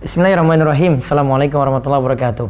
Bismillahirrahmanirrahim. 0.00 1.04
Assalamualaikum 1.04 1.60
warahmatullahi 1.60 2.00
wabarakatuh. 2.00 2.48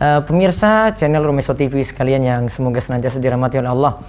Uh, 0.00 0.24
pemirsa 0.24 0.96
channel 0.96 1.20
Rumeso 1.20 1.52
TV 1.52 1.84
sekalian 1.84 2.24
yang 2.24 2.42
semoga 2.48 2.80
senantiasa 2.80 3.20
dirahmati 3.20 3.60
oleh 3.60 3.68
Allah. 3.68 4.00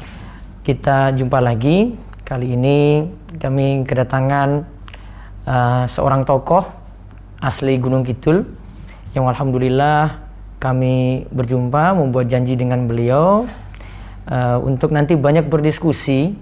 Kita 0.64 1.12
jumpa 1.12 1.44
lagi. 1.44 2.00
Kali 2.24 2.56
ini 2.56 3.12
kami 3.44 3.84
kedatangan 3.84 4.64
uh, 5.44 5.84
seorang 5.92 6.24
tokoh 6.24 6.64
asli 7.44 7.76
Gunung 7.76 8.08
Kidul 8.08 8.48
yang 9.12 9.28
alhamdulillah 9.28 10.24
kami 10.56 11.28
berjumpa 11.36 11.92
membuat 11.92 12.32
janji 12.32 12.56
dengan 12.56 12.88
beliau 12.88 13.44
uh, 14.32 14.64
untuk 14.64 14.96
nanti 14.96 15.20
banyak 15.20 15.52
berdiskusi 15.52 16.40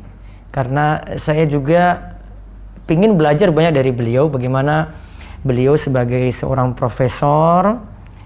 karena 0.54 1.18
saya 1.18 1.50
juga 1.50 2.14
ingin 2.86 3.18
belajar 3.18 3.50
banyak 3.50 3.74
dari 3.74 3.90
beliau 3.90 4.30
bagaimana 4.30 5.02
beliau 5.44 5.76
sebagai 5.76 6.32
seorang 6.32 6.74
profesor 6.74 7.84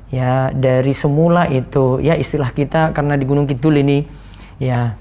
ya 0.08 0.54
dari 0.56 0.96
semula 0.96 1.50
itu 1.52 2.00
ya 2.00 2.16
istilah 2.16 2.56
kita 2.56 2.96
karena 2.96 3.20
di 3.20 3.26
Gunung 3.28 3.50
Kidul 3.50 3.82
ini 3.84 4.08
ya 4.62 4.96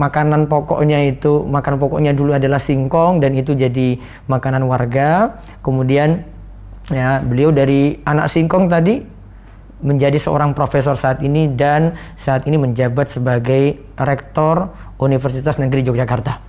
makanan 0.00 0.48
pokoknya 0.48 1.04
itu 1.10 1.44
makanan 1.44 1.76
pokoknya 1.76 2.12
dulu 2.16 2.36
adalah 2.36 2.60
singkong 2.60 3.20
dan 3.20 3.36
itu 3.36 3.52
jadi 3.52 4.00
makanan 4.30 4.64
warga 4.64 5.42
kemudian 5.60 6.24
ya 6.88 7.20
beliau 7.20 7.52
dari 7.52 8.00
anak 8.06 8.30
singkong 8.30 8.70
tadi 8.70 9.02
menjadi 9.84 10.16
seorang 10.16 10.56
profesor 10.56 10.96
saat 10.96 11.20
ini 11.20 11.52
dan 11.52 11.96
saat 12.16 12.48
ini 12.48 12.56
menjabat 12.56 13.12
sebagai 13.12 13.76
rektor 14.00 14.72
Universitas 14.96 15.60
Negeri 15.60 15.84
Yogyakarta. 15.84 16.40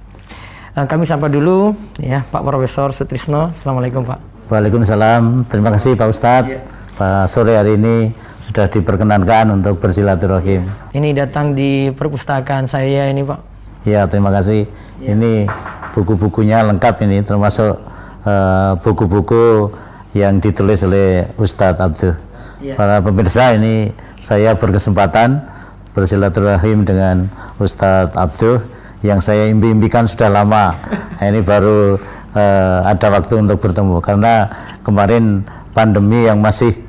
Nah, 0.80 0.86
kami 0.88 1.03
sapa 1.03 1.27
dulu 1.27 1.75
ya 1.99 2.23
Pak 2.23 2.45
Profesor 2.45 2.95
Sutrisno. 2.95 3.52
Assalamualaikum 3.52 4.08
Pak. 4.08 4.37
Waalaikumsalam. 4.48 5.44
Terima 5.52 5.76
kasih 5.76 6.00
Pak 6.00 6.08
Ustadz. 6.08 6.48
Ya. 6.48 6.60
Pak 6.98 7.30
sore 7.30 7.60
hari 7.60 7.78
ini 7.78 8.16
sudah 8.40 8.66
diperkenankan 8.72 9.54
untuk 9.54 9.78
bersilaturahim. 9.78 10.66
Ini 10.95 11.14
datang 11.14 11.54
di 11.54 11.92
perpustakaan 11.92 12.66
saya 12.66 13.12
ini 13.12 13.28
Pak. 13.28 13.39
Ya 13.84 14.08
terima 14.08 14.31
kasih. 14.31 14.66
Ya. 15.04 15.14
Ini 15.14 15.52
buku-bukunya 15.92 16.64
lengkap 16.64 16.95
ini 17.04 17.22
termasuk 17.28 17.76
eh, 18.23 18.72
buku-buku 18.81 19.36
uh, 19.36 19.62
yang 20.16 20.39
ditulis 20.39 20.82
oleh 20.88 21.28
Ustadz 21.36 21.84
Abdul. 21.84 22.16
Ya. 22.64 22.73
Para 22.73 23.04
pemirsa 23.04 23.54
ini 23.54 23.92
saya 24.17 24.56
berkesempatan 24.58 25.44
bersilaturahim 25.92 26.88
dengan 26.88 27.30
Ustadz 27.59 28.16
Abdul 28.16 28.64
yang 29.06 29.22
saya 29.22 29.52
impi-impikan 29.52 30.09
sudah 30.09 30.32
lama. 30.32 30.73
ini 31.22 31.45
baru 31.45 32.02
uh, 32.38 32.85
ada 32.85 33.07
waktu 33.09 33.41
untuk 33.41 33.57
bertemu 33.57 33.97
karena 34.05 34.53
kemarin 34.85 35.41
pandemi 35.73 36.30
yang 36.30 36.38
masih 36.38 36.85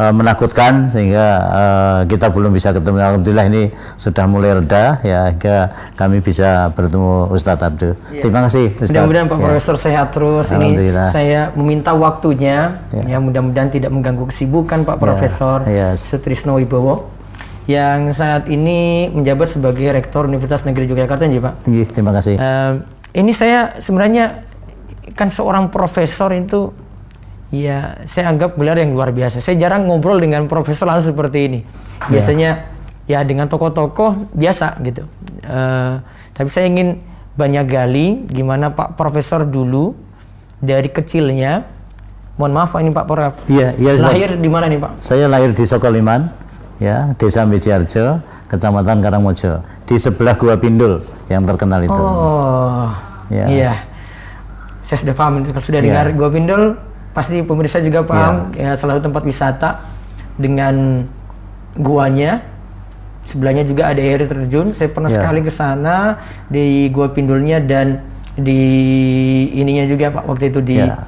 uh, 0.00 0.14
menakutkan 0.14 0.88
sehingga 0.88 1.26
uh, 1.50 2.00
kita 2.08 2.32
belum 2.32 2.56
bisa 2.56 2.72
ketemu. 2.72 2.96
Alhamdulillah 3.02 3.46
ini 3.52 3.62
sudah 4.00 4.24
mulai 4.24 4.56
reda 4.56 5.02
ya 5.04 5.28
hingga 5.28 5.68
kami 5.98 6.24
bisa 6.24 6.72
bertemu 6.72 7.28
Ustadz 7.28 7.66
Abdul. 7.68 7.92
Ya. 8.14 8.22
Terima 8.24 8.40
kasih 8.48 8.72
Ustadz. 8.78 8.94
Mudah-mudahan 8.96 9.26
Pak 9.28 9.36
ya. 9.36 9.44
Profesor 9.44 9.76
sehat 9.76 10.08
terus. 10.16 10.46
Ini 10.54 10.72
saya 11.12 11.40
meminta 11.52 11.92
waktunya 11.92 12.80
ya, 12.94 13.02
ya 13.04 13.18
mudah-mudahan 13.20 13.68
tidak 13.68 13.90
mengganggu 13.92 14.24
kesibukan 14.30 14.88
Pak 14.88 14.96
ya. 14.96 15.02
Profesor 15.02 15.58
ya. 15.68 15.92
Sutrisno 15.98 16.56
Wibowo 16.56 17.18
yang 17.68 18.08
saat 18.16 18.48
ini 18.48 19.12
menjabat 19.12 19.44
sebagai 19.44 19.92
Rektor 19.92 20.24
Universitas 20.24 20.64
Negeri 20.64 20.88
Yogyakarta, 20.88 21.28
ya 21.28 21.52
Pak. 21.52 21.68
Terima 21.68 22.16
kasih. 22.16 22.40
Uh, 22.40 22.80
ini 23.12 23.36
saya 23.36 23.76
sebenarnya 23.76 24.47
kan 25.18 25.34
seorang 25.34 25.66
profesor 25.74 26.30
itu 26.30 26.70
ya 27.50 28.06
saya 28.06 28.30
anggap 28.30 28.54
gelar 28.54 28.78
yang 28.78 28.94
luar 28.94 29.10
biasa. 29.10 29.42
Saya 29.42 29.58
jarang 29.58 29.90
ngobrol 29.90 30.22
dengan 30.22 30.46
profesor 30.46 30.86
langsung 30.86 31.18
seperti 31.18 31.38
ini. 31.50 31.60
Ya. 32.06 32.06
Biasanya 32.14 32.50
yeah. 33.10 33.20
ya 33.20 33.26
dengan 33.26 33.50
tokoh-tokoh 33.50 34.30
biasa 34.30 34.78
gitu. 34.86 35.02
Uh, 35.42 35.98
tapi 36.38 36.48
saya 36.54 36.70
ingin 36.70 37.02
banyak 37.34 37.66
gali 37.66 38.06
gimana 38.30 38.70
Pak 38.70 38.94
Profesor 38.94 39.42
dulu 39.42 39.98
dari 40.62 40.86
kecilnya. 40.86 41.66
Mohon 42.38 42.52
maaf 42.54 42.70
ini 42.78 42.94
Pak 42.94 43.06
Prof. 43.10 43.34
Iya, 43.50 43.74
iya. 43.74 43.98
Lahir 43.98 44.38
di 44.38 44.46
mana 44.46 44.70
nih 44.70 44.78
Pak? 44.78 45.02
Saya 45.02 45.26
lahir 45.26 45.50
di 45.50 45.66
Sokoliman, 45.66 46.30
ya, 46.78 47.10
Desa 47.18 47.42
Mijarjo, 47.42 48.22
Kecamatan 48.46 49.02
Karangmojo, 49.02 49.58
di 49.82 49.98
sebelah 49.98 50.38
Gua 50.38 50.54
Pindul 50.54 51.02
yang 51.26 51.42
terkenal 51.42 51.82
itu. 51.82 51.98
Oh, 51.98 52.94
ya. 53.26 53.46
iya 53.50 53.87
saya 54.88 55.04
sudah 55.04 55.14
paham 55.20 55.44
kalau 55.44 55.60
sudah 55.60 55.84
yeah. 55.84 56.00
dengar 56.00 56.16
Gua 56.16 56.32
Pindol 56.32 56.80
pasti 57.12 57.44
pemirsa 57.44 57.84
juga 57.84 58.08
paham 58.08 58.56
yeah. 58.56 58.72
ya 58.72 58.80
selalu 58.80 59.04
tempat 59.04 59.22
wisata 59.28 59.84
dengan 60.40 61.04
guanya 61.76 62.40
sebelahnya 63.28 63.68
juga 63.68 63.92
ada 63.92 64.00
air 64.00 64.24
terjun 64.24 64.72
saya 64.72 64.88
pernah 64.88 65.12
yeah. 65.12 65.20
sekali 65.20 65.44
ke 65.44 65.52
sana 65.52 66.16
di 66.48 66.88
Gua 66.88 67.12
Pindulnya 67.12 67.60
dan 67.60 68.00
di 68.32 68.64
ininya 69.60 69.84
juga 69.84 70.08
Pak 70.08 70.24
waktu 70.24 70.56
itu 70.56 70.64
di 70.64 70.80
yeah. 70.80 71.04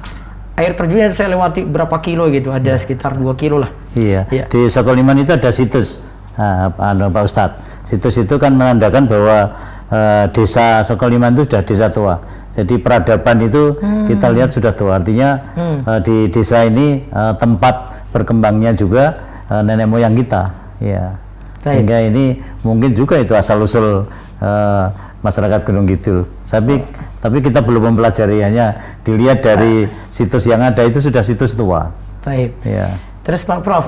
air 0.61 0.77
terjunnya 0.77 1.09
saya 1.17 1.33
lewati 1.33 1.65
berapa 1.65 1.97
kilo 2.05 2.29
gitu 2.29 2.53
ada 2.53 2.77
yeah. 2.77 2.77
sekitar 2.77 3.17
2 3.17 3.33
kilo 3.33 3.65
lah 3.65 3.73
iya 3.97 4.29
yeah. 4.29 4.45
yeah. 4.45 4.47
di 4.53 4.69
Sokoliman 4.69 5.17
itu 5.17 5.33
ada 5.33 5.49
situs 5.49 6.05
nah, 6.37 6.69
Pak 6.69 7.23
Ustadz 7.25 7.89
situs 7.89 8.13
itu 8.21 8.37
kan 8.37 8.53
menandakan 8.53 9.09
bahwa 9.09 9.57
uh, 9.89 10.25
desa 10.29 10.85
Sokoliman 10.85 11.33
itu 11.33 11.49
sudah 11.49 11.65
desa 11.65 11.89
tua 11.89 12.21
jadi 12.51 12.75
peradaban 12.83 13.37
itu 13.47 13.79
hmm. 13.79 14.11
kita 14.11 14.27
lihat 14.35 14.49
sudah 14.51 14.75
tua. 14.75 14.99
Artinya 14.99 15.39
hmm. 15.55 15.77
uh, 15.87 15.99
di 16.03 16.27
desa 16.27 16.67
ini 16.67 17.07
uh, 17.11 17.31
tempat 17.39 18.07
berkembangnya 18.11 18.75
juga 18.75 19.23
uh, 19.47 19.63
nenek 19.63 19.87
moyang 19.87 20.15
kita. 20.19 20.51
Ya. 20.83 21.15
Sehingga 21.61 22.03
ini 22.03 22.41
mungkin 22.65 22.91
juga 22.91 23.21
itu 23.21 23.37
asal 23.37 23.61
usul 23.63 24.03
uh, 24.41 24.85
masyarakat 25.23 25.61
Gunung 25.63 25.87
Kidul. 25.87 26.27
Tapi 26.43 26.83
tapi 27.21 27.37
kita 27.39 27.61
belum 27.61 27.93
mempelajari 27.93 28.41
hanya 28.41 28.97
dilihat 29.05 29.45
dari 29.45 29.85
situs 30.09 30.49
yang 30.49 30.65
ada 30.65 30.81
itu 30.83 30.97
sudah 30.97 31.21
situs 31.21 31.53
tua. 31.53 31.93
Baik. 32.25 32.57
Ya. 32.65 32.97
Terus 33.21 33.45
Pak 33.45 33.61
Prof, 33.61 33.85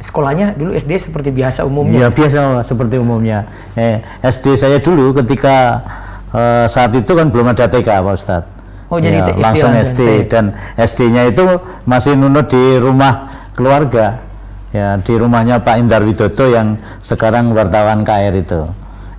sekolahnya 0.00 0.56
dulu 0.56 0.72
SD 0.72 0.96
seperti 0.96 1.28
biasa 1.28 1.68
umumnya? 1.68 2.06
Ya 2.06 2.08
biasa 2.08 2.64
seperti 2.64 2.96
umumnya. 2.96 3.44
Eh, 3.76 4.00
SD 4.24 4.56
saya 4.56 4.80
dulu 4.80 5.12
ketika 5.20 5.84
uh, 6.32 6.66
saat 6.68 6.92
itu 6.94 7.12
kan 7.12 7.28
belum 7.32 7.52
ada 7.52 7.68
TK 7.68 7.88
Pak 7.88 8.14
Ustadz. 8.14 8.50
Oh 8.88 8.96
jadi 8.96 9.20
ya, 9.20 9.36
langsung 9.36 9.76
SD 9.76 10.32
dan 10.32 10.56
SD-nya 10.80 11.28
itu 11.28 11.44
masih 11.84 12.16
nunut 12.16 12.48
di 12.48 12.80
rumah 12.80 13.28
keluarga. 13.52 14.24
Ya 14.72 14.96
di 15.00 15.14
rumahnya 15.16 15.60
Pak 15.60 15.76
Indar 15.80 16.04
Widodo 16.04 16.48
yang 16.48 16.80
sekarang 17.00 17.52
wartawan 17.52 18.00
KR 18.04 18.32
itu. 18.32 18.64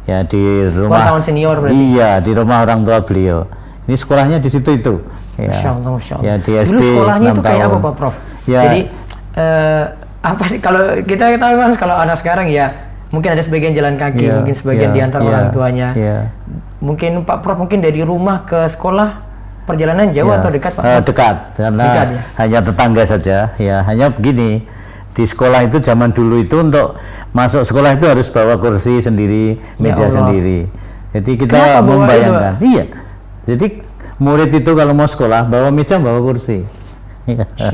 Ya 0.10 0.26
di 0.26 0.66
rumah 0.74 1.06
wartawan 1.06 1.22
senior 1.22 1.62
berarti? 1.62 1.78
Iya 1.78 2.18
di 2.22 2.32
rumah 2.34 2.66
orang 2.66 2.82
tua 2.82 3.06
beliau. 3.06 3.46
Ini 3.86 3.94
sekolahnya 3.94 4.38
di 4.42 4.50
situ 4.50 4.70
itu. 4.74 4.94
Ya, 5.38 5.54
Masya 5.54 5.70
Allah, 5.72 5.92
Masya 5.96 6.14
Allah. 6.18 6.26
ya 6.26 6.34
di 6.42 6.52
SD 6.58 6.74
Dulu 6.74 6.90
sekolahnya 6.90 7.30
itu 7.30 7.42
kayak 7.46 7.66
apa 7.70 7.78
Pak 7.78 7.94
Prof? 7.94 8.16
Ya, 8.50 8.62
jadi 8.66 8.82
uh, 9.38 9.84
apa 10.20 10.44
sih 10.50 10.60
kalau 10.60 10.84
kita 11.06 11.38
tahu 11.38 11.54
kan 11.62 11.72
kalau 11.78 11.96
anak 11.96 12.18
sekarang 12.18 12.50
ya 12.50 12.89
mungkin 13.10 13.34
ada 13.34 13.42
sebagian 13.42 13.74
jalan 13.74 13.98
kaki 13.98 14.30
yeah, 14.30 14.38
mungkin 14.38 14.54
sebagian 14.54 14.94
yeah, 14.94 14.98
diantar 15.02 15.22
yeah, 15.22 15.30
orang 15.30 15.46
tuanya. 15.50 15.90
yeah 15.98 16.24
mungkin 16.80 17.24
Pak 17.28 17.44
Prof 17.44 17.60
mungkin 17.60 17.84
dari 17.84 18.02
rumah 18.04 18.48
ke 18.48 18.66
sekolah 18.68 19.28
perjalanan 19.68 20.10
jauh 20.10 20.32
ya, 20.32 20.42
atau 20.42 20.50
dekat 20.50 20.72
Pak? 20.74 20.84
Uh, 20.84 21.02
dekat. 21.04 21.36
Karena 21.60 21.84
dekat, 21.86 22.08
ya? 22.08 22.22
hanya 22.42 22.60
tetangga 22.64 23.04
saja. 23.06 23.38
Ya 23.60 23.78
hanya 23.86 24.10
begini. 24.10 24.66
Di 25.14 25.28
sekolah 25.28 25.68
itu 25.68 25.84
zaman 25.84 26.16
dulu 26.16 26.40
itu 26.40 26.56
untuk 26.64 26.96
masuk 27.36 27.68
sekolah 27.68 28.00
itu 28.00 28.08
harus 28.08 28.32
bawa 28.32 28.56
kursi 28.56 29.04
sendiri 29.04 29.60
ya 29.60 29.82
meja 29.84 30.08
Allah. 30.08 30.16
sendiri. 30.16 30.60
Jadi 31.12 31.32
kita 31.36 31.58
Kenapa 31.60 31.80
membayangkan. 31.84 32.54
Iya. 32.64 32.84
Jadi 33.44 33.68
murid 34.22 34.52
itu 34.54 34.72
kalau 34.72 34.94
mau 34.96 35.10
sekolah 35.10 35.44
bawa 35.50 35.70
meja 35.76 36.00
bawa 36.00 36.24
kursi 36.24 36.64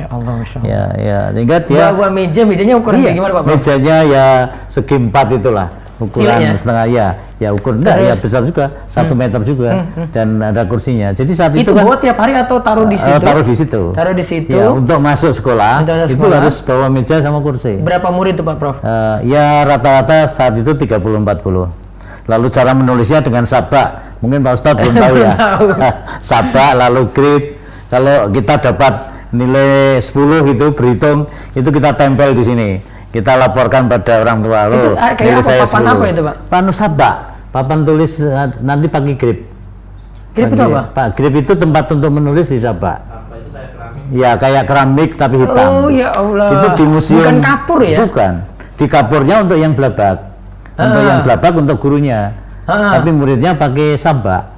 Allah. 0.09 0.35
Ya, 0.63 0.83
ya, 0.97 1.19
sehingga 1.31 1.57
dia 1.63 1.85
bawa 1.93 2.09
meja, 2.09 2.41
mejanya 2.43 2.75
ukuran 2.81 2.99
iya, 3.03 3.11
gimana 3.13 3.31
Pak? 3.40 3.43
Mejanya 3.47 3.97
ya 4.03 4.25
segi 4.67 4.96
empat 4.97 5.28
itulah. 5.37 5.67
Ukuran 5.96 6.43
Ciliknya? 6.43 6.59
setengah 6.59 6.85
ya. 6.91 7.07
Ya 7.40 7.49
ukur 7.55 7.75
enggak 7.79 8.03
ya 8.03 8.13
besar 8.19 8.43
juga 8.43 8.72
satu 8.91 9.16
hmm. 9.16 9.19
meter 9.19 9.40
juga 9.47 9.69
hmm, 9.75 9.87
hmm. 9.96 10.07
dan 10.11 10.28
ada 10.43 10.67
kursinya. 10.67 11.16
Jadi 11.16 11.31
saat 11.31 11.55
itu, 11.55 11.67
itu 11.67 11.72
kan, 11.72 11.87
tiap 12.03 12.17
hari 12.19 12.35
atau 12.35 12.59
taruh 12.59 12.84
di 12.84 12.96
eh, 12.96 13.03
situ? 13.03 13.23
taruh 13.23 13.43
di 13.43 13.55
situ. 13.55 13.81
Taruh 13.96 14.16
di 14.16 14.25
situ? 14.28 14.55
Ya, 14.59 14.72
untuk 14.75 14.99
masuk 14.99 15.31
sekolah 15.31 15.84
untuk 15.84 15.96
itu 15.96 16.16
sekolah. 16.19 16.35
harus 16.43 16.55
bawa 16.67 16.87
meja 16.91 17.16
sama 17.23 17.40
kursi. 17.40 17.79
Berapa 17.79 18.11
murid 18.11 18.35
itu 18.35 18.43
pak 18.43 18.55
prof? 18.59 18.75
Uh, 18.84 19.23
ya 19.23 19.63
rata-rata 19.63 20.28
saat 20.28 20.59
itu 20.59 20.72
30 20.75 20.99
40 20.99 21.85
lalu 22.25 22.47
cara 22.49 22.72
menulisnya 22.73 23.19
dengan 23.22 23.46
sabak. 23.46 24.19
Mungkin 24.19 24.41
pak 24.41 24.53
Ustadz 24.57 24.79
belum 24.81 24.96
tahu 25.03 25.16
ya. 25.22 25.34
sabak 26.31 26.72
lalu 26.75 27.02
grip. 27.16 27.43
Kalau 27.87 28.28
kita 28.34 28.59
dapat 28.59 29.15
nilai 29.33 29.97
10 29.97 30.53
itu 30.53 30.66
berhitung 30.75 31.25
itu 31.53 31.69
kita 31.72 31.97
tempel 31.97 32.33
di 32.35 32.43
sini 32.45 32.69
kita 33.09 33.39
laporkan 33.39 33.87
pada 33.87 34.22
orang 34.22 34.43
tua 34.43 34.61
lo 34.67 34.83
nilai 34.99 35.39
saya 35.39 35.63
papan 35.63 35.83
apa 35.87 36.03
itu 36.11 36.22
pak? 36.22 36.35
Panu 36.51 36.72
sabak, 36.75 37.16
papan 37.55 37.79
tulis 37.87 38.19
eh, 38.19 38.47
nanti 38.59 38.91
pakai 38.91 39.16
grip. 39.16 39.39
Grip 40.35 40.51
itu 40.51 40.63
apa? 40.67 40.81
Pak 40.91 41.07
grip 41.16 41.33
itu 41.39 41.55
tempat 41.55 41.87
untuk 41.95 42.11
menulis 42.11 42.51
di 42.51 42.59
sabak. 42.59 42.99
Ya 44.13 44.37
kayak 44.37 44.67
keramik 44.69 45.16
tapi 45.16 45.41
hitam. 45.41 45.87
Oh 45.87 45.89
ya 45.89 46.11
Allah. 46.13 46.59
Itu 46.59 46.67
di 46.78 46.85
museum. 46.85 47.23
Bukan 47.23 47.39
kapur 47.41 47.79
ya? 47.81 47.97
Bukan. 48.03 48.33
Di 48.75 48.85
kapurnya 48.85 49.35
untuk 49.47 49.57
yang 49.57 49.71
belabak. 49.73 50.17
Untuk 50.75 51.01
Ah. 51.01 51.07
yang 51.07 51.19
belabak 51.23 51.53
untuk 51.55 51.78
gurunya. 51.79 52.35
Ah. 52.67 52.99
Tapi 52.99 53.09
muridnya 53.16 53.55
pakai 53.55 53.95
sabak. 53.95 54.54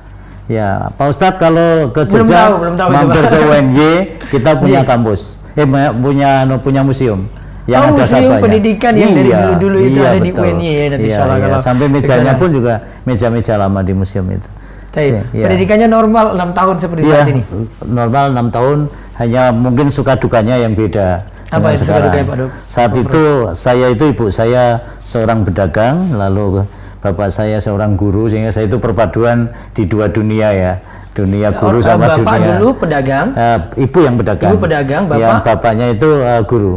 Ya, 0.48 0.88
Pak 0.96 1.12
Ustadz 1.12 1.38
kalau 1.38 1.92
ke 1.92 2.08
Belum 2.08 2.24
Jogja 2.24 2.40
tahu, 2.48 2.56
belum 2.64 2.76
tahu 2.80 2.88
itu, 2.88 2.96
mampir 2.96 3.24
ke 3.28 3.38
UNY, 3.44 3.92
kita 4.32 4.52
punya 4.56 4.80
Iya. 4.80 4.88
kampus. 4.88 5.22
Eh 5.60 5.66
punya 5.68 5.90
punya 5.92 6.30
punya 6.58 6.82
museum 6.82 7.28
yang 7.68 7.84
Oh, 7.84 7.92
ada 7.92 8.00
museum 8.00 8.32
sabaknya. 8.32 8.40
pendidikan 8.40 8.94
yang 8.96 9.12
dari 9.12 9.28
Iya, 9.28 9.40
dulu-dulu 9.44 9.78
itu 9.84 10.00
iya, 10.00 10.08
ada 10.08 10.20
di 10.24 10.32
betul. 10.32 10.44
UNY 10.48 10.70
ya, 10.72 10.84
nanti 10.88 11.04
Iya, 11.04 11.12
insyaallah 11.12 11.36
iya. 11.36 11.44
kalau 11.44 11.60
Sampai 11.60 11.86
mejanya 11.92 12.34
pun 12.40 12.50
juga 12.50 12.74
meja-meja 13.04 13.54
lama 13.60 13.80
di 13.84 13.92
museum 13.92 14.28
itu. 14.32 14.50
Baik. 14.96 15.12
Iya. 15.30 15.46
Pendidikannya 15.46 15.88
normal 15.92 16.26
6 16.32 16.50
tahun 16.56 16.76
seperti 16.80 17.02
Iya, 17.04 17.12
saat 17.12 17.28
ini. 17.28 17.42
normal 17.86 18.24
enam 18.32 18.48
tahun 18.48 18.78
hanya 19.20 19.44
mungkin 19.52 19.88
suka 19.92 20.16
dukanya 20.16 20.56
yang 20.58 20.74
beda 20.74 21.22
Apa 21.48 21.70
yang 21.70 21.80
suka 21.80 22.00
dukanya, 22.02 22.24
Pak 22.24 22.36
Dok? 22.40 22.50
Saat 22.66 22.92
itu 22.96 23.24
saya 23.52 23.86
itu 23.92 24.04
ibu 24.10 24.26
saya 24.28 24.64
seorang 25.04 25.44
pedagang, 25.44 26.12
lalu 26.12 26.64
bapak 26.98 27.30
saya 27.30 27.58
seorang 27.58 27.94
guru 27.94 28.26
sehingga 28.26 28.50
saya 28.50 28.66
itu 28.66 28.78
perpaduan 28.78 29.50
di 29.72 29.86
dua 29.86 30.10
dunia 30.10 30.50
ya, 30.50 30.74
dunia 31.14 31.54
guru 31.54 31.78
Oh, 31.78 31.84
sama 31.84 32.10
Bapak 32.10 32.38
dunia. 32.38 32.58
dulu 32.58 32.68
pedagang. 32.76 33.28
Eh, 33.34 33.58
ibu 33.86 33.98
yang 34.02 34.16
pedagang. 34.18 34.50
Ibu 34.54 34.60
pedagang, 34.60 35.04
Bapak? 35.06 35.22
Yang 35.22 35.38
bapaknya 35.46 35.86
itu 35.94 36.10
eh, 36.22 36.42
guru. 36.44 36.74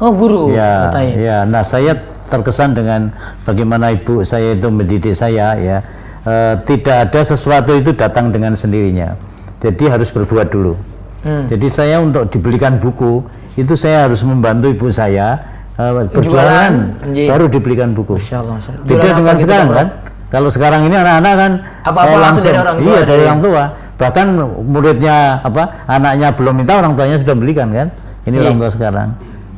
Oh, 0.00 0.10
guru 0.10 0.42
Ya, 0.50 0.88
katanya. 0.90 1.14
ya. 1.16 1.36
Nah, 1.44 1.62
saya 1.62 1.92
terkesan 2.26 2.72
dengan 2.72 3.10
bagaimana 3.42 3.90
ibu 3.90 4.22
saya 4.22 4.54
itu 4.54 4.68
mendidik 4.70 5.12
saya 5.12 5.54
ya. 5.54 5.78
Eh, 6.20 6.54
tidak 6.64 7.08
ada 7.08 7.20
sesuatu 7.22 7.72
itu 7.74 7.90
datang 7.92 8.28
dengan 8.28 8.52
sendirinya. 8.52 9.14
Jadi 9.60 9.84
harus 9.86 10.08
berbuat 10.08 10.48
dulu. 10.48 10.72
Hmm. 11.20 11.44
Jadi 11.46 11.68
saya 11.68 12.00
untuk 12.00 12.32
dibelikan 12.32 12.80
buku 12.80 13.20
itu 13.54 13.76
saya 13.76 14.08
harus 14.08 14.24
membantu 14.24 14.72
ibu 14.72 14.88
saya 14.88 15.36
eh, 15.80 15.92
berjualan 16.12 16.72
Iya. 17.10 17.28
baru 17.32 17.44
dibelikan 17.48 17.96
buku. 17.96 18.20
Masya 18.20 18.36
Allah, 18.44 18.54
Masya 18.60 18.70
Allah. 18.76 18.84
Jualan 18.84 19.00
dengan 19.00 19.24
apa 19.24 19.32
gitu, 19.32 19.42
sekarang 19.48 19.68
Pak? 19.68 19.76
kan. 19.80 19.88
Kalau 20.30 20.46
sekarang 20.46 20.80
ini 20.86 20.94
anak-anak 20.94 21.34
kan 21.34 21.52
Apa-apa 21.82 22.14
eh, 22.14 22.20
langsung 22.22 22.52
dari 22.52 22.60
orang 22.62 22.76
tua, 22.78 22.86
Iya, 22.86 23.00
dari 23.02 23.18
iya. 23.18 23.26
orang 23.26 23.40
tua. 23.42 23.62
Bahkan 24.00 24.26
muridnya 24.64 25.16
apa 25.42 25.62
anaknya 25.90 26.28
belum 26.32 26.54
minta 26.54 26.72
orang 26.78 26.92
tuanya 26.94 27.16
sudah 27.18 27.34
belikan 27.34 27.68
kan. 27.74 27.88
Ini 28.28 28.36
Iya. 28.36 28.42
orang 28.46 28.56
tua 28.60 28.70
sekarang. 28.70 29.08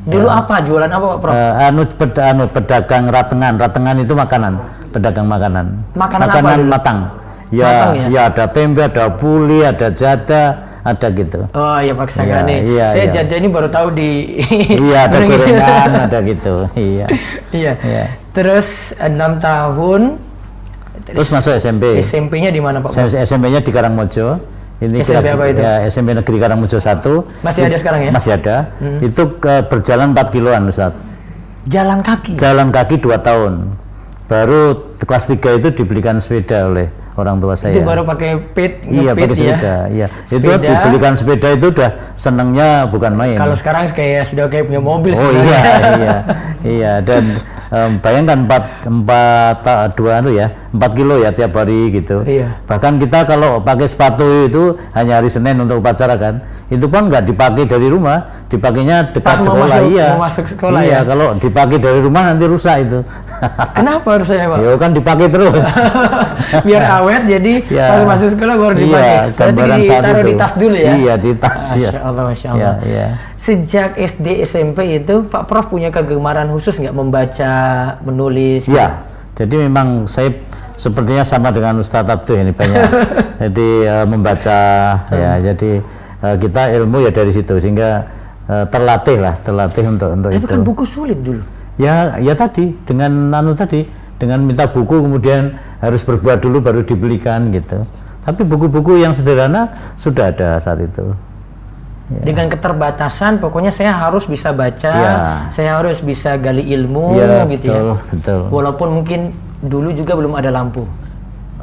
Dulu 0.03 0.27
apa? 0.27 0.59
Jualan 0.67 0.89
apa, 0.91 1.05
Pak 1.15 1.17
Prof? 1.23 1.31
Eh, 1.31 1.53
anu, 1.63 1.81
ped, 1.87 2.11
anu 2.19 2.43
pedagang 2.51 3.05
ratengan, 3.07 3.53
ratengan 3.55 3.95
itu 4.03 4.11
makanan, 4.11 4.53
pedagang 4.91 5.27
makanan. 5.31 5.65
Makanan 5.95 6.27
apa 6.27 6.49
dulu? 6.59 6.67
Ya, 7.53 7.69
Matang 7.69 7.93
ya? 7.93 8.05
ya 8.09 8.21
ada 8.27 8.45
tempe, 8.49 8.81
ada 8.81 9.05
puli, 9.13 9.61
ada 9.61 9.87
jada, 9.87 10.43
ada 10.81 11.07
gitu. 11.07 11.45
Oh 11.53 11.77
iya 11.77 11.93
Pak 11.93 12.09
Iya, 12.09 12.15
Sagani. 12.15 12.55
iya, 12.65 12.85
Saya 12.89 13.05
iya. 13.05 13.13
jada 13.13 13.35
ini 13.37 13.47
baru 13.47 13.69
tahu 13.69 13.87
di 13.93 14.09
iya, 14.89 15.05
ada 15.05 15.17
gorengan, 15.21 15.89
ada 16.01 16.17
gitu. 16.23 16.55
Iya. 16.73 17.05
iya. 17.53 17.73
Iya. 17.77 18.03
Terus 18.33 18.97
enam 18.97 19.37
tahun. 19.37 20.17
Terus 21.03 21.29
masuk 21.29 21.53
SMP. 21.53 21.99
SMP-nya 21.99 22.49
di 22.49 22.57
mana 22.57 22.81
Pak? 22.81 22.89
SMP-nya 23.05 23.59
di 23.59 23.69
Karangmojo. 23.69 24.41
Ini 24.79 24.99
SMP 24.99 25.21
kira- 25.21 25.37
apa 25.37 25.43
itu? 25.47 25.61
Ya, 25.61 25.73
SMP 25.85 26.09
Negeri 26.11 26.37
Karangmojo 26.39 26.75
1. 26.75 27.45
Masih 27.45 27.61
ada 27.63 27.77
sekarang 27.77 27.99
ya? 28.01 28.09
Hmm. 28.09 28.17
Masih 28.17 28.31
ada. 28.33 28.55
Itu 28.99 29.23
ke, 29.37 29.53
berjalan 29.63 30.11
4 30.11 30.27
kiloan, 30.27 30.65
Ustaz. 30.65 30.97
Jalan 31.63 32.01
kaki. 32.01 32.33
Jalan 32.35 32.67
kaki 32.67 32.97
2 32.97 33.13
tahun. 33.19 33.53
Baru 34.25 34.61
kelas 34.97 35.29
3 35.29 35.37
itu 35.53 35.69
dibelikan 35.71 36.17
sepeda 36.17 36.65
oleh 36.65 36.89
orang 37.13 37.37
tua 37.37 37.53
saya. 37.53 37.73
Itu 37.73 37.81
baru 37.81 38.01
pakai 38.03 38.31
pit, 38.51 38.81
Iya 38.83 39.13
pakai 39.13 39.25
ya. 39.25 39.35
sepeda, 39.35 39.75
iya. 39.87 40.07
Itu 40.25 40.37
Sepeda. 40.39 40.65
dibelikan 40.65 41.13
sepeda 41.13 41.47
itu 41.51 41.65
udah 41.69 41.89
senangnya 42.13 42.69
bukan 42.85 43.13
main. 43.13 43.35
Kalau 43.35 43.53
sekarang 43.53 43.85
kayak 43.87 44.25
sudah 44.25 44.45
kayak 44.47 44.65
punya 44.65 44.81
mobil 44.81 45.11
oh 45.11 45.17
sebenarnya. 45.17 45.45
iya, 45.45 45.61
iya, 45.93 46.15
iya. 46.63 46.93
Dan 46.99 47.37
em, 47.69 47.91
bayangkan 47.97 48.37
empat 48.43 48.63
empat 48.83 49.57
dua 49.93 50.11
anu 50.19 50.29
ya, 50.29 50.47
empat 50.69 50.91
kilo 50.93 51.15
ya 51.17 51.29
tiap 51.29 51.53
hari 51.53 51.91
gitu. 51.91 52.21
Iya. 52.23 52.49
Bahkan 52.65 52.97
kita 52.97 53.25
kalau 53.25 53.59
pakai 53.59 53.85
sepatu 53.85 54.25
itu 54.45 54.63
hanya 54.91 55.21
hari 55.21 55.29
Senin 55.29 55.57
untuk 55.57 55.79
upacara 55.79 56.17
kan, 56.17 56.41
itu 56.67 56.85
pun 56.85 57.07
nggak 57.07 57.23
dipakai 57.25 57.63
dari 57.63 57.87
rumah, 57.87 58.25
dipakainya 58.47 59.11
dekat 59.11 59.21
Pas 59.23 59.39
mau 59.39 59.45
sekolah. 59.53 59.67
masuk- 59.69 59.91
iya. 59.91 60.07
mau 60.09 60.21
masuk 60.25 60.45
sekolah 60.47 60.81
iya, 60.81 60.97
ya? 60.97 60.99
kalau 61.03 61.27
dipakai 61.35 61.77
dari 61.77 61.99
rumah 62.01 62.21
nanti 62.25 62.45
rusak 62.45 62.75
itu. 62.81 62.99
Kenapa 63.73 64.07
harus 64.17 64.27
saya 64.27 64.45
Pak? 64.49 64.57
ya 64.65 64.71
kan 64.75 64.91
dipakai 64.91 65.27
terus. 65.29 65.65
Biar 66.65 66.81
awet 67.03 67.23
jadi 67.25 67.53
Ya. 67.67 67.85
pas 67.89 68.01
masuk 68.07 68.29
sekolah 68.31 68.55
baru 68.55 68.73
dipakai. 68.73 69.03
Iya, 69.03 69.19
Berarti 69.27 69.39
gambaran 69.43 69.79
saat 69.79 70.01
ditaruh 70.01 70.17
itu. 70.17 70.25
di 70.25 70.33
tas 70.33 70.53
dulu 70.55 70.75
ya. 70.77 70.93
Iya, 70.95 71.13
di 71.15 71.31
tas 71.35 71.65
ya. 71.73 71.89
Masya 71.89 72.01
Allah, 72.01 72.23
Masya 72.25 72.47
Iya, 72.47 72.55
Allah. 72.55 72.75
iya. 72.83 73.07
Sejak 73.35 73.89
SD 73.95 74.27
SMP 74.41 74.79
itu 74.95 75.15
Pak 75.25 75.43
Prof 75.45 75.67
punya 75.67 75.89
kegemaran 75.89 76.47
khusus 76.47 76.75
nggak 76.77 76.93
membaca, 76.93 77.53
menulis? 78.01 78.65
gitu? 78.65 78.73
Ya, 78.73 79.03
jadi 79.33 79.55
memang 79.61 80.05
saya 80.05 80.31
sepertinya 80.73 81.21
sama 81.21 81.49
dengan 81.49 81.77
Ustadz 81.77 82.09
Abduh 82.09 82.35
ini 82.35 82.49
banyak. 82.49 82.81
jadi 83.43 83.67
eh, 83.85 84.05
membaca 84.05 84.59
ya, 85.05 85.31
Hmm. 85.33 85.43
jadi 85.45 85.71
eh, 86.21 86.35
kita 86.39 86.61
ilmu 86.73 86.97
ya 87.01 87.11
dari 87.11 87.29
situ 87.29 87.53
sehingga 87.53 88.07
eh, 88.43 88.65
terlatih 88.67 89.17
lah, 89.17 89.35
terlatih 89.37 89.85
untuk 89.85 90.09
untuk 90.09 90.29
Tapi 90.29 90.39
itu. 90.39 90.49
kan 90.49 90.61
buku 90.61 90.83
sulit 90.83 91.19
dulu. 91.19 91.43
Ya, 91.73 92.15
ya 92.17 92.33
tadi 92.33 92.69
dengan 92.81 93.09
anu 93.31 93.51
tadi 93.51 93.81
dengan 94.23 94.39
minta 94.39 94.63
buku 94.71 95.03
kemudian 95.03 95.59
harus 95.83 96.01
berbuat 96.07 96.39
dulu 96.39 96.63
baru 96.63 96.81
dibelikan 96.87 97.51
gitu. 97.51 97.83
Tapi 98.23 98.47
buku-buku 98.47 99.03
yang 99.03 99.11
sederhana 99.11 99.67
sudah 99.99 100.31
ada 100.31 100.55
saat 100.63 100.79
itu. 100.79 101.11
Dengan 102.07 102.47
keterbatasan, 102.47 103.39
pokoknya 103.43 103.71
saya 103.71 103.91
harus 103.95 104.27
bisa 104.27 104.51
baca, 104.55 104.91
Ya. 104.91 105.15
saya 105.49 105.79
harus 105.79 105.99
bisa 105.99 106.35
gali 106.39 106.63
ilmu, 106.71 107.15
Iya, 107.15 107.47
gitu 107.51 107.71
betul, 107.71 107.83
ya. 107.89 107.95
betul. 108.11 108.39
Walaupun 108.47 108.87
mungkin 108.91 109.19
dulu 109.59 109.89
juga 109.91 110.13
belum 110.15 110.35
ada 110.35 110.51
lampu. 110.51 110.83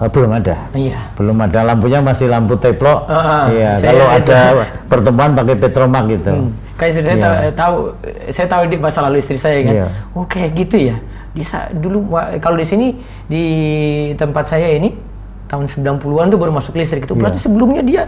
Eh, 0.01 0.09
belum 0.09 0.33
ada. 0.33 0.57
Iya. 0.73 0.97
Belum 1.13 1.37
ada 1.37 1.61
lampunya 1.61 2.01
masih 2.01 2.33
lampu 2.33 2.57
teplok. 2.57 3.05
Ah, 3.05 3.21
ah. 3.21 3.45
Iya, 3.53 3.71
kalau 3.85 4.07
ada 4.09 4.39
pertemuan 4.89 5.31
pakai 5.37 5.57
petromak 5.61 6.05
gitu. 6.09 6.33
Kayak 6.81 6.91
istri 6.97 7.05
saya 7.05 7.17
Iya. 7.17 7.25
tahu, 7.29 7.37
tahu, 7.53 7.77
saya 8.33 8.47
tahu 8.49 8.63
di 8.73 8.77
masa 8.81 8.99
lalu 9.05 9.17
istri 9.21 9.37
saya 9.37 9.61
kan. 9.61 9.75
Iya. 9.77 9.87
Oh 10.17 10.25
kayak 10.25 10.51
gitu 10.57 10.77
ya. 10.89 10.97
Di 11.31 11.47
dulu 11.79 12.11
kalau 12.43 12.59
di 12.59 12.67
sini 12.67 12.87
di 13.31 13.45
tempat 14.19 14.51
saya 14.51 14.75
ini 14.75 14.91
tahun 15.47 15.67
90-an 15.67 16.27
tuh 16.31 16.39
baru 16.39 16.53
masuk 16.55 16.79
listrik 16.79 17.07
itu. 17.07 17.15
Berarti 17.15 17.39
sebelumnya 17.43 17.83
dia 17.83 18.03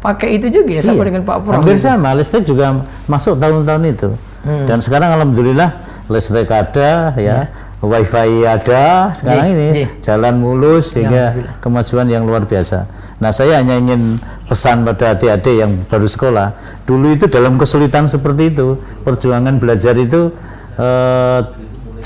pakai 0.00 0.36
itu 0.40 0.48
juga 0.52 0.80
ya 0.80 0.82
sama 0.84 1.02
Iya. 1.02 1.06
dengan 1.12 1.22
Pak 1.24 1.36
Prof. 1.44 1.54
Hampir 1.60 1.76
gitu. 1.76 1.88
sama, 1.88 2.08
listrik 2.16 2.44
juga 2.44 2.84
masuk 3.08 3.40
tahun-tahun 3.40 3.82
itu. 3.88 4.08
Hmm. 4.46 4.64
Dan 4.68 4.78
sekarang 4.84 5.10
alhamdulillah 5.16 5.70
listrik 6.06 6.48
ada 6.52 7.16
ya, 7.18 7.50
wifi 7.82 8.46
ada 8.46 9.10
sekarang 9.12 9.46
Iya, 9.50 9.54
ini 9.56 9.68
iya. 9.82 9.88
jalan 10.00 10.34
mulus 10.38 10.94
sehingga 10.94 11.34
kemajuan 11.58 12.06
yang 12.06 12.22
luar 12.24 12.46
biasa. 12.46 12.86
Nah 13.18 13.32
saya 13.32 13.58
hanya 13.58 13.80
ingin 13.80 14.20
pesan 14.46 14.84
pada 14.84 15.16
adik-adik 15.16 15.56
yang 15.64 15.72
baru 15.88 16.06
sekolah, 16.06 16.52
dulu 16.84 17.16
itu 17.16 17.26
dalam 17.26 17.56
kesulitan 17.56 18.06
seperti 18.06 18.52
itu, 18.54 18.78
perjuangan 19.02 19.56
belajar 19.56 19.96
itu 19.96 20.30
eh, 20.76 21.40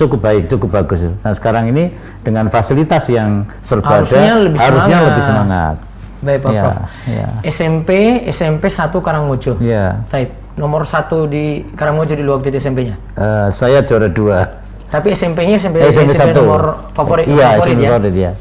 cukup 0.01 0.19
baik, 0.19 0.43
cukup 0.49 0.69
bagus. 0.73 1.05
Nah 1.21 1.31
sekarang 1.31 1.69
ini 1.69 1.93
dengan 2.21 2.49
fasilitas 2.49 3.05
yang 3.07 3.45
serba 3.61 4.01
Harusnya 4.01 4.33
ada, 4.33 4.41
lebih 4.41 4.59
harusnya 4.59 4.81
semangat. 4.97 5.09
lebih 5.09 5.25
semangat. 5.25 5.77
Baik 6.21 6.39
Pak 6.39 6.51
Iya, 6.51 6.63
Prof. 6.63 6.77
iya. 7.07 7.27
SMP 7.43 7.91
SMP 8.27 8.65
1 8.67 8.93
Karangmojo. 8.99 9.53
Ya, 9.59 10.01
Baik. 10.09 10.37
Nomor 10.53 10.85
satu 10.85 11.25
di 11.25 11.45
Karangmojo 11.73 12.13
di 12.13 12.21
waktu 12.23 12.47
itu 12.49 12.59
SMP-nya. 12.59 12.97
eh, 13.15 13.49
saya 13.51 13.81
juara 13.81 14.09
dua. 14.09 14.45
Tapi 14.87 15.15
SMP-nya 15.15 15.57
SMP, 15.57 15.79
Eh, 15.79 15.89
SMP 15.89 16.13
satu. 16.13 16.43
nomor 16.43 16.63
favorit, 16.93 17.25
Iya, 17.25 17.55
favorit 17.55 17.63
SMP 17.63 17.81
ya. 17.81 17.91
favorit 17.91 18.17
ya. 18.19 18.33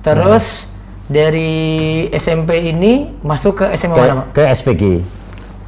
Terus 0.00 0.44
dari 1.06 1.52
SMP 2.10 2.50
ini 2.66 2.92
masuk 3.20 3.60
ke 3.60 3.66
SMA 3.74 3.94
mana 3.94 4.14
Pak? 4.24 4.26
Ke, 4.32 4.42
SPG. 4.50 4.82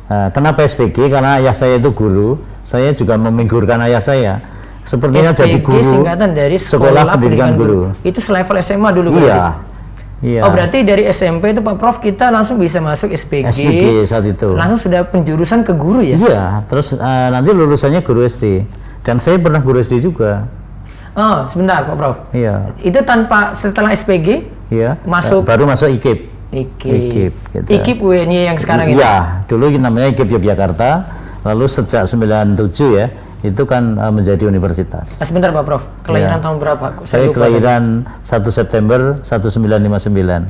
Nah, 0.06 0.28
kenapa 0.30 0.62
SPG? 0.62 1.06
Karena 1.06 1.36
ayah 1.36 1.52
saya 1.52 1.76
itu 1.76 1.90
guru. 1.90 2.40
Saya 2.62 2.90
juga 2.90 3.14
meminggurkan 3.14 3.78
ayah 3.82 4.00
saya. 4.00 4.42
Sepertinya 4.86 5.34
jadi 5.34 5.50
SPG 5.52 5.66
guru. 5.66 5.82
singkatan 5.82 6.28
dari 6.30 6.56
Sekolah, 6.56 7.02
Pendidikan 7.10 7.52
Guru. 7.52 7.90
Itu 8.00 8.22
selevel 8.22 8.62
SMA 8.62 8.90
dulu 8.94 9.08
Iya. 9.10 9.18
berarti? 9.18 9.52
Iya. 10.16 10.40
Oh 10.40 10.50
berarti 10.50 10.78
dari 10.80 11.04
SMP 11.06 11.52
itu 11.52 11.60
Pak 11.60 11.76
Prof 11.76 11.98
kita 11.98 12.30
langsung 12.30 12.56
bisa 12.56 12.78
masuk 12.78 13.10
SPG. 13.10 13.50
SPG 13.52 13.84
saat 14.06 14.24
itu. 14.24 14.54
Langsung 14.54 14.80
sudah 14.80 15.04
penjurusan 15.04 15.60
ke 15.60 15.74
guru 15.74 16.00
ya? 16.00 16.16
Iya, 16.16 16.44
terus 16.64 16.94
eh, 16.94 17.28
nanti 17.28 17.50
lulusannya 17.50 18.00
guru 18.00 18.22
SD. 18.22 18.64
Dan 19.02 19.18
saya 19.18 19.36
pernah 19.36 19.58
guru 19.58 19.76
SD 19.76 20.00
juga. 20.00 20.48
Oh 21.12 21.44
sebentar 21.44 21.84
Pak 21.84 21.96
Prof. 21.96 22.16
Iya. 22.30 22.72
Itu 22.78 23.02
tanpa 23.02 23.52
setelah 23.52 23.90
SPG 23.90 24.46
Iya. 24.66 24.96
Masuk- 25.02 25.44
baru 25.44 25.66
masuk 25.66 25.90
IKIP. 25.92 26.32
IKIP. 26.46 26.94
IKIP, 27.04 27.34
gitu. 27.52 27.68
IKIP 27.68 27.98
UNY 28.00 28.46
yang 28.46 28.56
sekarang 28.56 28.86
ini. 28.88 28.96
Iya, 28.96 29.44
dulu 29.44 29.66
namanya 29.74 30.08
IKIP 30.08 30.30
Yogyakarta. 30.32 31.04
Lalu 31.42 31.66
sejak 31.66 32.06
97 32.06 32.56
ya, 32.96 33.06
itu 33.44 33.62
kan 33.68 34.00
eh, 34.00 34.12
menjadi 34.12 34.48
universitas. 34.48 35.20
Ah, 35.20 35.26
sebentar 35.28 35.52
Pak 35.52 35.64
Prof. 35.66 35.82
Kelahiran 36.06 36.40
Iya. 36.40 36.44
tahun 36.44 36.56
berapa? 36.56 36.86
Saya 37.04 37.28
lupa 37.28 37.44
kelahiran 37.44 37.84
1 38.24 38.48
September 38.48 39.00
1959. 39.20 40.48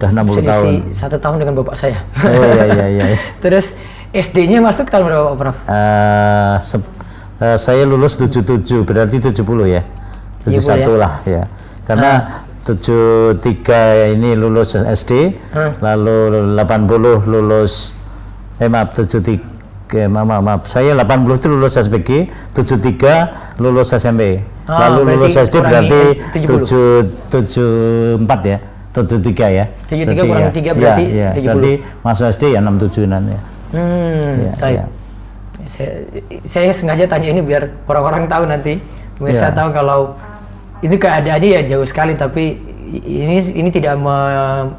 Udah 0.00 0.10
60 0.16 0.40
tahun. 0.44 0.64
Selisih 0.64 0.96
satu 0.96 1.16
tahun 1.20 1.36
dengan 1.44 1.54
bapak 1.60 1.76
saya. 1.76 2.00
Oh 2.24 2.44
iya 2.56 2.64
iya 2.72 2.86
iya. 2.88 3.04
Terus 3.44 3.76
SD-nya 4.16 4.64
masuk 4.64 4.88
tahun 4.88 5.12
berapa 5.12 5.24
Pak 5.32 5.36
Prof? 5.36 5.56
Uh, 5.68 6.56
uh, 7.44 7.56
saya 7.60 7.84
lulus 7.84 8.16
77, 8.16 8.84
berarti 8.84 9.20
70 9.20 9.44
ya. 9.68 9.82
71 10.48 10.56
ya? 10.56 10.88
lah 10.96 11.14
ya. 11.28 11.42
Karena 11.84 12.42
uh. 12.44 12.48
73 12.64 14.16
ini 14.16 14.36
lulus 14.36 14.72
SD, 14.76 15.36
uh. 15.52 15.72
lalu 15.84 16.56
80 16.56 17.28
lulus 17.28 17.92
eh 18.60 18.68
maaf 18.68 18.92
73 18.92 19.59
maaf, 20.06 20.26
maaf, 20.26 20.42
maaf, 20.42 20.60
saya 20.70 20.94
80 20.94 21.40
itu 21.40 21.46
lulus 21.50 21.74
SPG, 21.74 22.10
73 22.54 23.58
lulus 23.58 23.90
SMP. 23.90 24.40
Oh, 24.70 24.78
lalu 24.78 25.18
lulus 25.18 25.34
SD 25.34 25.58
berarti 25.58 26.00
7 26.36 27.30
74 27.32 28.50
ya. 28.50 28.58
73 28.90 29.58
ya. 29.58 29.64
73 29.86 30.26
kurang 30.26 30.50
3 30.50 30.62
ya. 30.62 30.72
berarti 30.74 31.04
ya, 31.10 31.28
ya. 31.30 31.30
70. 31.34 31.46
Berarti 31.46 31.72
masuk 32.02 32.24
SD 32.30 32.44
ya 32.54 32.60
67 32.62 33.06
nanti. 33.06 33.34
Ya. 33.34 33.40
Hmm, 33.70 34.32
ya, 34.42 34.68
ya. 34.70 34.84
Saya, 35.70 35.92
saya 36.42 36.70
sengaja 36.74 37.04
tanya 37.06 37.30
ini 37.30 37.42
biar 37.42 37.70
orang-orang 37.86 38.26
tahu 38.26 38.44
nanti. 38.46 38.82
Biar 39.18 39.34
ya. 39.34 39.40
saya 39.46 39.52
tahu 39.54 39.70
kalau 39.70 40.14
itu 40.80 40.96
keadaannya 40.96 41.48
ya 41.60 41.62
jauh 41.76 41.84
sekali 41.84 42.16
tapi 42.16 42.69
ini 42.90 43.38
ini 43.54 43.70
tidak 43.70 43.94
me, 43.96 44.18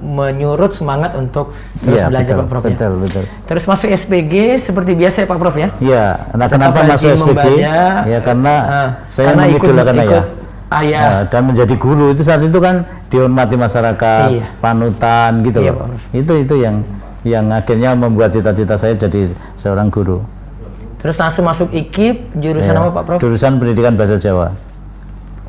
menyurut 0.03 0.75
semangat 0.75 1.15
untuk 1.15 1.55
terus 1.79 2.03
ya, 2.03 2.11
belajar 2.11 2.33
betul, 2.35 2.41
Pak 2.43 2.47
Prof 2.51 2.63
betul, 2.67 2.91
ya. 2.91 3.01
Betul. 3.07 3.23
Terus 3.47 3.63
masuk 3.71 3.87
SPG 3.95 4.33
seperti 4.59 4.91
biasa 4.99 5.17
ya 5.23 5.27
Pak 5.31 5.39
Prof 5.39 5.55
ya? 5.55 5.69
Iya. 5.79 6.05
Nah, 6.35 6.47
kenapa 6.51 6.83
masuk 6.83 7.09
SPG? 7.15 7.31
Membaca, 7.31 7.79
ya 8.03 8.19
karena 8.19 8.53
uh, 8.67 8.89
saya 9.07 9.25
karena 9.31 9.43
ikut, 9.55 9.71
karena 9.71 10.03
ya. 10.03 10.23
Ah, 10.71 10.83
ya. 10.87 11.01
Nah, 11.03 11.21
dan 11.27 11.41
menjadi 11.51 11.75
guru 11.75 12.15
itu 12.15 12.23
saat 12.23 12.39
itu 12.43 12.59
kan 12.63 12.87
dihormati 13.11 13.59
masyarakat, 13.59 14.27
iya. 14.31 14.45
panutan 14.63 15.43
gitu 15.43 15.59
iya, 15.59 15.71
loh. 15.75 15.91
Itu 16.15 16.33
itu 16.39 16.55
yang 16.63 16.79
yang 17.27 17.51
akhirnya 17.51 17.91
membuat 17.91 18.31
cita-cita 18.31 18.79
saya 18.79 18.95
jadi 18.95 19.31
seorang 19.59 19.91
guru. 19.91 20.23
Terus 21.03 21.17
langsung 21.17 21.43
masuk 21.49 21.67
IKIP, 21.73 22.39
jurusan 22.39 22.71
ya, 22.71 22.79
apa 22.79 22.89
Pak 22.93 23.03
Prof? 23.03 23.19
Jurusan 23.19 23.59
Pendidikan 23.59 23.99
Bahasa 23.99 24.15
Jawa. 24.15 24.70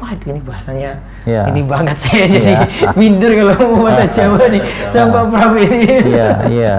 Wah 0.03 0.11
ini 0.19 0.43
bahasanya 0.43 0.99
ya. 1.23 1.47
ini 1.47 1.63
banget 1.63 1.95
saya 1.95 2.27
jadi 2.27 2.59
ya. 2.59 2.91
minder 2.99 3.31
kalau 3.39 3.55
mau 3.71 3.87
bahasa 3.87 4.11
Jawa 4.11 4.51
nih 4.51 4.63
sama 4.91 5.07
Pak 5.15 5.25
Prof 5.31 5.55
ini. 5.63 5.79
Iya, 6.11 6.29
iya. 6.51 6.75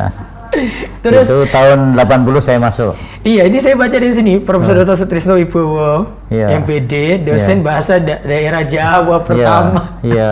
Terus 1.08 1.32
itu 1.32 1.48
tahun 1.48 1.96
80 1.96 2.44
saya 2.44 2.60
masuk. 2.60 3.00
Iya, 3.24 3.48
ini 3.48 3.64
saya 3.64 3.80
baca 3.80 3.96
di 3.96 4.12
sini 4.12 4.34
Profesor 4.44 4.76
Dr. 4.84 5.00
Sutrisno 5.00 5.40
Ibowo, 5.40 6.28
ya. 6.28 6.52
MPD, 6.60 7.24
dosen 7.24 7.64
ya. 7.64 7.64
bahasa 7.64 8.04
da 8.04 8.20
daerah 8.28 8.68
Jawa 8.68 9.24
iya, 9.24 9.24
pertama. 9.24 9.82
Iya. 10.04 10.30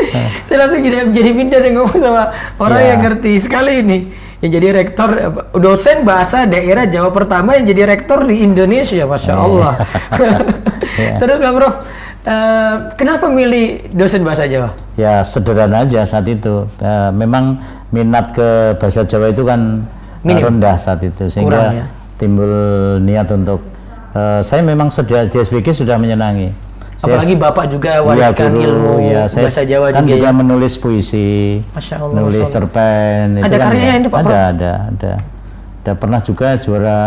saya 0.46 0.56
langsung 0.62 0.80
jadi 0.86 1.10
jadi 1.10 1.30
minder 1.34 1.66
ngomong 1.74 1.98
sama 1.98 2.30
orang 2.62 2.82
ya. 2.82 2.88
yang 2.94 3.00
ngerti 3.04 3.32
sekali 3.36 3.84
ini 3.84 3.98
yang 4.40 4.50
jadi 4.56 4.68
rektor 4.72 5.10
dosen 5.60 6.08
bahasa 6.08 6.48
daerah 6.48 6.88
Jawa 6.88 7.12
pertama 7.12 7.60
yang 7.60 7.68
jadi 7.68 7.84
rektor 7.84 8.24
di 8.24 8.40
Indonesia, 8.40 9.04
masya 9.04 9.36
iya. 9.36 9.44
Allah. 9.44 9.74
Terus 11.20 11.38
Pak 11.44 11.52
Prof, 11.52 11.74
uh, 12.26 12.92
kenapa 12.96 13.28
milih 13.30 13.92
dosen 13.94 14.24
bahasa 14.26 14.44
Jawa? 14.48 14.74
Ya 14.98 15.24
sederhana 15.24 15.86
aja 15.86 16.04
saat 16.04 16.26
itu. 16.26 16.66
Uh, 16.80 17.10
memang 17.14 17.60
minat 17.94 18.32
ke 18.34 18.76
bahasa 18.76 19.06
Jawa 19.06 19.30
itu 19.30 19.46
kan 19.46 19.84
Minim. 20.24 20.42
rendah 20.44 20.76
saat 20.76 21.00
itu 21.04 21.28
sehingga 21.32 21.70
Kurang, 21.70 21.72
ya? 21.80 21.86
timbul 22.20 22.52
niat 23.00 23.28
untuk 23.32 23.60
uh, 24.12 24.40
saya 24.44 24.60
memang 24.60 24.92
sudah 24.92 25.26
di 25.26 25.36
SBG 25.40 25.72
sudah 25.72 25.96
menyenangi 25.96 26.70
Apalagi 27.00 27.32
saya, 27.32 27.44
Bapak 27.48 27.64
juga 27.72 27.92
iya, 27.96 28.04
wariskan 28.04 28.50
ya, 28.52 28.60
ilmu 28.68 28.92
ya, 29.00 29.22
saya 29.24 29.48
bahasa 29.48 29.62
Jawa 29.64 29.88
kan 29.88 30.04
juga, 30.04 30.12
juga 30.12 30.28
ya? 30.28 30.36
menulis 30.36 30.74
puisi, 30.76 31.64
Masya 31.72 31.96
Allah, 31.96 32.16
nulis 32.20 32.44
Masya 32.44 32.52
cerpen. 32.52 33.26
Ada 33.40 33.40
itu 33.40 33.56
kan 33.56 33.60
karyanya 33.72 33.88
ya, 33.88 33.96
itu 33.96 34.08
Pak? 34.12 34.20
Ada, 34.20 34.40
ada, 34.52 34.72
ada. 34.92 35.12
Ada 35.80 35.92
pernah 35.96 36.20
juga 36.20 36.48
juara 36.60 37.00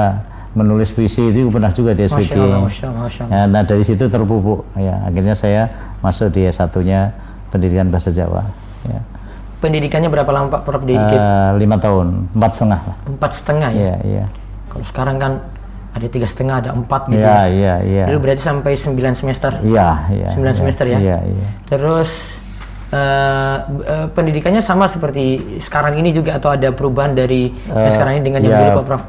menulis 0.53 0.93
puisi 0.93 1.33
itu 1.33 1.49
pernah 1.49 1.73
juga 1.73 1.97
di 1.97 2.05
SPG. 2.05 2.33
Masya 2.33 2.37
Allah, 2.37 2.61
Masya 2.61 2.85
Allah, 2.87 3.01
Masya 3.09 3.21
Allah. 3.25 3.35
Ya, 3.35 3.41
nah 3.49 3.61
dari 3.65 3.83
situ 3.83 4.05
terpupuk. 4.05 4.61
Ya, 4.77 5.01
akhirnya 5.01 5.35
saya 5.35 5.69
masuk 5.99 6.29
di 6.33 6.45
S1-nya 6.45 7.13
pendidikan 7.49 7.89
bahasa 7.89 8.13
Jawa. 8.13 8.45
Ya. 8.85 9.01
Pendidikannya 9.61 10.11
berapa 10.11 10.29
lama 10.29 10.47
Pak 10.53 10.61
Prof 10.67 10.83
di 10.85 10.93
Uh, 10.93 11.55
lima 11.57 11.79
tahun, 11.79 12.29
empat 12.37 12.51
setengah 12.53 12.79
lah. 12.83 12.95
Empat 13.09 13.31
setengah 13.33 13.69
ya? 13.73 13.81
Iya, 13.81 13.95
iya. 14.05 14.25
Kalau 14.69 14.85
sekarang 14.85 15.15
kan 15.17 15.33
ada 15.93 16.07
tiga 16.09 16.27
setengah, 16.27 16.55
ada 16.61 16.69
empat 16.73 17.01
gitu. 17.09 17.21
Iya, 17.21 17.33
ya. 17.33 17.45
iya, 17.47 17.75
iya. 17.85 18.05
Dulu 18.09 18.17
berarti 18.29 18.43
sampai 18.43 18.73
sembilan 18.77 19.13
semester. 19.13 19.51
Iya, 19.61 19.89
iya. 20.09 20.27
Sembilan 20.29 20.53
ya, 20.53 20.59
semester 20.59 20.85
ya. 20.85 20.97
Iya, 20.99 21.17
iya. 21.23 21.47
Terus 21.69 22.11
uh, 22.91 23.57
uh, 23.71 24.07
pendidikannya 24.11 24.61
sama 24.61 24.85
seperti 24.89 25.57
sekarang 25.63 25.97
ini 25.97 26.13
juga 26.13 26.37
atau 26.37 26.53
ada 26.53 26.69
perubahan 26.73 27.15
dari 27.15 27.49
uh, 27.71 27.89
sekarang 27.89 28.19
ini 28.19 28.23
dengan 28.25 28.41
yang 28.43 28.53
ya, 28.53 28.59
dulu 28.59 28.69
Pak 28.81 28.85
Prof? 28.85 29.03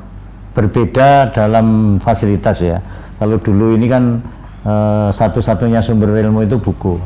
Berbeda 0.54 1.34
dalam 1.34 1.99
fasilitas 1.99 2.62
ya. 2.62 2.78
Kalau 3.18 3.42
dulu 3.42 3.75
ini 3.75 3.87
kan 3.90 4.23
uh, 4.62 5.11
satu-satunya 5.11 5.82
sumber 5.82 6.14
ilmu 6.14 6.46
itu 6.46 6.56
buku. 6.62 6.96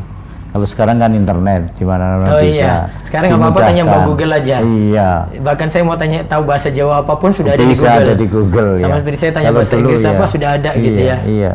Kalau 0.48 0.64
sekarang 0.64 0.96
kan 0.96 1.12
internet, 1.12 1.76
di 1.76 1.84
mana-mana 1.84 2.32
oh, 2.32 2.40
bisa. 2.40 2.56
Iya. 2.56 2.74
Sekarang 3.04 3.28
nggak 3.36 3.40
apa-apa 3.52 3.60
tanya 3.68 3.82
Mbak 3.84 4.00
Google 4.08 4.32
aja. 4.32 4.56
Iya. 4.64 5.10
Bahkan 5.44 5.68
saya 5.68 5.82
mau 5.84 5.96
tanya 6.00 6.24
tahu 6.24 6.42
bahasa 6.48 6.72
Jawa 6.72 7.04
apa 7.04 7.14
pun 7.20 7.30
sudah 7.36 7.52
ada 7.52 7.60
di 7.60 7.68
Google. 7.68 7.76
Bisa 7.76 7.88
ada 7.92 8.12
di 8.16 8.26
Google. 8.26 8.70
Sama 8.80 8.88
ya. 8.88 8.96
seperti 9.04 9.18
saya 9.20 9.32
tanya 9.36 9.48
Kalau 9.52 9.60
bahasa 9.60 9.74
dulu, 9.76 9.80
Inggris 9.84 10.00
iya. 10.00 10.10
apa 10.10 10.24
sudah 10.24 10.50
ada 10.56 10.70
iya, 10.72 10.80
gitu 10.80 11.00
ya. 11.00 11.16
Iya. 11.28 11.54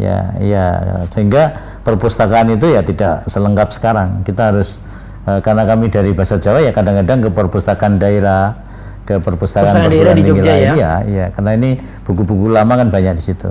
Ya, 0.00 0.18
iya. 0.40 0.66
Sehingga 1.08 1.42
perpustakaan 1.80 2.48
itu 2.52 2.66
ya 2.68 2.80
tidak 2.84 3.24
selengkap 3.24 3.68
sekarang. 3.72 4.20
Kita 4.20 4.52
harus 4.52 4.84
uh, 5.24 5.40
karena 5.40 5.64
kami 5.64 5.88
dari 5.88 6.12
bahasa 6.12 6.36
Jawa 6.36 6.60
ya 6.60 6.76
kadang-kadang 6.76 7.24
ke 7.24 7.30
perpustakaan 7.32 7.96
daerah, 7.96 8.52
ke 9.10 9.18
perpustakaan 9.18 9.90
daerah 9.90 10.14
di 10.14 10.22
Jogja 10.22 10.54
ya. 10.54 10.72
Iya, 10.78 10.92
iya. 11.10 11.26
Karena 11.34 11.58
ini 11.58 11.74
buku-buku 12.06 12.54
lama 12.54 12.78
kan 12.78 12.86
banyak 12.94 13.18
di 13.18 13.24
situ. 13.26 13.50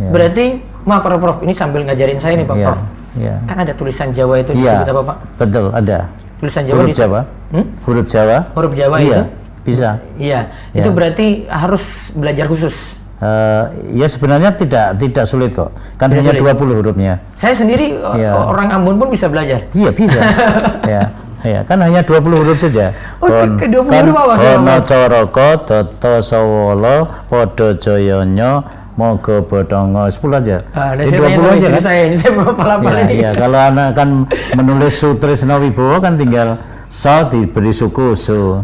Ya. 0.00 0.08
Berarti, 0.08 0.64
maaf 0.88 1.04
Prof, 1.04 1.20
Prof, 1.20 1.38
ini 1.44 1.52
sambil 1.52 1.84
ngajarin 1.84 2.16
saya 2.16 2.40
nih 2.40 2.48
Pak 2.48 2.56
ya. 2.56 2.68
Prof 2.72 2.80
Ya. 3.18 3.42
Kan 3.42 3.58
ada 3.66 3.74
tulisan 3.74 4.14
Jawa 4.14 4.38
itu 4.38 4.54
ya, 4.54 4.86
disebut 4.86 4.88
apa 4.94 5.02
Pak? 5.02 5.16
Betul, 5.42 5.66
ada. 5.74 5.98
Tulisan 6.38 6.62
Jawa 6.62 6.78
huruf 6.78 6.94
Jawa. 6.94 7.20
Hmm? 7.50 7.64
Huruf 7.82 8.06
Jawa. 8.06 8.36
Huruf 8.54 8.72
Jawa 8.78 8.96
iya, 9.02 9.02
itu? 9.02 9.22
Bisa. 9.66 9.88
Iya. 10.14 10.40
Ya. 10.70 10.78
Itu 10.78 10.94
berarti 10.94 11.50
harus 11.50 12.14
belajar 12.14 12.46
khusus. 12.46 13.02
Uh, 13.20 13.68
ya 13.92 14.08
sebenarnya 14.08 14.54
tidak 14.54 14.96
tidak 14.96 15.24
sulit 15.26 15.52
kok. 15.52 15.74
Kan 15.98 16.08
tidak 16.08 16.32
hanya 16.32 16.54
sulit. 16.54 16.56
20 16.56 16.78
hurufnya. 16.80 17.12
Saya 17.36 17.52
sendiri 17.52 17.98
ya. 17.98 18.32
orang 18.32 18.72
Ambon 18.78 18.96
pun 18.96 19.10
bisa 19.10 19.26
belajar. 19.26 19.66
Iya, 19.74 19.90
bisa. 19.90 20.20
ya. 20.94 21.10
Ya, 21.40 21.64
kan 21.64 21.80
hanya 21.80 22.04
20 22.04 22.20
huruf 22.44 22.60
saja. 22.60 22.92
Oh, 23.18 23.28
Kon, 23.32 23.56
ke 23.56 23.64
20 23.64 23.88
kan, 23.88 24.04
huruf 24.04 24.16
apa? 24.16 24.34
Ono 24.60 24.76
coroko, 24.84 25.48
toto 25.64 26.14
sawolo, 26.20 27.08
podo 27.28 27.72
joyonyo, 27.80 28.60
Moga 29.00 29.40
Bodongo 29.40 30.04
10 30.04 30.38
aja. 30.44 30.56
Ah, 30.76 30.92
Ini 30.92 31.16
20 31.16 31.56
aja 31.56 31.68
kan? 31.72 31.80
Saya 31.80 32.02
ini 32.12 32.16
saya 32.20 32.36
mau 32.36 32.52
ya, 32.52 33.08
ya, 33.08 33.30
kalau 33.32 33.56
anak 33.56 33.96
kan 33.96 34.28
menulis 34.52 35.00
Sutrisno 35.00 35.56
Wibowo 35.56 36.04
kan 36.04 36.20
tinggal 36.20 36.60
so 36.92 37.24
diberi 37.32 37.72
suku 37.72 38.12
su. 38.12 38.60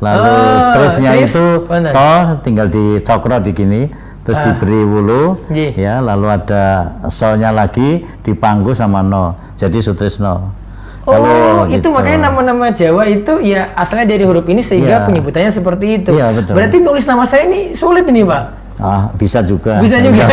Lalu 0.00 0.32
oh, 0.32 0.72
terusnya 0.72 1.12
itu 1.20 1.68
bener. 1.68 1.92
to 1.92 2.12
tinggal 2.44 2.66
dicokro 2.68 3.40
di 3.40 3.52
gini 3.56 3.82
terus 4.24 4.40
ah. 4.40 4.52
diberi 4.52 4.80
wulu 4.84 5.36
Ye. 5.52 5.72
ya 5.76 6.00
lalu 6.00 6.28
ada 6.32 6.96
so-nya 7.12 7.52
lagi 7.52 8.04
dipanggu 8.24 8.72
sama 8.72 9.04
no. 9.04 9.36
Jadi 9.60 9.84
Sutrisno. 9.84 10.63
Oh, 11.04 11.12
Kalau 11.12 11.68
itu 11.68 11.84
gitu. 11.84 11.88
makanya 11.92 12.32
nama-nama 12.32 12.72
Jawa 12.72 13.04
itu 13.04 13.36
ya 13.44 13.76
asalnya 13.76 14.16
dari 14.16 14.24
huruf 14.24 14.48
ini 14.48 14.64
sehingga 14.64 15.04
ya. 15.04 15.04
penyebutannya 15.04 15.52
seperti 15.52 16.00
itu. 16.00 16.16
Ya, 16.16 16.32
betul. 16.32 16.56
Berarti 16.56 16.80
nulis 16.80 17.04
nama 17.04 17.28
saya 17.28 17.44
ini 17.44 17.76
sulit 17.76 18.08
ini, 18.08 18.24
Pak. 18.24 18.42
Ah, 18.80 19.12
bisa 19.14 19.44
juga. 19.44 19.78
Bisa 19.84 20.00
juga. 20.00 20.24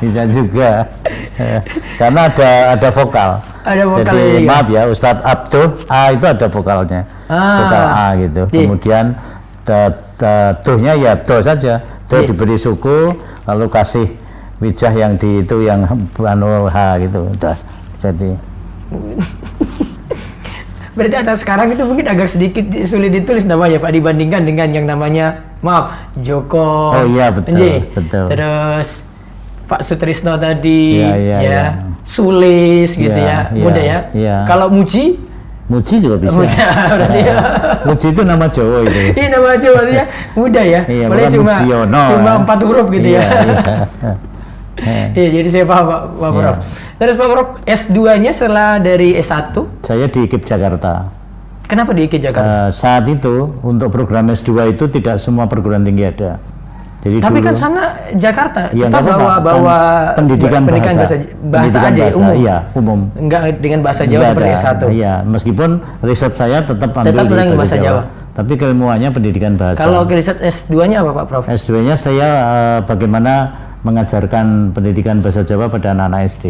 bisa 0.00 0.22
juga. 0.24 0.70
Karena 2.00 2.20
ada 2.28 2.50
ada 2.76 2.88
vokal. 2.90 3.30
Ada 3.62 3.84
vokal. 3.86 4.04
Jadi 4.04 4.22
iya. 4.42 4.48
maaf 4.48 4.66
ya, 4.68 4.82
Ustadz 4.88 5.24
Abduh 5.24 5.68
A 5.86 6.12
itu 6.12 6.26
ada 6.26 6.46
vokalnya. 6.48 7.00
Ah. 7.28 7.58
Vokal 7.62 7.84
A 7.86 8.06
gitu. 8.18 8.42
Iya. 8.50 8.60
Kemudian 8.66 9.04
tuhnya 10.64 10.92
ya 10.98 11.12
do 11.16 11.36
saja. 11.40 11.74
Do 12.10 12.16
iya. 12.20 12.28
diberi 12.28 12.56
suku 12.58 13.16
lalu 13.48 13.66
kasih 13.72 14.06
wijah 14.62 14.92
yang 14.94 15.12
di 15.18 15.42
itu 15.42 15.56
yang 15.64 15.86
anu 16.18 16.68
H 16.68 16.78
gitu. 17.04 17.20
Udah. 17.32 17.56
Jadi 17.98 18.30
Berarti 20.92 21.16
atas 21.16 21.40
sekarang 21.40 21.72
itu 21.72 21.82
mungkin 21.88 22.04
agak 22.04 22.28
sedikit 22.28 22.68
sulit 22.84 23.16
ditulis 23.16 23.48
namanya 23.48 23.80
Pak 23.80 23.90
dibandingkan 23.96 24.44
dengan 24.44 24.68
yang 24.68 24.84
namanya 24.84 25.40
maaf 25.64 26.12
Joko. 26.20 26.92
Oh 26.92 27.04
iya 27.08 27.32
betul. 27.32 27.56
Enji. 27.56 27.72
betul. 27.96 28.26
Terus 28.28 28.88
Pak 29.72 29.80
Sutrisno 29.80 30.36
tadi 30.36 31.00
ya, 31.00 31.16
ya, 31.16 31.38
ya. 31.38 31.38
ya. 31.40 31.64
Sulis 32.04 32.92
gitu 32.92 33.16
ya, 33.16 33.48
ya. 33.48 33.62
mudah 33.64 33.84
ya. 33.84 33.98
ya. 34.12 34.36
Kalau 34.44 34.68
Muji 34.68 35.16
Muji 35.72 36.04
juga 36.04 36.20
bisa. 36.20 36.36
Muji, 36.36 36.58
ya. 37.28 37.36
Muji 37.88 38.06
itu 38.12 38.22
nama 38.26 38.44
Jawa 38.50 38.78
itu. 38.84 39.00
Iya 39.18 39.28
nama 39.32 39.48
Jawa 39.56 39.80
ya. 39.88 40.04
Mudah 40.36 40.64
ya. 40.68 40.80
Iya, 40.84 41.06
Boleh 41.08 41.24
cuma 41.32 41.52
Mujiono, 41.56 42.04
cuma 42.12 42.30
empat 42.44 42.58
huruf 42.68 42.86
gitu 42.92 43.08
iya, 43.08 43.24
ya. 43.24 43.28
Iya. 43.40 44.12
Iya, 45.12 45.28
jadi 45.42 45.48
saya 45.52 45.64
paham 45.68 45.84
Pak, 45.84 46.00
Pak 46.16 46.30
yeah. 46.30 46.40
Prof. 46.40 46.56
Terus 46.96 47.14
Pak 47.20 47.28
Prof, 47.28 47.48
S2-nya 47.68 48.32
setelah 48.32 48.80
dari 48.80 49.12
S1? 49.20 49.52
Saya 49.84 50.06
di 50.08 50.20
IKIP 50.24 50.42
Jakarta. 50.48 51.22
Kenapa 51.72 51.96
di 51.96 52.04
IK 52.04 52.20
Jakarta? 52.20 52.68
Uh, 52.68 52.68
saat 52.68 53.08
itu 53.08 53.48
untuk 53.64 53.88
program 53.88 54.28
S2 54.28 54.76
itu 54.76 54.84
tidak 54.92 55.16
semua 55.16 55.48
perguruan 55.48 55.80
tinggi 55.80 56.04
ada. 56.04 56.36
Jadi 57.02 57.18
Tapi 57.18 57.40
dulu, 57.40 57.46
kan 57.50 57.54
sana 57.58 57.82
Jakarta 58.14 58.70
ya, 58.70 58.86
kita 58.86 59.00
bawa 59.02 59.34
kan 59.34 59.42
bawa 59.42 59.78
pendidikan, 60.14 60.62
pendidikan 60.62 60.94
bahasa, 60.94 61.16
bahasa, 61.18 61.26
bahasa 61.50 61.78
pendidikan 61.82 61.82
aja 61.82 62.02
bahasa, 62.04 62.20
umum. 62.20 62.34
Iya, 62.36 62.56
umum. 62.78 63.00
Enggak 63.18 63.42
dengan 63.58 63.80
bahasa 63.82 64.02
Jawa 64.06 64.22
seperti 64.30 64.50
S1. 64.54 64.80
Iya, 64.86 65.14
meskipun 65.26 65.70
riset 66.04 66.32
saya 66.36 66.58
tetap 66.62 66.90
ambil 66.94 67.10
tetap 67.10 67.24
di 67.26 67.34
bahasa, 67.34 67.54
bahasa 67.56 67.76
Jawa. 67.80 67.86
Jawa. 67.88 68.02
Tapi 68.32 68.52
keilmuannya 68.54 69.08
pendidikan 69.10 69.52
bahasa. 69.56 69.78
Kalau 69.82 70.00
riset 70.06 70.38
S2-nya 70.38 70.96
apa 71.02 71.10
Pak 71.10 71.26
Prof? 71.26 71.44
S2-nya 71.50 71.94
saya 71.98 72.28
uh, 72.44 72.78
bagaimana 72.86 73.32
mengajarkan 73.82 74.70
pendidikan 74.74 75.18
bahasa 75.18 75.42
Jawa 75.42 75.66
pada 75.66 75.94
anak-anak 75.94 76.20
SD. 76.30 76.44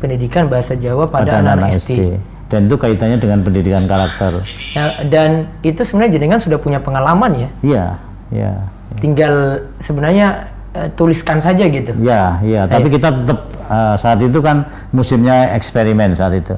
Pendidikan 0.00 0.48
bahasa 0.48 0.76
Jawa 0.76 1.04
pada 1.08 1.40
anak-anak 1.40 1.76
SD. 1.76 1.90
SD 1.92 2.00
dan 2.46 2.70
itu 2.70 2.78
kaitannya 2.78 3.18
dengan 3.18 3.42
pendidikan 3.42 3.90
karakter. 3.90 4.30
Ya, 4.70 5.02
dan 5.02 5.50
itu 5.66 5.82
sebenarnya 5.82 6.14
jenengan 6.14 6.38
sudah 6.38 6.62
punya 6.62 6.78
pengalaman 6.78 7.34
ya? 7.34 7.48
Iya, 7.58 7.84
iya 8.30 8.52
tinggal 9.00 9.66
sebenarnya 9.78 10.48
uh, 10.72 10.88
tuliskan 10.96 11.38
saja 11.40 11.64
gitu. 11.68 11.92
Ya, 12.00 12.40
ya. 12.42 12.64
Tapi 12.64 12.88
kita 12.88 13.12
tetap 13.12 13.40
uh, 13.68 13.94
saat 13.98 14.20
itu 14.24 14.38
kan 14.40 14.64
musimnya 14.92 15.52
eksperimen 15.56 16.16
saat 16.16 16.36
itu. 16.36 16.56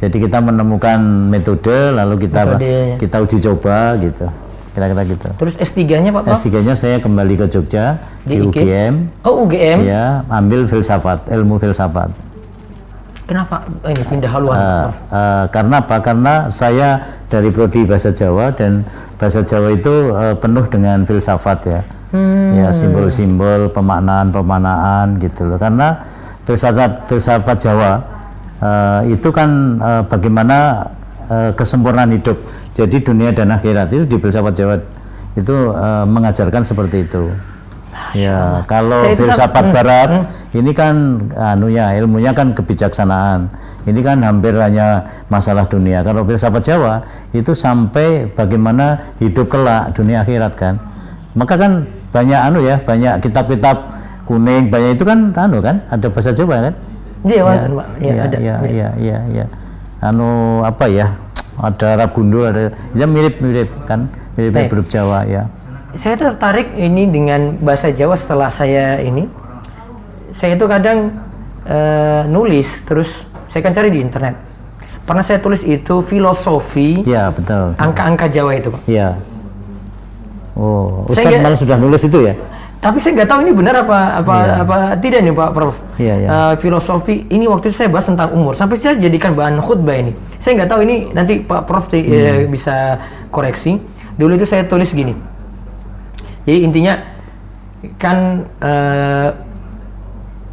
Jadi 0.00 0.16
kita 0.16 0.40
menemukan 0.40 0.96
metode, 1.28 1.92
lalu 1.92 2.24
kita 2.24 2.56
Metode. 2.56 2.96
kita 2.96 3.16
uji 3.20 3.36
coba 3.44 4.00
gitu. 4.00 4.26
Kira-kira 4.70 5.02
gitu. 5.02 5.28
Terus 5.34 5.54
S3-nya 5.58 6.14
Pak? 6.14 6.30
S3-nya 6.30 6.74
saya 6.78 7.02
kembali 7.02 7.34
ke 7.34 7.46
Jogja 7.50 7.98
di, 8.22 8.38
di 8.38 8.46
UGM. 8.46 9.26
Oh 9.26 9.42
UGM? 9.42 9.82
Ya, 9.82 10.22
ambil 10.30 10.70
filsafat, 10.70 11.26
ilmu 11.26 11.58
filsafat. 11.58 12.10
Kenapa 13.26 13.62
ini 13.86 14.02
pindah 14.10 14.30
haluan? 14.30 14.58
Uh, 14.58 14.88
uh, 15.14 15.44
karena 15.54 15.78
apa? 15.78 15.96
Karena 16.02 16.34
saya 16.50 16.98
dari 17.30 17.46
prodi 17.54 17.86
bahasa 17.86 18.10
Jawa 18.10 18.50
dan 18.50 18.82
bahasa 19.22 19.46
Jawa 19.46 19.70
itu 19.70 20.10
uh, 20.10 20.34
penuh 20.34 20.66
dengan 20.66 21.06
filsafat 21.06 21.58
ya, 21.62 21.80
hmm. 22.10 22.58
ya 22.58 22.68
simbol-simbol 22.74 23.70
pemaknaan-pemaknaan 23.70 25.22
gitu 25.22 25.46
loh. 25.46 25.62
Karena 25.62 26.02
filsafat 26.42 27.06
filsafat 27.06 27.56
Jawa 27.62 28.02
uh, 28.66 29.00
itu 29.06 29.30
kan 29.30 29.78
uh, 29.78 30.02
bagaimana 30.10 30.90
uh, 31.30 31.50
kesempurnaan 31.54 32.10
hidup. 32.10 32.36
Jadi 32.74 33.00
dunia 33.00 33.30
dan 33.30 33.54
akhirat 33.54 33.94
itu 33.94 34.04
di 34.04 34.16
filsafat 34.18 34.54
Jawa 34.58 34.76
itu 35.38 35.54
uh, 35.70 36.04
mengajarkan 36.04 36.66
seperti 36.66 37.06
itu. 37.06 37.30
Ya, 38.10 38.66
kalau 38.66 39.14
filsafat 39.14 39.70
hmm, 39.70 39.74
Barat 39.74 40.10
hmm. 40.10 40.58
ini 40.58 40.70
kan 40.74 40.94
anu 41.38 41.70
ya 41.70 41.94
ilmunya 41.94 42.34
kan 42.34 42.50
kebijaksanaan. 42.50 43.46
Ini 43.86 44.00
kan 44.02 44.18
hampir 44.26 44.54
hanya 44.58 45.06
masalah 45.30 45.62
dunia. 45.66 46.02
Kalau 46.02 46.26
filsafat 46.26 46.62
Jawa 46.66 47.06
itu 47.30 47.54
sampai 47.54 48.26
bagaimana 48.34 49.14
hidup 49.22 49.46
kelak 49.46 49.94
dunia 49.94 50.26
akhirat 50.26 50.52
kan. 50.58 50.74
Maka 51.38 51.54
kan 51.54 51.86
banyak 52.10 52.40
anu 52.40 52.66
ya, 52.66 52.82
banyak 52.82 53.22
kitab-kitab 53.22 53.94
kuning, 54.26 54.66
banyak 54.70 54.98
itu 54.98 55.06
kan 55.06 55.30
anu 55.38 55.62
kan, 55.62 55.78
ada 55.90 56.06
bahasa 56.10 56.34
Jawa 56.34 56.70
kan? 56.70 56.74
Iya, 57.20 57.42
ya, 57.44 57.44
ya, 57.46 57.62
ya, 58.00 58.22
ada. 58.24 58.36
Ya, 58.40 58.54
ya, 58.66 58.88
ya, 58.98 59.18
ya. 59.30 59.46
Anu 60.00 60.60
apa 60.64 60.88
ya? 60.88 61.12
Ada 61.60 62.00
Arab 62.00 62.16
gundul, 62.16 62.48
ada 62.48 62.72
ya 62.96 63.04
mirip-mirip 63.04 63.84
kan, 63.84 64.08
mirip-mirip 64.32 64.72
huruf 64.72 64.88
Jawa 64.88 65.28
ya. 65.28 65.44
Saya 65.92 66.16
tertarik 66.16 66.72
ini 66.72 67.04
dengan 67.12 67.60
bahasa 67.60 67.92
Jawa 67.92 68.16
setelah 68.16 68.48
saya 68.48 68.96
ini. 69.04 69.28
Saya 70.32 70.56
itu 70.56 70.64
kadang 70.64 71.12
uh, 71.68 72.24
nulis 72.32 72.88
terus 72.88 73.28
saya 73.50 73.60
kan 73.60 73.76
cari 73.76 73.92
di 73.92 74.00
internet. 74.00 74.40
Pernah 75.04 75.26
saya 75.26 75.42
tulis 75.42 75.66
itu 75.66 76.00
filosofi 76.06 77.02
ya 77.04 77.28
betul. 77.34 77.76
angka-angka 77.76 78.30
Jawa 78.30 78.56
itu 78.56 78.72
pak. 78.72 78.80
Ya. 78.88 79.20
Oh 80.56 81.04
Ustaz 81.12 81.28
malah 81.44 81.58
sudah 81.58 81.76
nulis 81.76 82.00
itu 82.06 82.24
ya 82.24 82.34
tapi 82.80 82.96
saya 82.96 83.12
nggak 83.20 83.28
tahu 83.28 83.40
ini 83.44 83.52
benar 83.52 83.84
apa 83.84 84.24
apa 84.24 84.34
ya. 84.40 84.54
apa 84.64 84.76
tidak 84.96 85.20
nih 85.20 85.36
Pak 85.36 85.50
Prof. 85.52 85.76
Ya, 86.00 86.16
ya. 86.16 86.28
Uh, 86.32 86.54
filosofi 86.56 87.28
ini 87.28 87.44
waktu 87.44 87.68
itu 87.68 87.76
saya 87.84 87.92
bahas 87.92 88.08
tentang 88.08 88.32
umur 88.32 88.56
sampai 88.56 88.80
saya 88.80 88.96
jadikan 88.96 89.36
bahan 89.36 89.60
khutbah 89.60 90.00
ini. 90.00 90.16
Saya 90.40 90.56
nggak 90.56 90.70
tahu 90.72 90.80
ini 90.88 91.12
nanti 91.12 91.44
Pak 91.44 91.68
Prof 91.68 91.92
hmm. 91.92 92.08
uh, 92.08 92.40
bisa 92.48 92.96
koreksi. 93.28 93.76
Dulu 94.16 94.32
itu 94.40 94.48
saya 94.48 94.64
tulis 94.64 94.96
gini. 94.96 95.12
Jadi 96.48 96.58
intinya 96.64 96.96
kan 98.00 98.48
uh, 98.64 99.28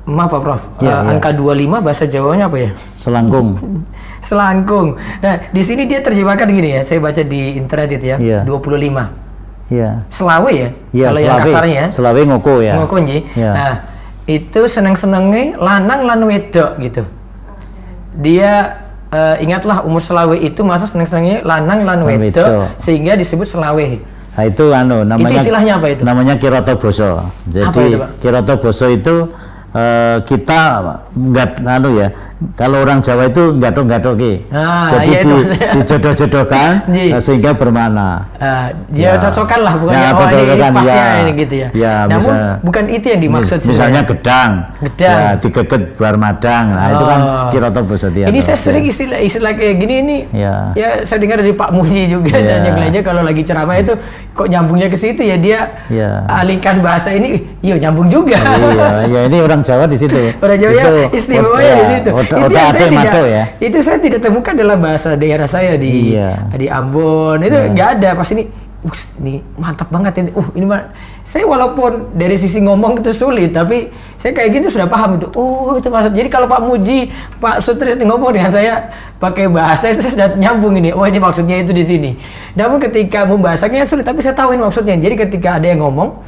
maaf 0.04 0.28
Pak 0.28 0.42
Prof, 0.44 0.62
ya, 0.84 0.88
uh, 0.88 0.92
ya. 1.08 1.16
angka 1.16 1.32
25 1.32 1.80
bahasa 1.80 2.04
Jawanya 2.12 2.52
apa 2.52 2.58
ya? 2.60 2.72
Selangkung. 2.76 3.56
Selangkung. 4.28 5.00
Nah, 5.24 5.48
di 5.52 5.64
sini 5.64 5.88
dia 5.88 6.04
terjemahkan 6.04 6.48
gini 6.48 6.76
ya, 6.76 6.82
saya 6.84 7.00
baca 7.00 7.24
di 7.24 7.56
internet 7.56 8.00
itu 8.00 8.06
ya, 8.16 8.18
ya. 8.20 8.40
25. 8.44 9.27
Iya. 9.68 10.08
Selawe 10.08 10.48
ya, 10.48 10.70
ya 10.96 11.12
kalau 11.12 11.20
yang 11.20 11.40
kasarnya. 11.44 11.76
Ya. 11.76 11.86
Selawe 11.92 12.22
ngoko 12.24 12.54
ya. 12.64 12.74
Ngoko 12.80 12.96
nji. 13.04 13.18
Ya. 13.36 13.52
Nah, 13.52 13.74
itu 14.28 14.62
seneng-senengnya 14.68 15.60
lanang 15.60 16.08
lan 16.08 16.20
wedok 16.24 16.80
gitu. 16.80 17.04
Dia 18.16 18.80
uh, 19.12 19.36
ingatlah 19.44 19.84
umur 19.84 20.00
selawe 20.00 20.36
itu 20.40 20.64
masa 20.64 20.88
seneng-senengnya 20.88 21.44
lanang 21.44 21.84
lan 21.84 22.00
wedok 22.08 22.72
sehingga 22.80 23.20
disebut 23.20 23.48
selawe. 23.48 23.88
Nah, 24.38 24.44
itu 24.46 24.66
anu 24.70 25.02
namanya 25.02 25.34
itu 25.34 25.50
istilahnya 25.50 25.74
apa 25.82 25.88
itu? 25.92 26.02
Namanya 26.06 26.34
kiroto 26.38 26.74
boso. 26.78 27.26
Jadi 27.50 27.68
itu, 27.74 27.82
kiroto 28.22 28.54
boso 28.62 28.86
itu 28.88 29.16
uh, 29.74 30.18
kita 30.22 30.60
nggak 31.12 31.50
anu 31.66 31.90
ya 31.98 32.08
kalau 32.54 32.86
orang 32.86 33.02
Jawa 33.02 33.34
itu 33.34 33.58
ki. 33.58 34.34
Ah, 34.54 34.94
jadi 34.94 35.10
iya 35.10 35.20
di, 35.26 35.36
dijodoh-jodohkan 35.82 36.86
uh, 36.86 37.22
sehingga 37.26 37.58
bermakna. 37.58 38.30
Uh, 38.38 38.70
dia 38.94 39.18
ya. 39.18 39.22
cocokkan 39.26 39.60
lah 39.66 39.74
bukan 39.74 39.94
ya, 39.98 40.10
oh 40.14 40.28
ini, 40.30 40.54
ini 40.54 40.70
pasnya 40.70 40.94
ya. 40.94 41.16
ini 41.18 41.32
gitu 41.34 41.56
ya, 41.58 41.68
ya 41.74 41.94
namun 42.06 42.22
bisa, 42.22 42.36
bukan 42.62 42.84
itu 42.94 43.06
yang 43.10 43.22
dimaksud 43.26 43.60
misalnya 43.66 44.02
ya. 44.06 44.10
gedang. 44.14 44.52
Gedang. 44.86 45.18
Ya, 45.18 45.30
digeget 45.42 45.82
buar 45.98 46.16
madang. 46.22 46.66
Nah 46.78 46.86
oh. 46.86 46.94
itu 46.94 47.06
kan 47.10 47.20
oh. 47.26 47.50
kiroto 47.50 47.82
bosotia 47.90 48.26
ini 48.30 48.40
saya 48.46 48.60
sering 48.62 48.86
istilah 48.86 49.18
istilah 49.18 49.52
kayak 49.58 49.76
gini 49.82 49.96
ini. 50.06 50.18
Ya, 50.30 50.78
ya 50.78 50.90
saya 51.10 51.18
dengar 51.18 51.42
dari 51.42 51.58
Pak 51.58 51.74
Muji 51.74 52.06
juga 52.06 52.38
ya. 52.38 52.62
dan 52.62 52.70
yang 52.70 52.78
lainnya 52.78 53.02
kalau 53.02 53.26
lagi 53.26 53.42
ceramah 53.42 53.82
itu 53.82 53.98
kok 54.38 54.46
nyambungnya 54.46 54.94
ke 54.94 54.98
situ 54.98 55.26
ya 55.26 55.42
dia 55.42 55.74
ya. 55.90 56.22
alihkan 56.30 56.86
bahasa 56.86 57.10
ini 57.10 57.42
iya 57.66 57.82
nyambung 57.82 58.14
juga. 58.14 58.38
Iya 58.38 59.10
ya 59.10 59.22
ini 59.26 59.38
orang 59.42 59.66
Jawa 59.66 59.90
di 59.90 59.98
situ. 59.98 60.14
Orang 60.38 60.58
Jawa 60.62 60.74
ya 60.78 60.86
istimewanya 61.10 61.74
di 61.82 61.86
situ 61.98 62.10
itu 62.28 62.54
yang 62.54 62.72
saya 62.76 62.90
tidak, 62.92 63.26
ya? 63.26 63.44
itu 63.64 63.78
saya 63.80 63.98
tidak 64.04 64.20
temukan 64.20 64.54
dalam 64.54 64.78
bahasa 64.84 65.16
daerah 65.16 65.48
saya 65.48 65.80
di 65.80 66.14
iya. 66.14 66.44
di 66.54 66.68
Ambon. 66.68 67.40
Itu 67.42 67.58
iya. 67.58 67.72
nggak 67.72 67.90
ada. 68.00 68.10
Pas 68.20 68.30
ini 68.36 68.44
uh 68.84 68.96
ini 69.24 69.34
mantap 69.56 69.88
banget 69.88 70.14
ini. 70.20 70.30
Uh 70.36 70.48
ini 70.54 70.66
mah 70.68 70.92
saya 71.24 71.44
walaupun 71.44 72.14
dari 72.16 72.36
sisi 72.36 72.64
ngomong 72.64 73.04
itu 73.04 73.12
sulit 73.12 73.52
tapi 73.52 73.92
saya 74.20 74.32
kayak 74.36 74.50
gitu 74.60 74.80
sudah 74.80 74.88
paham 74.88 75.20
itu. 75.20 75.28
Oh 75.40 75.76
itu 75.80 75.88
maksud 75.88 76.12
jadi 76.12 76.30
kalau 76.30 76.48
Pak 76.48 76.62
Muji 76.64 77.12
Pak 77.40 77.64
Sutris 77.64 77.96
ngomong 78.00 78.36
dengan 78.36 78.52
saya 78.52 78.92
pakai 79.18 79.48
bahasa 79.48 79.92
itu 79.92 80.04
saya 80.04 80.14
sudah 80.14 80.28
nyambung 80.36 80.78
ini. 80.78 80.92
Oh 80.92 81.08
ini 81.08 81.20
maksudnya 81.20 81.60
itu 81.64 81.72
di 81.72 81.84
sini. 81.84 82.12
Namun 82.54 82.78
ketika 82.84 83.24
membahasanya 83.24 83.88
sulit 83.88 84.04
tapi 84.04 84.20
saya 84.20 84.36
tahu 84.36 84.54
ini 84.54 84.62
maksudnya. 84.62 84.96
Jadi 85.00 85.16
ketika 85.16 85.58
ada 85.60 85.68
yang 85.68 85.84
ngomong 85.84 86.22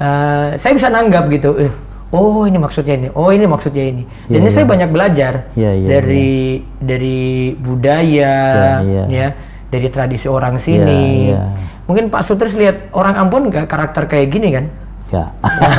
uh, 0.00 0.56
saya 0.56 0.72
bisa 0.74 0.88
nanggap 0.88 1.28
gitu 1.28 1.56
eh, 1.60 1.72
oh 2.10 2.42
ini 2.46 2.58
maksudnya 2.58 2.94
ini, 2.98 3.08
oh 3.14 3.30
ini 3.30 3.46
maksudnya 3.46 3.84
ini. 3.86 4.02
Dan 4.26 4.30
yeah, 4.30 4.38
ini 4.42 4.48
yeah. 4.50 4.54
saya 4.54 4.66
banyak 4.66 4.90
belajar 4.90 5.32
yeah, 5.54 5.72
yeah, 5.74 5.88
dari 5.88 6.30
yeah. 6.58 6.82
dari 6.82 7.20
budaya, 7.54 8.34
yeah, 8.82 8.82
yeah. 8.82 9.06
ya, 9.06 9.28
dari 9.70 9.88
tradisi 9.88 10.26
orang 10.26 10.58
sini. 10.58 11.30
Yeah, 11.30 11.38
yeah. 11.38 11.48
Mungkin 11.86 12.10
Pak 12.10 12.22
Sutris 12.26 12.54
lihat 12.58 12.90
orang 12.94 13.18
Ambon 13.18 13.50
nggak 13.50 13.66
karakter 13.66 14.06
kayak 14.10 14.30
gini 14.30 14.48
kan? 14.54 14.66
Ya. 15.10 15.24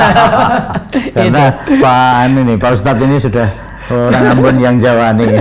Karena 1.16 1.56
Pak 1.56 2.10
Anu 2.28 2.40
nih, 2.48 2.56
Pak 2.56 2.70
Ustadz 2.76 3.04
ini 3.04 3.16
sudah 3.20 3.48
orang 3.92 4.24
Ambon 4.32 4.56
yang 4.60 4.76
Jawa 4.80 5.12
nih. 5.12 5.40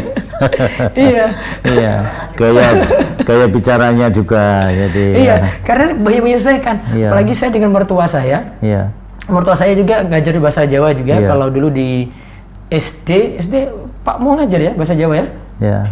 iya. 1.07 1.25
iya. 1.67 1.93
Gaya 2.35 2.67
gaya 3.23 3.45
bicaranya 3.47 4.07
juga 4.11 4.67
jadi. 4.71 5.05
Iya, 5.23 5.35
ya. 5.39 5.49
karena 5.63 5.95
banyak 5.95 6.21
menyesuaikan. 6.23 6.75
Iya. 6.91 7.15
Apalagi 7.15 7.33
saya 7.35 7.51
dengan 7.55 7.71
mertua 7.71 8.07
saya. 8.11 8.59
Iya 8.59 9.00
mertua 9.31 9.55
saya 9.55 9.73
juga 9.73 10.03
ngajar 10.03 10.33
bahasa 10.37 10.67
Jawa 10.67 10.91
juga 10.91 11.15
yeah. 11.17 11.29
kalau 11.31 11.47
dulu 11.47 11.71
di 11.71 12.11
SD 12.67 13.41
SD 13.41 13.55
Pak 14.03 14.17
mau 14.19 14.35
ngajar 14.35 14.59
ya 14.59 14.71
bahasa 14.75 14.93
Jawa 14.93 15.13
ya 15.23 15.25
yeah. 15.63 15.83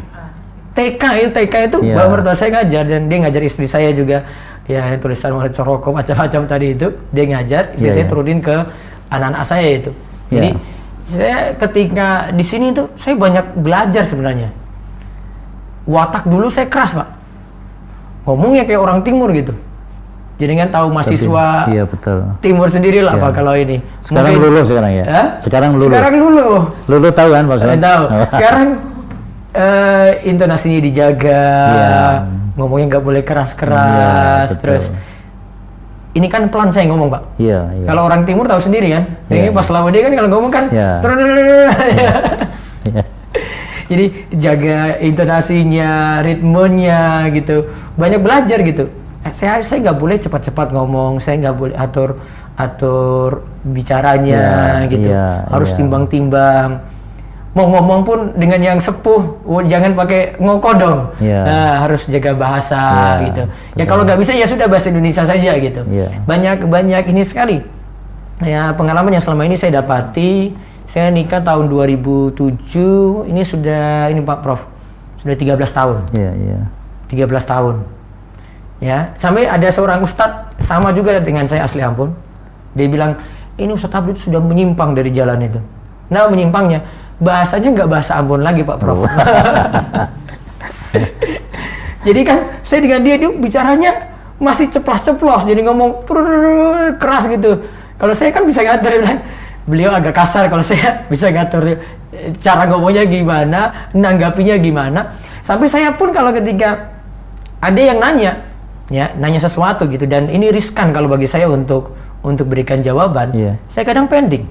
TK 0.76 1.04
itu 1.24 1.30
TK 1.34 1.56
itu 1.72 1.78
yeah. 1.88 2.08
mertua 2.08 2.36
saya 2.36 2.62
ngajar 2.62 2.84
dan 2.86 3.02
dia 3.08 3.18
ngajar 3.24 3.42
istri 3.44 3.66
saya 3.66 3.90
juga 3.96 4.28
ya 4.70 4.94
tulisan 5.02 5.34
mulai 5.34 5.50
coroko 5.50 5.90
macam-macam 5.90 6.42
tadi 6.46 6.78
itu 6.78 6.88
dia 7.10 7.26
ngajar 7.26 7.74
istri 7.74 7.90
yeah, 7.90 7.96
saya 7.96 8.06
yeah. 8.06 8.12
turunin 8.12 8.40
ke 8.44 8.56
anak-anak 9.10 9.44
saya 9.48 9.70
itu 9.80 9.92
jadi 10.30 10.50
yeah. 10.54 11.08
saya 11.10 11.38
ketika 11.58 12.08
di 12.36 12.46
sini 12.46 12.76
tuh 12.76 12.92
saya 13.00 13.18
banyak 13.18 13.46
belajar 13.58 14.04
sebenarnya 14.06 14.54
watak 15.90 16.30
dulu 16.30 16.52
saya 16.54 16.70
keras 16.70 16.94
pak 16.94 17.10
ngomongnya 18.30 18.68
kayak 18.70 18.78
orang 18.78 19.00
timur 19.02 19.34
gitu 19.34 19.58
jadi 20.40 20.56
kan 20.56 20.68
tahu 20.72 20.88
mahasiswa 20.96 21.68
Tapi, 21.68 21.76
iya, 21.76 21.84
betul. 21.84 22.24
timur 22.40 22.72
sendiri 22.72 23.04
lah 23.04 23.20
iya. 23.20 23.24
Pak 23.28 23.32
kalau 23.36 23.60
ini. 23.60 23.84
Sekarang 24.00 24.40
Mungkin, 24.40 24.56
lulu 24.56 24.62
sekarang 24.64 24.92
ya? 24.96 25.04
Eh? 25.04 25.28
Sekarang 25.44 25.70
lulu. 25.76 25.92
Sekarang 25.92 26.14
lulu. 26.16 26.50
Lulu 26.88 27.08
tahu 27.12 27.30
kan 27.36 27.44
Pak 27.44 27.58
Tahu. 27.60 28.04
sekarang 28.40 28.68
uh, 29.52 30.10
intonasinya 30.24 30.80
dijaga. 30.80 31.44
Iya. 31.76 32.00
ngomongnya 32.60 32.92
nggak 32.92 33.06
boleh 33.08 33.24
keras-keras 33.24 33.88
Iya, 33.88 34.12
betul. 34.52 34.60
terus 34.60 34.86
ini 36.12 36.28
kan 36.28 36.52
pelan 36.52 36.76
saya 36.76 36.92
ngomong 36.92 37.08
pak 37.08 37.40
Iya, 37.40 37.72
iya. 37.72 37.88
kalau 37.88 38.04
orang 38.04 38.28
timur 38.28 38.52
tahu 38.52 38.60
sendiri 38.60 38.92
kan 38.92 39.16
Iya, 39.32 39.48
ini 39.48 39.56
pas 39.56 39.64
lawan 39.72 39.96
dia 39.96 40.04
kan 40.04 40.12
kalau 40.12 40.28
ngomong 40.28 40.52
kan 40.52 40.68
Iya. 40.76 41.00
Iya. 41.00 42.14
jadi 43.88 44.06
jaga 44.36 44.80
intonasinya 45.00 46.20
ritmenya 46.20 47.32
gitu 47.32 47.72
banyak 47.96 48.20
belajar 48.20 48.60
gitu 48.60 48.92
saya 49.32 49.64
saya 49.64 49.90
nggak 49.90 49.98
boleh 50.00 50.18
cepat-cepat 50.20 50.72
ngomong 50.74 51.20
saya 51.20 51.36
nggak 51.48 51.56
boleh 51.58 51.76
atur 51.76 52.20
atur 52.60 53.48
bicaranya 53.64 54.84
Iya, 54.84 54.92
gitu. 54.92 55.10
iya, 55.10 55.48
harus 55.48 55.72
iya. 55.72 55.78
timbang-timbang. 55.80 56.70
Mau 57.58 57.66
ngomong 57.66 58.02
pun 58.06 58.20
dengan 58.38 58.62
yang 58.62 58.78
sepuh 58.78 59.42
jangan 59.66 59.98
pakai 59.98 60.38
ngokodong. 60.38 61.18
Iya. 61.18 61.42
Nah, 61.50 61.74
harus 61.88 62.06
jaga 62.06 62.38
bahasa 62.38 62.78
Iya, 62.78 63.26
gitu. 63.32 63.44
Ya 63.80 63.84
kalau 63.90 64.06
nggak 64.06 64.20
bisa 64.22 64.38
ya 64.38 64.46
sudah 64.46 64.70
bahasa 64.70 64.92
Indonesia 64.94 65.24
saja 65.26 65.52
gitu. 65.58 65.82
Iya. 65.90 66.08
banyak 66.30 66.68
banyak 66.70 67.04
ini 67.10 67.24
sekali. 67.26 67.58
Ya 68.40 68.72
pengalaman 68.78 69.12
yang 69.18 69.24
selama 69.24 69.44
ini 69.50 69.58
saya 69.60 69.82
dapati 69.82 70.54
saya 70.86 71.10
nikah 71.12 71.42
tahun 71.42 71.68
2007 71.70 73.28
ini 73.28 73.42
sudah 73.44 74.10
ini 74.14 74.22
Pak 74.24 74.40
Prof 74.46 74.62
sudah 75.20 75.36
13 75.36 75.60
tahun. 75.74 75.98
Iya, 76.16 76.32
iya. 76.38 76.60
13 77.10 77.28
tahun 77.44 77.99
ya 78.80 79.12
sampai 79.16 79.48
ada 79.48 79.68
seorang 79.68 80.04
ustadz 80.04 80.56
sama 80.64 80.96
juga 80.96 81.20
dengan 81.20 81.44
saya 81.48 81.68
asli 81.68 81.84
ampun 81.84 82.16
dia 82.74 82.88
bilang 82.88 83.20
ini 83.60 83.72
ustadz 83.76 84.00
Abdul 84.00 84.16
sudah 84.16 84.40
menyimpang 84.40 84.96
dari 84.96 85.12
jalan 85.12 85.44
itu. 85.44 85.60
Nah 86.10 86.32
menyimpangnya 86.32 86.82
bahasanya 87.20 87.76
nggak 87.76 87.90
bahasa 87.92 88.16
Ambon 88.18 88.42
lagi 88.42 88.64
Pak 88.64 88.78
Prof. 88.80 89.04
Jadi 92.08 92.22
kan 92.24 92.40
saya 92.64 92.80
dengan 92.80 93.04
dia 93.04 93.20
dia 93.20 93.28
bicaranya 93.28 93.92
masih 94.40 94.72
ceplos-ceplos 94.72 95.44
jadi 95.44 95.68
ngomong 95.68 96.08
keras 96.96 97.28
gitu. 97.28 97.60
Kalau 98.00 98.16
saya 98.16 98.32
kan 98.32 98.48
bisa 98.48 98.64
ngatur 98.64 98.96
bilang 99.04 99.20
beliau 99.68 99.92
agak 99.92 100.16
kasar 100.16 100.48
kalau 100.48 100.64
saya 100.64 101.04
bisa 101.12 101.28
ngatur 101.28 101.76
eh, 101.76 101.78
cara 102.40 102.66
ngomongnya 102.72 103.04
gimana 103.04 103.92
nanggapinya 103.92 104.56
gimana. 104.56 105.20
Sampai 105.44 105.68
saya 105.68 105.92
pun 105.92 106.16
kalau 106.16 106.32
ketika 106.32 106.88
ada 107.60 107.82
yang 107.84 108.00
nanya 108.00 108.49
ya 108.90 109.14
nanya 109.16 109.40
sesuatu 109.40 109.86
gitu. 109.86 110.10
Dan 110.10 110.28
ini 110.28 110.50
riskan 110.50 110.90
kalau 110.92 111.08
bagi 111.08 111.30
saya 111.30 111.48
untuk 111.48 111.94
untuk 112.26 112.50
berikan 112.50 112.82
jawaban. 112.84 113.32
Iya. 113.32 113.54
saya 113.70 113.86
kadang 113.88 114.10
pending. 114.10 114.44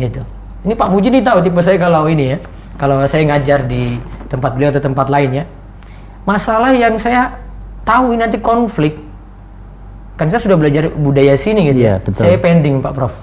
Gitu. 0.00 0.24
Ini 0.64 0.74
Pak 0.74 0.88
Muji 0.90 1.12
nih 1.12 1.22
tahu 1.22 1.38
tipe 1.44 1.60
saya 1.60 1.76
kalau 1.78 2.08
ini 2.08 2.34
ya. 2.34 2.38
Kalau 2.80 2.98
saya 3.06 3.22
ngajar 3.28 3.68
di 3.68 4.00
tempat 4.26 4.56
beliau 4.56 4.72
atau 4.72 4.82
tempat 4.82 5.06
lain 5.12 5.44
ya. 5.44 5.44
Masalah 6.24 6.72
yang 6.74 6.96
saya 6.96 7.36
tahu 7.84 8.16
ini 8.16 8.20
nanti 8.24 8.40
konflik. 8.40 8.98
Kan 10.16 10.32
saya 10.32 10.40
sudah 10.40 10.56
belajar 10.56 10.88
budaya 10.92 11.36
sini 11.36 11.72
gitu 11.72 11.82
Iya, 11.82 11.96
ya. 11.98 12.04
betul. 12.04 12.22
saya 12.24 12.36
pending 12.40 12.80
Pak 12.80 12.92
Prof. 12.96 13.14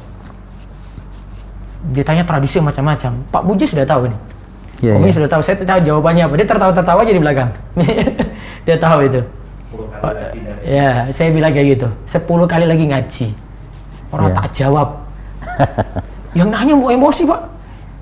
Ditanya 1.96 2.24
tradisi 2.28 2.62
macam-macam. 2.62 3.12
Pak 3.34 3.44
Muji 3.44 3.66
sudah 3.66 3.88
tahu 3.88 4.12
ini. 4.12 4.18
Pak 4.80 5.00
Muji 5.00 5.12
iya. 5.12 5.18
sudah 5.18 5.30
tahu. 5.32 5.42
Saya 5.42 5.56
tahu 5.64 5.80
jawabannya 5.82 6.24
apa. 6.28 6.34
Dia 6.38 6.48
tertawa-tertawa 6.48 7.00
aja 7.02 7.14
di 7.16 7.22
belakang. 7.24 7.50
Dia 8.68 8.78
tahu 8.78 9.00
itu 9.08 9.22
Pak, 10.00 10.14
ya 10.64 10.90
saya 11.12 11.30
bilang 11.30 11.52
kayak 11.52 11.68
gitu. 11.76 11.88
10 12.08 12.48
kali 12.48 12.66
lagi 12.66 12.86
ngaji. 12.88 13.28
Orang 14.10 14.32
Iya. 14.32 14.38
tak 14.42 14.48
jawab. 14.56 14.90
Yang 16.38 16.50
nanya 16.50 16.74
mau 16.74 16.90
emosi 16.90 17.24
pak. 17.26 17.42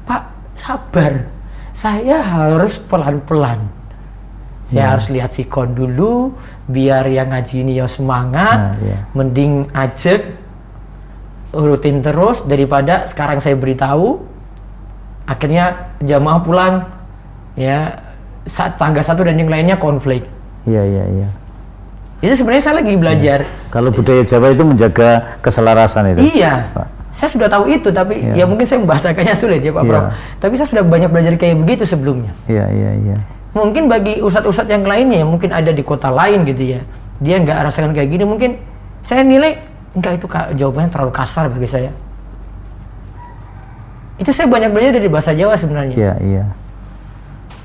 Pak 0.03 0.21
sabar. 0.55 1.13
Saya 1.71 2.17
harus 2.19 2.79
pelan-pelan. 2.79 3.59
Saya 4.67 4.83
Ya. 4.83 4.87
harus 4.95 5.07
lihat 5.07 5.31
sikon 5.31 5.71
dulu 5.71 6.35
biar 6.67 7.07
yang 7.07 7.31
ngaji 7.31 7.63
ini 7.63 7.79
ya 7.79 7.87
semangat. 7.87 8.57
Nah, 8.57 8.75
iya. 8.83 8.99
mending 9.15 9.71
ajak 9.71 10.27
rutin 11.55 12.03
terus 12.03 12.43
daripada 12.43 13.07
sekarang 13.07 13.39
saya 13.39 13.55
beritahu 13.55 14.19
akhirnya 15.23 15.95
jamaah 16.03 16.41
pulang. 16.43 16.75
Ya 17.55 18.03
saat 18.43 18.75
tangga 18.75 18.99
satu 18.99 19.23
dan 19.23 19.39
yang 19.39 19.47
lainnya 19.47 19.79
konflik. 19.79 20.27
Iya, 20.67 20.83
iya, 20.83 21.03
iya. 21.23 21.27
Itu 22.17 22.33
sebenarnya 22.33 22.63
saya 22.65 22.75
lagi 22.81 22.93
belajar 22.97 23.39
Kalau 23.69 23.93
budaya 23.93 24.25
Jawa 24.25 24.49
itu 24.49 24.63
menjaga 24.65 25.37
keselarasan 25.39 26.17
itu. 26.17 26.21
Iya. 26.33 26.65
Pak. 26.73 26.87
Saya 27.13 27.29
sudah 27.33 27.49
tahu 27.49 27.65
itu, 27.69 27.89
tapi 27.89 28.21
Iya. 28.25 28.33
ya 28.41 28.45
mungkin 28.45 28.65
saya 28.65 28.81
membahasakannya 28.81 29.35
sulit 29.37 29.61
ya 29.61 29.69
Pak 29.69 29.83
Iya. 29.85 29.89
Prof. 29.89 30.03
Tapi 30.41 30.53
saya 30.57 30.67
sudah 30.69 30.83
banyak 30.85 31.09
belajar 31.09 31.33
kayak 31.37 31.55
begitu 31.61 31.83
sebelumnya. 31.85 32.33
Iya, 32.49 32.65
iya, 32.73 32.91
iya. 32.97 33.17
Mungkin 33.53 33.89
bagi 33.89 34.21
ustadz-ustadz 34.21 34.69
yang 34.69 34.85
lainnya, 34.85 35.25
yang 35.25 35.29
mungkin 35.29 35.49
ada 35.49 35.69
di 35.69 35.81
kota 35.81 36.09
lain 36.09 36.45
gitu 36.45 36.77
ya, 36.77 36.81
dia 37.17 37.41
nggak 37.41 37.57
rasakan 37.69 37.89
kayak 37.93 38.09
gini, 38.09 38.21
mungkin 38.25 38.61
saya 39.01 39.25
nilai 39.25 39.57
enggak 39.97 40.21
itu 40.21 40.25
jawabannya 40.29 40.89
terlalu 40.93 41.09
kasar 41.09 41.49
bagi 41.49 41.65
saya. 41.65 41.89
Itu 44.17 44.29
saya 44.33 44.49
banyak 44.49 44.69
belajar 44.73 44.97
dari 44.97 45.09
bahasa 45.09 45.33
Jawa 45.33 45.53
sebenarnya, 45.53 45.93
Iya, 45.93 46.13
iya. 46.21 46.43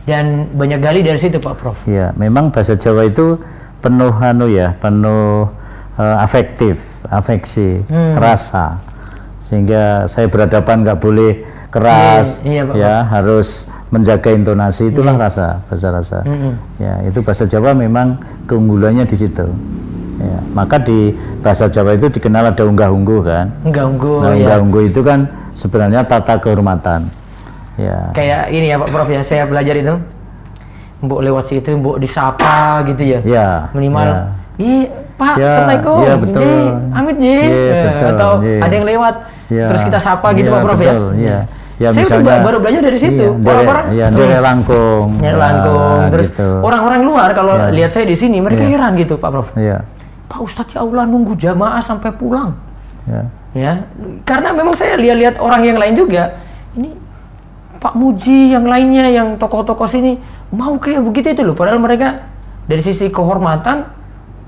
dan 0.05 0.49
banyak 0.53 0.81
gali 0.81 1.01
dari 1.01 1.17
situ 1.17 1.41
Pak 1.41 1.55
Prof. 1.57 1.77
Iya, 1.85 2.13
memang 2.13 2.53
bahasa 2.53 2.73
Jawa 2.73 3.09
itu 3.09 3.41
penuh 3.83 4.15
anu 4.15 4.47
ya, 4.47 4.79
penuh 4.79 5.51
eh, 5.93 6.17
afektif, 6.17 6.81
afeksi, 7.05 7.83
Hmm. 7.85 8.17
rasa. 8.17 8.79
Sehingga 9.37 10.07
saya 10.07 10.31
berhadapan 10.31 10.81
nggak 10.81 10.97
boleh 10.97 11.43
keras, 11.69 12.41
Iya, 12.41 12.63
iya, 12.63 12.63
Pak. 12.65 12.75
ya 12.79 12.95
harus 13.05 13.49
menjaga 13.91 14.31
intonasi. 14.31 14.89
Itulah 14.89 15.19
rasa, 15.19 15.61
bahasa 15.67 15.89
rasa. 15.91 16.19
Hmm. 16.23 16.57
Ya, 16.79 17.03
itu 17.05 17.21
bahasa 17.21 17.45
Jawa 17.45 17.75
memang 17.75 18.17
keunggulannya 18.47 19.05
di 19.05 19.17
situ. 19.19 19.45
Ya, 20.17 20.39
maka 20.55 20.79
di 20.79 21.11
bahasa 21.43 21.67
Jawa 21.67 21.93
itu 21.93 22.07
dikenal 22.07 22.55
ada 22.55 22.63
unggah-ungguh 22.63 23.21
kan. 23.21 23.47
Enggak 23.67 23.85
unggul 23.91 24.23
Nah, 24.23 24.33
ya. 24.33 24.37
unggah-ungguh 24.39 24.83
itu 24.89 25.01
kan 25.03 25.27
sebenarnya 25.53 26.07
tata 26.07 26.39
kehormatan. 26.39 27.11
Ya. 27.75 28.15
Kayak 28.15 28.49
ini 28.49 28.71
ya 28.71 28.77
Pak 28.79 28.89
Prof 28.89 29.09
ya, 29.11 29.21
saya 29.21 29.45
belajar 29.45 29.75
itu. 29.75 29.95
Mbok 31.03 31.21
lewat 31.21 31.45
situ, 31.47 31.75
mbok 31.75 31.99
disapa 31.99 32.87
gitu 32.87 33.03
ya. 33.03 33.19
Ya. 33.23 33.47
minimal 33.75 34.07
ya. 34.07 34.19
ih 34.57 34.87
pak 35.13 35.35
Ya, 35.35 35.47
assalamualaikum 35.49 35.97
iya, 35.99 36.15
betul. 36.15 36.41
Ji, 36.41 36.55
amit 36.93 37.17
ji 37.17 37.35
Iya, 37.35 37.43
Eh, 37.43 37.83
betul, 37.85 38.09
atau 38.09 38.31
iya. 38.41 38.59
ada 38.61 38.73
yang 38.73 38.87
lewat 38.87 39.15
Ya. 39.49 39.67
terus 39.69 39.83
kita 39.83 39.99
sapa 39.99 40.29
gitu 40.33 40.49
Ya, 40.49 40.55
pak 40.55 40.61
prof 40.63 40.79
betul, 40.79 41.05
ya 41.13 41.27
ya. 41.27 41.39
Ya, 41.75 41.89
saya 41.91 42.05
misalnya, 42.07 42.47
baru 42.47 42.59
belajar 42.59 42.83
dari 42.85 42.99
situ 43.01 43.27
Iya, 43.27 43.43
orang-orang 43.45 43.85
ya, 43.91 44.07
dari 44.09 44.35
langkung. 44.39 45.07
ya, 45.19 45.33
langkung 45.35 46.01
terus 46.09 46.29
gitu. 46.31 46.49
orang-orang 46.63 47.01
luar 47.03 47.29
kalau 47.33 47.55
Ya. 47.59 47.67
lihat 47.75 47.91
saya 47.91 48.07
di 48.07 48.15
sini 48.15 48.39
mereka 48.39 48.63
Iya. 48.63 48.71
heran 48.73 48.93
gitu 48.95 49.15
pak 49.17 49.31
prof 49.31 49.49
Iya, 49.55 49.77
pak 50.25 50.39
ustadz 50.39 50.73
ya 50.73 50.81
allah 50.81 51.05
nunggu 51.05 51.35
jamaah 51.35 51.83
sampai 51.83 52.11
pulang 52.13 52.55
ya. 53.05 53.23
ya 53.53 53.73
karena 54.23 54.55
memang 54.55 54.73
saya 54.73 54.95
lihat-lihat 54.95 55.37
orang 55.37 55.63
yang 55.63 55.77
lain 55.77 55.95
juga 55.95 56.39
ini 56.73 56.95
Pak 57.75 57.99
Muji 57.99 58.55
yang 58.55 58.63
lainnya 58.63 59.11
yang 59.11 59.35
tokoh-tokoh 59.35 59.85
sini 59.85 60.15
mau 60.53 60.77
kayak 60.77 61.01
begitu 61.03 61.33
itu 61.33 61.43
loh 61.43 61.57
padahal 61.57 61.81
mereka 61.81 62.29
dari 62.69 62.79
sisi 62.79 63.09
kehormatan 63.09 63.89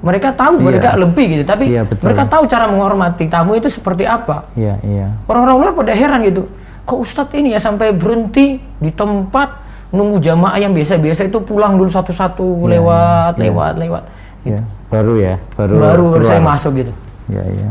mereka 0.04 0.36
tahu 0.36 0.60
Iya. 0.60 0.64
mereka 0.68 0.88
lebih 1.00 1.24
gitu 1.32 1.44
tapi 1.48 1.64
Iya, 1.72 1.82
betul. 1.88 2.04
mereka 2.06 2.28
tahu 2.28 2.44
cara 2.44 2.68
menghormati 2.68 3.24
tamu 3.26 3.56
itu 3.56 3.72
seperti 3.72 4.04
apa 4.04 4.44
Iya, 4.52 4.76
iya. 4.84 5.08
orang-orang 5.24 5.56
luar 5.56 5.72
pada 5.74 5.92
heran 5.96 6.20
gitu 6.22 6.44
kok 6.84 6.98
Ustadz 7.00 7.32
ini 7.32 7.56
ya 7.56 7.60
sampai 7.60 7.96
berhenti 7.96 8.60
di 8.60 8.90
tempat 8.92 9.64
nunggu 9.88 10.20
jamaah 10.20 10.60
yang 10.60 10.76
biasa-biasa 10.76 11.24
itu 11.24 11.40
pulang 11.40 11.80
dulu 11.80 11.88
satu-satu 11.88 12.44
Iya, 12.44 12.68
lewat 12.76 13.32
iya. 13.34 13.44
lewat 13.48 13.74
lewat 13.80 14.04
Ya, 14.44 14.60
baru 14.92 15.16
ya, 15.16 15.34
baru 15.56 15.74
baru 15.80 16.04
baru 16.20 16.24
saya 16.28 16.42
masuk 16.44 16.72
gitu 16.76 16.92
Ya, 17.32 17.40
ya. 17.40 17.70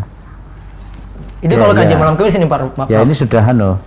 itu 1.39 1.53
Iya, 1.53 1.61
kalau 1.61 1.73
kajian 1.77 1.93
iya. 1.93 2.01
malam 2.01 2.15
kemis 2.17 2.33
ini 2.33 2.47
Pak, 2.49 2.59
Pak 2.73 2.87
Ya, 2.89 3.05
ini 3.05 3.13
sudah 3.13 3.43
anu. 3.45 3.77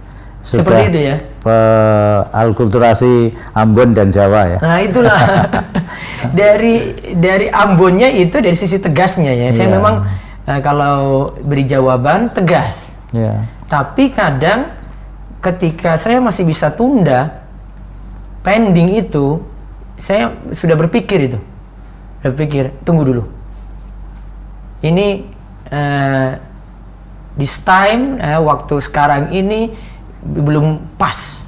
Sudah 0.47 0.63
Seperti 0.63 0.83
itu 0.95 1.01
ya? 1.11 1.17
eh, 1.43 2.19
alkulturasi 2.31 3.35
Ambon 3.51 3.91
dan 3.91 4.15
Jawa 4.15 4.47
ya. 4.47 4.59
Nah 4.63 4.79
itulah 4.79 5.19
dari 6.39 6.95
dari 7.19 7.51
Ambonnya 7.51 8.07
itu 8.07 8.39
dari 8.39 8.55
sisi 8.55 8.79
tegasnya 8.79 9.35
ya. 9.35 9.51
Saya 9.51 9.67
Iya. 9.67 9.75
memang 9.75 9.95
eh, 10.47 10.61
kalau 10.63 10.99
beri 11.43 11.67
jawaban 11.67 12.31
tegas. 12.31 12.95
Ya. 13.11 13.43
Tapi 13.67 14.15
kadang 14.15 14.71
ketika 15.43 15.99
saya 15.99 16.23
masih 16.23 16.47
bisa 16.47 16.71
tunda 16.71 17.43
pending 18.47 19.03
itu, 19.03 19.43
saya 19.99 20.31
sudah 20.55 20.79
berpikir 20.79 21.27
itu, 21.27 21.39
berpikir 22.23 22.71
tunggu 22.87 23.03
dulu. 23.03 23.23
Ini 24.79 25.27
eh, 25.75 26.31
this 27.35 27.59
time 27.67 28.23
eh, 28.23 28.39
waktu 28.39 28.79
sekarang 28.79 29.35
ini 29.35 29.75
belum 30.27 30.83
pas. 30.99 31.47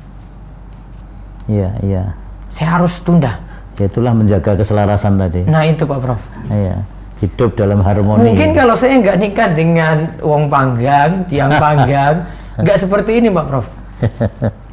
Iya, 1.48 1.70
iya. 1.82 2.04
Saya 2.52 2.78
harus 2.78 3.00
tunda. 3.02 3.40
Ya, 3.78 3.86
itulah 3.86 4.10
menjaga 4.10 4.58
keselarasan 4.58 5.18
tadi. 5.18 5.46
Nah 5.46 5.62
itu 5.66 5.86
Pak 5.86 5.98
Prof. 6.02 6.20
Iya. 6.50 6.82
Hidup 7.18 7.58
dalam 7.58 7.82
harmoni. 7.82 8.30
Mungkin 8.30 8.54
kalau 8.54 8.74
saya 8.78 8.98
nggak 8.98 9.16
nikah 9.18 9.48
dengan 9.54 9.96
wong 10.22 10.46
panggang, 10.46 11.26
tiang 11.26 11.50
panggang, 11.62 12.22
nggak 12.58 12.78
seperti 12.78 13.22
ini 13.22 13.28
Pak 13.30 13.46
Prof. 13.46 13.66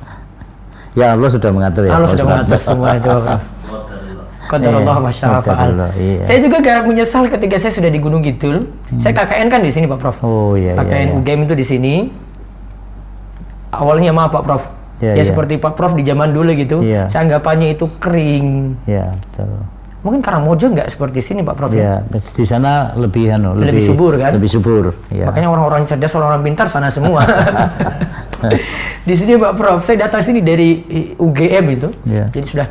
Ya 0.95 1.11
Allah 1.11 1.27
sudah 1.27 1.51
mengatur 1.51 1.83
ya. 1.83 1.91
Allah 1.91 2.07
Pak 2.07 2.15
sudah 2.15 2.27
mengatur 2.39 2.59
semua 2.63 2.95
itu 2.95 3.09
Pak 3.11 3.19
Prof. 3.19 3.43
Qadarullah 4.45 4.97
masya 5.01 5.25
Qadarullah, 5.41 5.91
iya. 5.97 6.21
Saya 6.21 6.37
juga 6.39 6.61
gak 6.61 6.85
menyesal 6.85 7.25
ketika 7.27 7.57
saya 7.57 7.73
sudah 7.73 7.89
di 7.89 7.99
Gunung 7.99 8.21
Kidul. 8.21 8.63
Saya 9.01 9.11
KKN 9.17 9.47
kan 9.49 9.59
di 9.59 9.73
sini 9.73 9.89
Pak 9.89 9.99
Prof. 9.99 10.17
Oh 10.21 10.53
iya, 10.53 10.77
iya, 10.77 10.85
KKN 10.85 11.07
iya. 11.09 11.17
UGM 11.17 11.39
itu 11.49 11.55
di 11.57 11.65
sini. 11.65 11.93
Awalnya 13.81 14.11
maaf 14.15 14.31
Pak 14.31 14.43
Prof. 14.43 14.63
Iya, 15.03 15.11
ya 15.11 15.15
iya. 15.19 15.23
seperti 15.27 15.59
Pak 15.59 15.75
Prof 15.75 15.91
di 15.91 16.03
zaman 16.07 16.31
dulu 16.31 16.51
gitu. 16.55 16.79
Iya. 16.79 17.11
Saya 17.11 17.27
anggapannya 17.27 17.75
itu 17.75 17.85
kering. 17.99 18.79
Ya, 18.87 19.11
betul. 19.11 19.59
Mungkin 20.05 20.21
Karangmojo 20.21 20.69
nggak 20.69 20.87
seperti 20.93 21.19
sini 21.19 21.41
Pak 21.41 21.55
Prof 21.57 21.73
ya. 21.73 22.05
Ya, 22.05 22.21
di 22.21 22.45
sana 22.45 22.93
lebih 22.93 23.25
anu, 23.33 23.57
Lebih 23.57 23.81
subur, 23.81 24.13
kan? 24.21 24.37
Lebih 24.37 24.49
subur, 24.53 24.93
ya. 25.09 25.25
Makanya 25.27 25.49
orang-orang 25.49 25.83
cerdas, 25.89 26.13
orang-orang 26.13 26.45
pintar 26.45 26.69
sana 26.69 26.93
semua. 26.93 27.25
di 29.07 29.13
sini 29.17 29.33
Pak 29.35 29.53
Prof, 29.57 29.81
saya 29.81 30.05
datang 30.05 30.21
sini 30.21 30.45
dari 30.45 30.85
UGM 31.17 31.65
itu. 31.73 31.89
Iya. 32.05 32.29
Jadi 32.29 32.45
sudah 32.45 32.67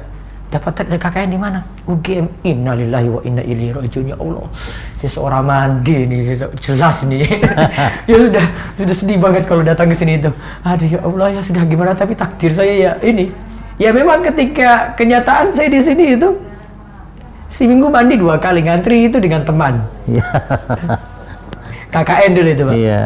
dapat 0.54 0.86
dari 0.86 1.00
KKN 1.02 1.28
di 1.34 1.38
mana? 1.38 1.58
UGM. 1.90 2.46
Innalillahi 2.46 3.08
wa 3.10 3.20
inna 3.26 3.42
ilaihi 3.42 3.74
rajiun 3.74 4.14
ya 4.14 4.16
Allah. 4.16 4.46
Saya 4.94 5.10
seorang 5.10 5.42
mandi 5.42 6.06
nih, 6.06 6.18
saya 6.22 6.46
jelas 6.62 7.02
nih. 7.02 7.26
ya 8.10 8.16
sudah, 8.22 8.46
sudah 8.78 8.94
sedih 8.94 9.18
banget 9.18 9.42
kalau 9.50 9.66
datang 9.66 9.90
ke 9.90 9.96
sini 9.98 10.22
itu. 10.22 10.30
Aduh 10.62 10.86
ya 10.86 11.00
Allah 11.02 11.26
ya 11.34 11.40
sudah 11.42 11.62
gimana 11.66 11.98
tapi 11.98 12.14
takdir 12.14 12.54
saya 12.54 12.70
ya 12.70 12.92
ini. 13.02 13.34
Ya 13.82 13.90
memang 13.90 14.22
ketika 14.22 14.94
kenyataan 14.94 15.50
saya 15.50 15.66
di 15.66 15.82
sini 15.82 16.14
itu 16.14 16.38
si 17.50 17.66
minggu 17.66 17.90
mandi 17.90 18.14
dua 18.14 18.38
kali 18.38 18.62
ngantri 18.62 19.10
itu 19.10 19.18
dengan 19.18 19.42
teman. 19.42 19.82
Iya. 20.06 20.22
KKN 21.94 22.30
dulu 22.30 22.48
itu 22.54 22.62
Pak. 22.62 22.74
Iya. 22.78 23.02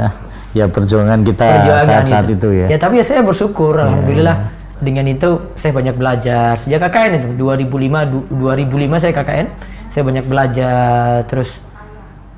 Ya 0.56 0.64
perjuangan 0.68 1.20
kita 1.24 1.44
saat-saat 1.80 2.24
gitu. 2.28 2.52
itu 2.52 2.64
ya. 2.64 2.66
Ya 2.72 2.78
tapi 2.80 3.00
ya 3.00 3.04
saya 3.04 3.24
bersyukur 3.24 3.80
alhamdulillah 3.80 4.57
dengan 4.78 5.04
itu 5.06 5.54
saya 5.54 5.72
banyak 5.74 5.94
belajar. 5.94 6.54
Sejak 6.56 6.86
KKN 6.86 7.10
itu 7.18 7.28
2005 7.36 8.04
du- 8.06 8.26
2005 8.30 8.98
saya 8.98 9.12
KKN 9.14 9.46
saya 9.90 10.02
banyak 10.04 10.24
belajar. 10.26 11.26
Terus 11.26 11.58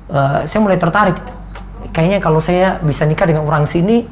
eh, 0.09 0.39
saya 0.45 0.59
mulai 0.61 0.77
tertarik. 0.77 1.17
Kayaknya 1.91 2.19
kalau 2.19 2.39
saya 2.39 2.79
bisa 2.81 3.03
nikah 3.03 3.27
dengan 3.27 3.43
orang 3.43 3.67
sini 3.67 4.05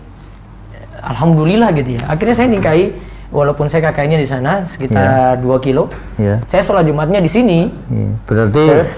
alhamdulillah 1.02 1.72
gitu 1.74 1.96
ya. 1.98 2.02
Akhirnya 2.12 2.36
saya 2.36 2.48
nikahi 2.52 2.92
walaupun 3.30 3.70
saya 3.70 3.90
KKN-nya 3.90 4.20
di 4.20 4.28
sana 4.28 4.66
sekitar 4.66 5.40
2 5.40 5.66
kilo. 5.66 5.88
Iya. 6.18 6.42
saya 6.46 6.62
sholat 6.66 6.86
Jumatnya 6.86 7.22
di 7.22 7.32
sini. 7.32 7.70
Iya. 7.70 8.10
Berarti 8.26 8.64
Terus, 8.68 8.92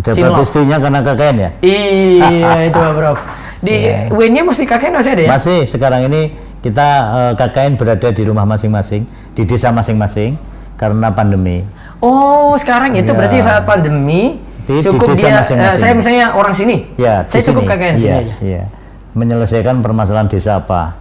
dapat 0.00 0.44
istrinya 0.44 0.76
karena 0.78 1.00
KKN 1.02 1.36
ya? 1.36 1.50
iya 1.60 2.68
itu 2.68 2.78
Prof 2.78 3.18
di 3.60 3.76
WN-nya 4.08 4.42
masih 4.44 4.64
KKN 4.64 4.92
masih 4.96 5.10
ada 5.12 5.22
ya? 5.26 5.30
Masih. 5.36 5.60
Sekarang 5.68 6.00
ini 6.08 6.32
kita 6.60 6.88
eh, 7.10 7.32
KKN 7.34 7.72
berada 7.74 8.08
di 8.08 8.22
rumah 8.22 8.44
masing-masing, 8.44 9.02
di 9.32 9.42
desa 9.42 9.68
masing-masing 9.70 10.36
karena 10.76 11.08
pandemi. 11.08 11.64
Oh, 11.98 12.56
sekarang 12.56 12.92
itu 12.94 13.06
Ya. 13.06 13.16
berarti 13.16 13.36
saat 13.40 13.64
pandemi 13.64 14.40
Di- 14.62 14.76
di 14.76 14.80
cukup 14.82 15.12
desa 15.12 15.26
dia 15.26 15.36
masing-masing. 15.38 15.58
eh, 15.70 15.80
saya 15.80 15.92
misalnya 15.92 16.26
orang 16.32 16.52
sini. 16.52 16.76
Ya, 16.94 17.22
di 17.22 17.30
saya 17.30 17.42
cukup 17.46 17.62
sini. 17.62 17.70
KKN 17.70 17.94
sini 17.94 18.06
Iya, 18.06 18.16
aja. 18.18 18.34
Iya. 18.40 18.62
Menyelesaikan 19.10 19.76
permasalahan 19.80 20.26
desa 20.26 20.56
apa? 20.56 20.94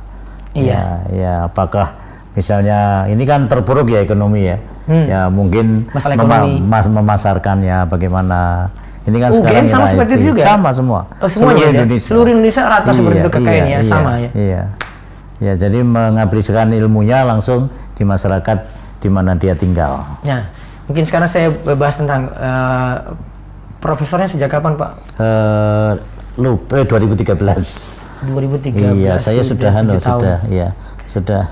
Iya. 0.52 0.74
Ya, 0.74 0.84
ya, 1.13 1.34
apakah 1.45 1.93
misalnya 2.34 2.80
ini 3.06 3.24
kan 3.24 3.45
terpuruk 3.45 3.86
ya 3.86 4.00
ekonomi 4.00 4.43
ya. 4.45 4.58
Ya, 4.89 5.30
mungkin 5.30 5.86
Hmm. 5.86 5.93
Masalah 5.93 6.13
ekonomi. 6.15 6.54
mas- 6.60 6.89
memasarkannya 6.89 7.86
bagaimana. 7.86 8.65
Ini 9.06 9.17
kan 9.17 9.30
UGM 9.30 9.38
sekarang 9.39 9.67
sama 9.67 9.86
seperti 9.86 10.12
itu 10.12 10.22
IT. 10.22 10.28
juga? 10.28 10.41
Sama 10.43 10.69
semua. 10.69 11.02
Oh, 11.17 11.30
semuanya 11.30 11.65
ya? 11.72 11.84
Seluruh 11.95 12.30
Indonesia 12.32 12.63
rata 12.63 12.89
seperti 12.89 13.17
itu 13.19 13.30
KKN 13.32 13.63
ya, 13.67 13.80
sama 13.82 14.12
ya? 14.17 14.30
Iya. 14.34 14.62
Ya, 15.39 15.56
jadi 15.56 15.80
mengaplikasikan 15.80 16.67
ilmunya 16.69 17.23
langsung 17.23 17.71
di 17.95 18.04
masyarakat 18.04 18.58
di 18.99 19.08
mana 19.08 19.32
dia 19.34 19.56
tinggal. 19.56 20.04
Nah, 20.21 20.43
mungkin 20.84 21.08
sekarang 21.08 21.32
saya 21.32 21.47
bahas 21.73 21.95
tentang 21.95 22.28
eh, 22.28 22.95
profesornya 23.80 24.28
sejak 24.28 24.52
kapan, 24.52 24.75
Pak? 24.75 24.91
Eh, 25.15 25.91
lupa 26.36 26.75
eh, 26.75 26.86
2013. 26.86 27.39
2013. 28.28 28.99
Iya, 28.99 29.15
saya 29.15 29.39
sudah 29.39 29.71
anu, 29.71 29.95
sudah, 29.95 30.43
iya, 30.52 30.75
sudah 31.08 31.47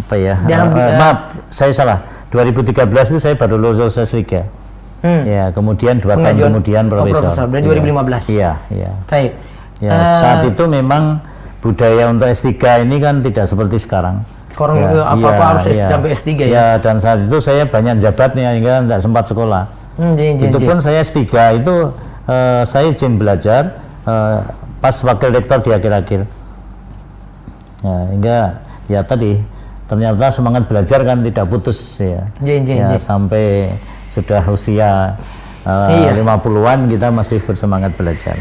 apa 0.00 0.14
ya? 0.16 0.34
Dalam- 0.48 0.72
eh, 0.72 0.80
eh, 0.80 0.96
maaf, 0.96 1.18
saya 1.52 1.72
salah. 1.76 1.98
2013 2.32 3.12
itu 3.12 3.20
saya 3.20 3.36
baru 3.36 3.60
lulus 3.60 4.00
S3. 4.00 4.40
Hmm. 5.00 5.24
Ya, 5.24 5.48
kemudian 5.52 5.96
dua 5.96 6.16
tahun 6.16 6.40
kemudian 6.52 6.88
oh, 6.88 7.00
profesor. 7.00 7.32
profesor, 7.32 7.44
berarti 7.48 7.66
Iya. 7.68 7.76
2015. 7.84 8.24
Iya, 8.28 8.50
iya. 8.72 8.90
Baik. 9.08 9.32
Ya, 9.80 9.90
Eh, 9.92 10.16
saat 10.20 10.40
itu 10.44 10.64
memang 10.64 11.20
budaya 11.60 12.08
untuk 12.08 12.26
S3 12.26 12.56
ini 12.82 12.96
kan 12.98 13.20
tidak 13.20 13.44
seperti 13.44 13.76
sekarang. 13.76 14.24
Sekarang 14.50 14.76
Ya, 14.76 15.04
apa-apa 15.06 15.30
iya, 15.30 15.46
harus 15.46 15.64
S- 15.64 15.76
iya. 15.76 15.86
sampai 15.88 16.08
S3 16.10 16.28
ya? 16.34 16.46
Ya, 16.48 16.66
dan 16.80 16.96
saat 16.98 17.18
itu 17.22 17.36
saya 17.38 17.62
banyak 17.64 18.00
jabatnya 18.00 18.52
hingga 18.52 18.82
tidak 18.82 19.00
sempat 19.00 19.24
sekolah. 19.28 19.64
Hmm, 19.94 20.16
itu 20.16 20.58
pun 20.58 20.76
saya 20.80 21.00
S3 21.00 21.20
itu 21.60 21.74
eh, 22.26 22.62
saya 22.64 22.88
izin 22.88 23.14
belajar 23.14 23.76
eh, 24.02 24.38
pas 24.80 24.96
wakil 24.96 25.30
rektor 25.30 25.60
di 25.60 25.70
akhir-akhir. 25.70 26.24
Ya, 27.80 27.96
hingga 28.12 28.36
ya 28.88 29.00
tadi 29.00 29.40
ternyata 29.86 30.28
semangat 30.30 30.64
belajar 30.64 31.00
kan 31.02 31.20
tidak 31.20 31.44
putus 31.48 31.78
ya. 31.98 32.24
Jadi, 32.40 32.76
jadi, 32.76 32.96
ya 32.96 33.00
sampai 33.00 33.76
sudah 34.06 34.42
usia 34.48 35.14
eh, 35.62 36.08
Iya. 36.08 36.16
50-an 36.16 36.88
kita 36.88 37.12
masih 37.12 37.38
bersemangat 37.44 37.92
belajar. 37.94 38.36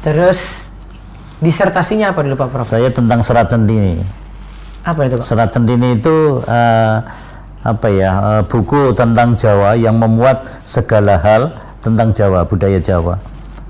Terus 0.00 0.66
disertasinya 1.42 2.14
apa 2.14 2.22
dulu 2.22 2.38
Pak 2.38 2.48
Prof? 2.54 2.64
Saya 2.64 2.88
tentang 2.94 3.20
serat 3.20 3.50
centini. 3.50 3.98
Apa 4.86 5.10
itu 5.10 5.18
Pak? 5.18 5.26
Serat 5.26 5.50
centini 5.50 5.98
itu 5.98 6.38
eh, 6.46 6.96
apa 7.62 7.88
ya 7.90 8.10
eh, 8.38 8.42
buku 8.46 8.94
tentang 8.94 9.34
Jawa 9.34 9.74
yang 9.74 9.98
memuat 9.98 10.62
segala 10.62 11.18
hal 11.18 11.50
tentang 11.82 12.14
Jawa 12.14 12.46
budaya 12.46 12.78
Jawa. 12.78 13.18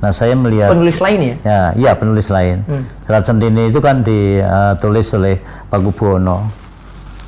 Nah 0.02 0.10
saya 0.10 0.34
melihat 0.34 0.74
Penulis 0.74 0.98
lain 0.98 1.20
ya? 1.22 1.34
ya 1.46 1.60
iya 1.78 1.90
penulis 1.94 2.26
lain. 2.28 2.66
Serat 3.08 3.22
centini 3.22 3.70
itu 3.70 3.78
kan 3.78 4.02
ditulis 4.02 5.06
oleh 5.16 5.38
Pak 5.70 5.80
Kubuwono. 5.80 6.50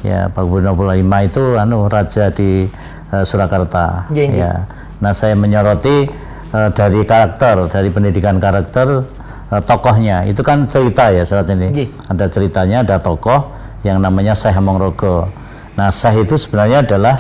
Ya 0.05 0.29
Pak 0.29 0.43
Kubuwono 0.45 0.75
V 0.77 0.83
itu 1.25 1.43
anu 1.57 1.89
raja 1.89 2.29
di 2.29 2.69
eh, 3.15 3.25
Surakarta. 3.25 4.13
Iya. 4.13 4.25
Ya. 4.29 4.53
Nah 5.01 5.13
saya 5.17 5.39
menyoroti 5.39 6.11
eh, 6.53 6.71
dari 6.75 7.01
karakter 7.07 7.71
dari 7.73 7.89
pendidikan 7.89 8.37
karakter 8.37 9.07
eh, 9.53 9.63
tokohnya 9.65 10.25
itu 10.25 10.41
kan 10.41 10.65
cerita 10.71 11.11
ya 11.13 11.25
serat 11.27 11.49
ini. 11.53 11.69
Iya. 11.73 11.87
Ada 12.13 12.25
ceritanya 12.31 12.77
ada 12.87 12.97
tokoh 13.01 13.51
yang 13.85 14.01
namanya 14.01 14.33
Syekh 14.33 14.57
Mongrogo. 14.65 15.29
Nah 15.77 15.89
Syekh 15.91 16.29
itu 16.29 16.35
sebenarnya 16.41 16.87
adalah 16.87 17.17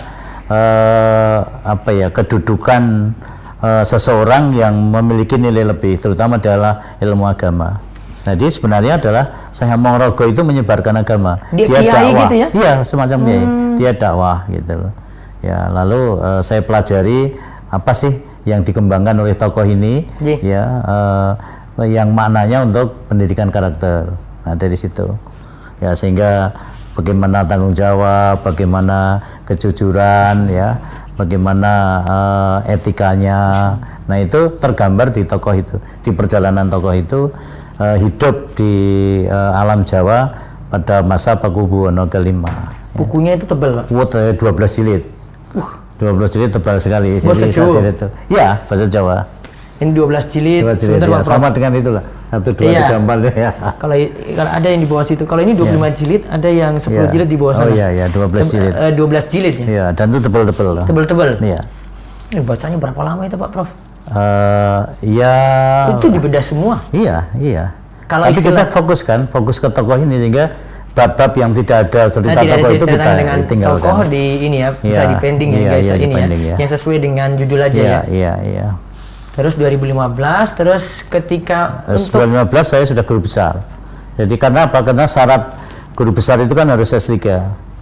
eh, 0.48 1.38
apa 1.64 1.90
ya 1.92 2.08
kedudukan 2.12 3.12
eh, 3.64 3.84
seseorang 3.84 4.54
yang 4.56 4.74
memiliki 4.76 5.36
nilai 5.36 5.74
lebih, 5.74 6.00
terutama 6.00 6.36
adalah 6.40 6.96
ilmu 7.00 7.24
agama. 7.28 7.80
Jadi 8.24 8.48
sebenarnya 8.48 8.96
adalah 8.96 9.52
Syekh 9.52 9.76
Mongrogo 9.76 10.24
itu 10.24 10.40
menyebarkan 10.40 11.04
agama. 11.04 11.36
Dia 11.52 11.68
kiai 11.68 12.10
gitu 12.16 12.34
ya? 12.40 12.48
Iya, 12.56 12.72
semacam 12.88 13.18
kiai. 13.28 13.44
Dia 13.76 13.90
dakwah 13.92 14.48
gitu 14.48 14.72
loh. 14.80 14.92
Ya, 15.44 15.68
lalu 15.68 16.16
eh, 16.24 16.40
saya 16.40 16.64
pelajari 16.64 17.36
apa 17.68 17.92
sih 17.92 18.16
yang 18.48 18.64
dikembangkan 18.64 19.16
oleh 19.20 19.36
tokoh 19.36 19.64
ini 19.64 20.04
Iya. 20.20 20.36
ya 20.40 20.64
eh, 20.88 21.30
yang 21.82 22.14
maknanya 22.14 22.62
untuk 22.62 22.94
pendidikan 23.10 23.50
karakter. 23.50 24.14
Nah, 24.46 24.54
dari 24.54 24.78
situ. 24.78 25.10
Ya, 25.82 25.96
sehingga 25.98 26.54
bagaimana 26.94 27.42
tanggung 27.42 27.74
jawab, 27.74 28.46
bagaimana 28.46 29.18
kejujuran 29.50 30.46
ya, 30.54 30.78
bagaimana 31.18 31.72
eh, 32.06 32.78
etikanya. 32.78 33.74
Nah, 34.06 34.16
itu 34.22 34.54
tergambar 34.62 35.10
di 35.10 35.26
tokoh 35.26 35.54
itu, 35.58 35.76
di 36.06 36.14
perjalanan 36.14 36.70
tokoh 36.70 36.94
itu 36.94 37.20
eh, 37.82 37.96
hidup 37.98 38.54
di 38.54 38.74
eh, 39.26 39.52
alam 39.58 39.82
Jawa 39.82 40.30
pada 40.70 41.02
masa 41.02 41.34
Pakubuwono 41.34 42.06
kelima. 42.06 42.70
Bukunya 42.94 43.34
itu 43.34 43.50
tebal 43.50 43.82
Pak. 43.82 43.90
Eh, 43.90 44.34
12 44.38 44.76
jilid. 44.78 45.02
12 45.98 46.34
jilid 46.34 46.50
tebal 46.54 46.78
sekali. 46.78 47.18
Bahasa 47.18 47.46
Jawa? 47.50 47.82
itu. 47.82 48.06
Ya, 48.30 48.62
bahasa 48.70 48.86
Jawa. 48.86 49.26
Ini 49.74 49.90
12 49.90 50.26
jilid. 50.28 50.62
12 50.62 50.76
jilid. 50.76 50.78
Sebentar 50.80 51.06
ya. 51.06 51.12
Pak 51.12 51.20
Prof. 51.20 51.34
Sama 51.34 51.48
dengan 51.50 51.70
itulah. 51.74 52.04
1 52.30 52.50
2 52.52 52.62
Iya. 52.64 52.80
3 52.88 52.98
4 53.00 53.18
ya. 53.34 53.50
Kalau 53.74 53.94
kalau 54.32 54.50
ada 54.52 54.66
yang 54.66 54.80
di 54.80 54.88
bawah 54.88 55.04
situ. 55.04 55.22
Kalau 55.24 55.40
ini 55.40 55.52
25 55.52 55.66
jilid, 55.92 56.22
ada 56.26 56.48
yang 56.48 56.72
10 56.76 56.94
Iya. 57.00 57.10
jilid 57.10 57.28
di 57.28 57.36
bawah 57.36 57.52
Oh 57.52 57.58
sana. 57.60 57.70
iya 57.70 57.86
iya 57.90 58.06
12 58.08 58.44
jilid. 58.48 58.72
Eh, 58.72 58.92
12 58.92 59.24
jilid 59.26 59.54
ya. 59.56 59.66
Iya, 59.66 59.84
dan 59.92 60.06
itu 60.08 60.20
tebal-tebal. 60.22 60.66
loh. 60.72 60.84
Tebel-tebel. 60.84 61.28
Iya. 61.40 61.60
Ini 62.30 62.40
bacanya 62.40 62.76
berapa 62.76 63.00
lama 63.00 63.22
itu 63.22 63.36
Pak 63.36 63.50
Prof? 63.50 63.68
Eh, 64.06 64.80
ya 65.12 65.34
Itu 65.92 66.06
dibedah 66.08 66.44
semua. 66.44 66.76
iya, 66.92 67.24
iya. 67.34 67.72
Kalau 68.04 68.28
Tapi 68.28 68.36
istilah- 68.36 68.62
kita 68.62 68.64
fokus 68.70 69.00
kan, 69.00 69.26
fokus 69.26 69.56
ke 69.56 69.66
tokoh 69.66 69.96
ini 69.96 70.20
sehingga 70.20 70.52
bab-bab 70.92 71.32
yang 71.32 71.50
tidak 71.50 71.88
ada 71.88 72.02
cerita 72.06 72.30
Nah, 72.30 72.36
tidak 72.36 72.52
ada 72.52 72.62
tokoh 72.62 72.70
itu 72.70 72.84
cerita 72.84 73.00
kita 73.00 73.12
dengan 73.16 73.38
tinggalkan. 73.42 73.80
tokoh 73.82 74.04
di 74.06 74.24
ini 74.44 74.56
ya, 74.60 74.70
bisa 74.72 75.02
Iya, 75.02 75.08
di 75.08 75.16
pending 75.18 75.50
ya 75.50 75.56
iya, 75.56 75.70
guys 75.72 75.82
iya, 75.82 75.94
ini 75.96 76.12
ya, 76.12 76.26
ya. 76.28 76.54
yang 76.60 76.70
sesuai 76.70 76.98
dengan 77.00 77.28
judul 77.34 77.60
aja 77.60 77.74
Iya, 77.74 77.88
ya. 77.88 78.00
iya, 78.06 78.32
iya. 78.44 78.66
Terus 79.34 79.58
2015, 79.58 80.14
terus 80.54 80.84
ketika 81.04 81.82
Terus 81.84 82.06
untuk 82.06 82.22
2015 82.48 82.62
saya 82.64 82.84
sudah 82.86 83.02
guru 83.02 83.26
besar. 83.26 83.54
Jadi 84.14 84.34
karena 84.38 84.70
apa? 84.70 84.78
Karena 84.80 85.10
syarat 85.10 85.58
guru 85.92 86.14
besar 86.14 86.38
itu 86.38 86.54
kan 86.54 86.70
harus 86.70 86.86
S3. 86.88 87.18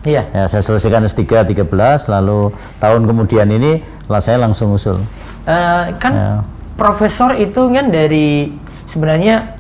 Iya. 0.03 0.23
Ya, 0.33 0.45
saya 0.49 0.65
selesaikan 0.65 1.05
S3 1.05 1.23
13 1.45 1.69
lalu 2.09 2.51
tahun 2.81 3.05
kemudian 3.05 3.47
ini 3.47 3.85
lah 4.09 4.19
saya 4.19 4.41
langsung 4.41 4.73
usul. 4.73 4.97
Eh, 5.45 5.85
kan 6.01 6.13
Ya. 6.13 6.31
profesor 6.75 7.37
itu 7.37 7.69
kan 7.69 7.93
dari 7.93 8.49
sebenarnya 8.83 9.53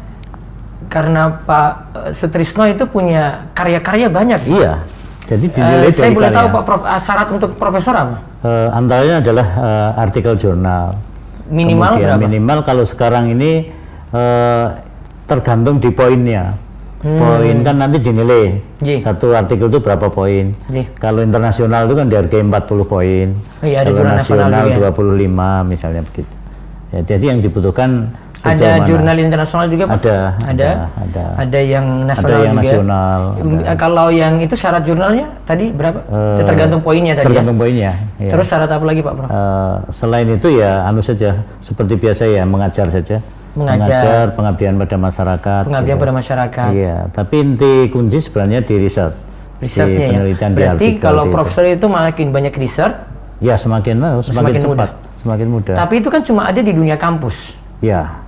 karena 0.88 1.44
Pak 1.44 1.68
eh, 1.92 2.10
Sutrisno 2.10 2.64
itu 2.64 2.88
punya 2.88 3.52
karya-karya 3.52 4.08
banyak. 4.08 4.40
Iya. 4.48 4.80
Jadi 5.22 5.46
Eh, 5.46 5.52
dinilai 5.54 5.92
saya 5.92 6.10
boleh 6.10 6.32
karya. 6.32 6.38
tahu 6.40 6.46
Pak 6.50 6.62
Prof, 6.64 6.82
eh, 6.82 7.00
syarat 7.00 7.28
untuk 7.30 7.50
profesor 7.54 7.94
apa? 7.94 8.16
Eh, 8.42 8.68
antaranya 8.72 9.20
adalah 9.20 9.46
eh, 9.46 9.90
artikel 10.00 10.34
jurnal. 10.34 10.96
Minimal 11.52 12.00
Kemudian 12.00 12.08
berapa? 12.16 12.24
minimal 12.24 12.58
kalau 12.64 12.84
sekarang 12.88 13.28
ini 13.36 13.68
eh, 14.16 14.66
tergantung 15.28 15.76
di 15.78 15.92
poinnya. 15.92 16.56
Hmm. 17.02 17.18
Poin 17.18 17.56
kan 17.66 17.76
nanti 17.82 17.98
dinilai. 17.98 18.62
Ji. 18.78 19.02
Satu 19.02 19.34
artikel 19.34 19.66
itu 19.68 19.82
berapa 19.82 20.06
poin. 20.08 20.54
Ji. 20.70 20.82
Kalau 20.96 21.20
internasional 21.20 21.90
itu 21.90 21.94
kan 21.98 22.06
dihargai 22.06 22.40
40 22.46 22.86
poin. 22.86 23.26
Oh 23.60 23.66
iya, 23.66 23.82
kalau 23.82 24.06
nasional 24.06 24.48
nasional 24.48 24.70
juga 24.70 24.88
ya? 24.88 25.66
25 25.66 25.70
misalnya 25.70 26.02
begitu. 26.06 26.41
Ya, 26.92 27.00
jadi 27.02 27.24
yang 27.26 27.40
dibutuhkan 27.40 28.12
Ada 28.38 28.76
mana? 28.76 28.84
jurnal 28.84 29.16
internasional 29.16 29.66
juga 29.66 29.84
Pak? 29.86 29.96
Ada, 29.96 30.16
Ada. 30.44 30.44
ada, 30.44 30.70
ada. 30.98 31.24
Ada 31.40 31.60
yang 31.62 31.86
nasional 32.04 32.28
Ada 32.28 32.36
yang 32.36 32.52
juga. 32.52 32.60
nasional, 32.60 33.20
eh, 33.64 33.76
Kalau 33.78 34.06
yang 34.10 34.34
itu 34.38 34.54
syarat 34.54 34.82
jurnalnya 34.82 35.26
tadi 35.42 35.72
berapa? 35.72 35.98
Eh, 36.02 36.44
tergantung 36.44 36.82
poinnya 36.82 37.14
tadi. 37.14 37.24
ya? 37.24 37.28
Tergantung 37.32 37.56
poinnya. 37.56 37.92
ya. 38.18 38.28
Terus 38.28 38.44
syarat 38.44 38.68
apa 38.68 38.84
lagi 38.84 39.00
Pak 39.00 39.14
Prof? 39.14 39.28
Eh, 39.30 39.74
selain 39.88 40.28
itu 40.28 40.48
ya 40.52 40.84
anu 40.84 41.00
saja 41.00 41.30
seperti 41.60 41.96
biasa 41.96 42.22
ya 42.26 42.44
mengajar 42.44 42.86
saja 42.88 43.16
Mengajar. 43.52 44.32
pengabdian 44.32 44.74
pada 44.76 44.96
masyarakat 44.98 45.62
Pengabdian 45.64 45.96
gitu. 45.96 46.02
pada 46.02 46.12
masyarakat. 46.14 46.68
iya 46.72 46.96
tapi 47.08 47.34
inti 47.42 47.72
kunci 47.88 48.18
sebenarnya 48.18 48.60
di 48.60 48.74
riset 48.76 49.12
di 49.54 49.64
Risetnya 49.64 49.96
ya. 49.98 50.08
penelitian 50.10 50.50
di 50.50 50.56
Berarti 50.58 50.76
artikel, 50.88 51.00
kalau 51.00 51.24
di- 51.24 51.30
profesor 51.30 51.64
itu 51.64 51.86
makin 51.86 52.26
banyak 52.28 52.52
riset, 52.52 52.92
ya 53.38 53.54
semakin 53.54 53.96
oh, 54.00 54.18
semakin, 54.20 54.56
Semakin 54.56 54.60
cepat 54.66 54.90
semakin 55.22 55.46
mudah 55.48 55.74
tapi 55.74 55.94
itu 55.98 56.08
kan 56.08 56.20
cuma 56.20 56.44
ada 56.44 56.58
di 56.58 56.70
dunia 56.70 56.94
kampus. 56.94 57.54
ya 57.78 58.20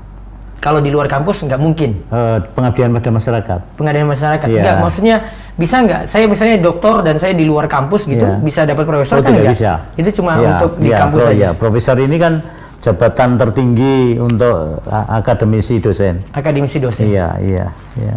Kalau 0.56 0.80
di 0.80 0.88
luar 0.88 1.04
kampus 1.04 1.44
nggak 1.44 1.60
mungkin. 1.60 1.90
eh, 2.08 2.38
pengabdian 2.50 2.88
pada 2.90 3.10
masyarakat 3.10 3.60
Pengabdian 3.76 4.08
masyarakat. 4.08 4.46
Iya. 4.46 4.56
Enggak, 4.56 4.76
maksudnya 4.80 5.16
bisa 5.54 5.76
nggak? 5.78 6.00
Saya 6.04 6.24
misalnya 6.24 6.56
doktor 6.58 7.04
dan 7.04 7.20
saya 7.20 7.36
di 7.36 7.44
luar 7.44 7.68
kampus 7.68 8.08
gitu 8.08 8.24
Iya. 8.24 8.40
bisa 8.40 8.64
dapat 8.64 8.82
profesor 8.82 9.18
oh 9.18 9.20
kan 9.20 9.36
nggak? 9.36 9.52
bisa 9.52 9.72
Itu 9.92 10.10
cuma 10.16 10.40
Ya, 10.40 10.56
untuk 10.56 10.80
di 10.80 10.88
ya, 10.88 10.96
kampus 10.98 11.20
pro- 11.20 11.28
saja. 11.28 11.36
ya, 11.36 11.50
profesor 11.52 11.96
ini 11.98 12.16
kan 12.16 12.40
jabatan 12.78 13.36
tertinggi 13.36 13.96
untuk 14.16 14.80
akademisi 14.88 15.78
dosen 15.78 16.24
Akademisi 16.30 16.76
dosen. 16.78 17.08
iya 17.08 17.36
iya 17.38 17.66
iya 17.94 18.16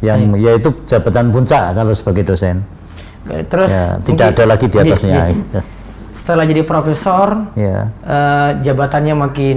yang 0.00 0.32
yaitu 0.36 0.72
jabatan 0.84 1.28
puncak 1.28 1.72
kalau 1.72 1.92
sebagai 1.92 2.24
dosen 2.26 2.64
Terus 3.24 3.68
Ya, 3.68 3.84
mungkin- 3.90 4.04
tidak 4.06 4.26
ada 4.30 4.44
lagi 4.46 4.66
di 4.66 4.76
Iya, 4.76 4.84
atasnya. 4.86 5.16
iya. 5.26 5.60
Setelah 6.14 6.46
jadi 6.46 6.62
profesor, 6.62 7.50
ya. 7.52 7.90
eh, 8.00 8.50
jabatannya 8.62 9.14
makin 9.18 9.56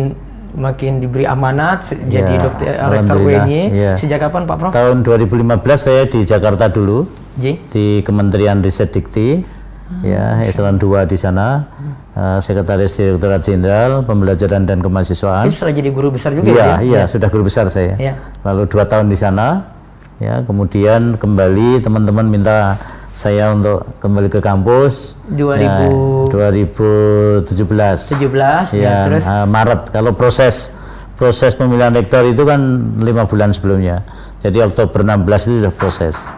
makin 0.57 0.97
diberi 0.97 1.21
amanat 1.23 1.85
se- 1.85 2.01
jadi 2.01 2.33
Ya, 2.33 2.41
dokter 2.41 2.65
eh, 2.71 2.89
rektor 2.89 3.17
UNY. 3.19 3.61
ya. 3.69 3.93
Sejak 3.93 4.17
kapan 4.19 4.43
Pak 4.43 4.55
Prof? 4.57 4.71
Tahun 4.71 4.97
2015 4.99 5.53
saya 5.77 6.03
di 6.03 6.25
Jakarta 6.25 6.65
dulu 6.67 7.05
di 7.37 8.01
Kementerian 8.01 8.57
Riset 8.57 8.89
Dikti, 8.89 9.37
ya 10.01 10.41
eselon 10.41 10.75
2 10.75 11.05
di 11.05 11.13
sana, 11.13 11.69
eh, 12.11 12.39
Sekretaris 12.41 12.97
Direktorat 12.97 13.39
Jenderal 13.39 14.01
Pembelajaran 14.01 14.65
dan 14.65 14.81
Kemahasiswaan. 14.81 15.45
Itu 15.45 15.53
setelah 15.55 15.77
jadi 15.77 15.89
guru 15.91 16.09
besar 16.09 16.33
juga 16.33 16.49
Iya, 16.49 16.57
ya? 16.57 16.75
iya, 16.81 17.01
sudah 17.05 17.29
guru 17.29 17.45
besar 17.45 17.69
saya. 17.69 17.93
Iya. 17.95 18.17
Lalu 18.41 18.65
dua 18.65 18.81
tahun 18.83 19.07
di 19.07 19.15
sana, 19.15 19.77
ya 20.17 20.41
kemudian 20.41 21.13
kembali 21.15 21.79
teman-teman 21.79 22.25
minta 22.25 22.81
saya 23.17 23.49
untuk 23.49 23.81
kembali 23.97 24.29
ke 24.29 24.37
kampus. 24.37 25.17
2000 25.33 25.57
Ya, 25.57 25.89
2017. 26.29 28.13
17 28.13 28.77
ya, 28.77 28.81
Ya, 28.85 28.95
terus 29.09 29.25
eh, 29.25 29.45
Maret. 29.49 29.89
Kalau 29.89 30.13
proses 30.13 30.77
proses 31.17 31.57
pemilihan 31.57 31.89
rektor 31.89 32.21
itu 32.29 32.45
kan 32.45 32.61
lima 33.01 33.25
bulan 33.25 33.49
sebelumnya. 33.49 34.05
Jadi 34.37 34.61
Oktober 34.61 35.01
16 35.01 35.49
itu 35.49 35.65
sudah 35.65 35.73
proses. 35.73 36.29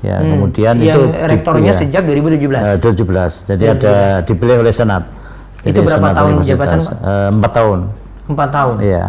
Ya, 0.00 0.20
kemudian 0.20 0.80
Hmm. 0.80 0.84
yang 0.84 0.96
itu 0.96 1.28
rektornya 1.28 1.72
ya, 1.72 1.80
sejak 1.80 2.02
2017. 2.08 2.64
eh, 2.64 2.80
17. 2.80 3.44
Jadi 3.44 3.64
ada 3.68 4.24
dipilih 4.24 4.64
oleh 4.64 4.72
Senat. 4.72 5.04
Itu 5.60 5.80
berapa 5.80 5.92
Senat 5.92 6.14
tahun 6.16 6.32
jabatan? 6.40 6.78
Eh, 6.80 7.28
empat 7.36 7.52
tahun. 7.52 7.78
Empat 8.32 8.48
tahun. 8.48 8.74
Iya. 8.80 9.06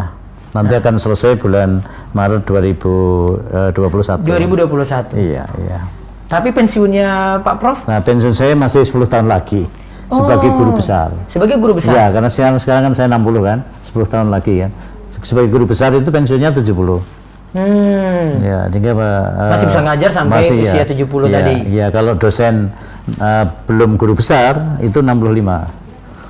Nanti 0.52 0.72
akan 0.72 0.94
selesai 0.96 1.36
bulan 1.36 1.80
Maret 2.12 2.44
eh, 2.44 3.72
2021. 3.72 4.24
2021. 4.24 5.16
Iya, 5.16 5.44
iya. 5.64 5.80
Tapi 6.26 6.50
pensiunnya 6.50 7.38
Pak 7.40 7.56
Prof 7.62 7.78
Nah, 7.86 8.02
pensiun 8.02 8.34
saya 8.34 8.52
masih 8.52 8.82
10 8.82 9.06
tahun 9.06 9.30
lagi 9.30 9.62
sebagai 10.06 10.50
guru 10.54 10.70
besar. 10.70 11.10
sebagai 11.26 11.58
guru 11.58 11.74
besar. 11.74 11.90
Iya, 11.90 12.04
karena 12.14 12.30
sekarang, 12.30 12.56
sekarang 12.62 12.82
kan 12.86 12.92
saya 12.94 13.06
60 13.10 13.42
kan, 13.42 13.58
10 13.82 14.06
tahun 14.06 14.28
lagi 14.30 14.54
kan. 14.62 14.70
Sebagai 15.18 15.50
guru 15.50 15.64
besar 15.66 15.90
itu 15.90 16.06
pensiunnya 16.06 16.54
70. 16.54 17.02
Hmm. 17.50 18.26
Ya, 18.38 18.68
sehingga 18.70 18.92
eh, 18.94 19.50
Masih 19.50 19.66
bisa 19.66 19.80
ngajar 19.82 20.10
sampai 20.12 20.38
usia 20.44 20.84
70 20.84 21.26
Iya, 21.26 21.34
tadi. 21.34 21.54
Iya, 21.66 21.86
kalau 21.90 22.12
dosen 22.14 22.70
eh, 23.18 23.44
belum 23.66 23.98
guru 23.98 24.14
besar 24.14 24.78
itu 24.78 25.02
65. 25.02 25.66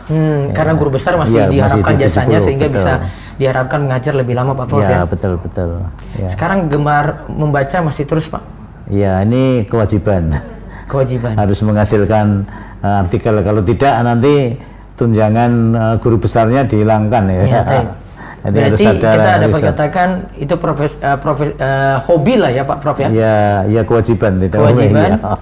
Hmm, 0.07 0.55
karena 0.55 0.73
guru 0.79 0.91
besar 0.95 1.19
masih 1.19 1.35
Iya, 1.37 1.45
masih 1.45 1.53
diharapkan 1.53 1.93
di 1.93 2.03
jasanya 2.07 2.39
70, 2.39 2.47
sehingga 2.47 2.67
betul. 2.71 2.77
bisa 2.81 2.93
diharapkan 3.37 3.79
mengajar 3.85 4.13
lebih 4.17 4.35
lama 4.39 4.53
Pak 4.55 4.67
Prof 4.71 4.81
Iya, 4.81 4.89
ya. 4.89 5.01
betul, 5.05 5.33
betul. 5.37 5.69
Ya. 6.17 6.29
Sekarang 6.33 6.71
gemar 6.71 7.27
membaca 7.29 7.77
masih 7.85 8.09
terus 8.09 8.31
Pak. 8.31 8.41
Iya, 8.87 9.23
ini 9.23 9.67
kewajiban. 9.67 10.31
Kewajiban. 10.87 11.35
harus 11.35 11.59
menghasilkan 11.61 12.47
uh, 12.79 13.03
artikel 13.03 13.35
kalau 13.43 13.59
tidak 13.61 13.95
nanti 14.01 14.55
tunjangan 14.95 15.51
uh, 15.75 15.95
guru 15.99 16.17
besarnya 16.17 16.63
dihilangkan 16.63 17.27
ya. 17.27 17.43
Baik. 17.67 17.89
Jadi 18.47 18.59
harus 18.63 18.79
Berarti 18.79 19.03
ada 19.03 19.11
kita 19.11 19.31
dapat 19.43 19.59
riset. 19.59 19.69
katakan 19.75 20.09
itu 20.39 20.55
profes, 20.55 20.93
eh, 21.03 21.19
profes- 21.19 21.59
eh, 21.59 21.97
hobi 21.99 22.39
lah 22.39 22.47
ya 22.49 22.63
Pak 22.63 22.79
Prof 22.79 22.95
ya. 22.97 23.09
Ya, 23.11 23.37
ya 23.67 23.83
kewajiban 23.83 24.39
tidak 24.39 24.63
Kewajiban. 24.63 25.03
Iya. 25.03 25.35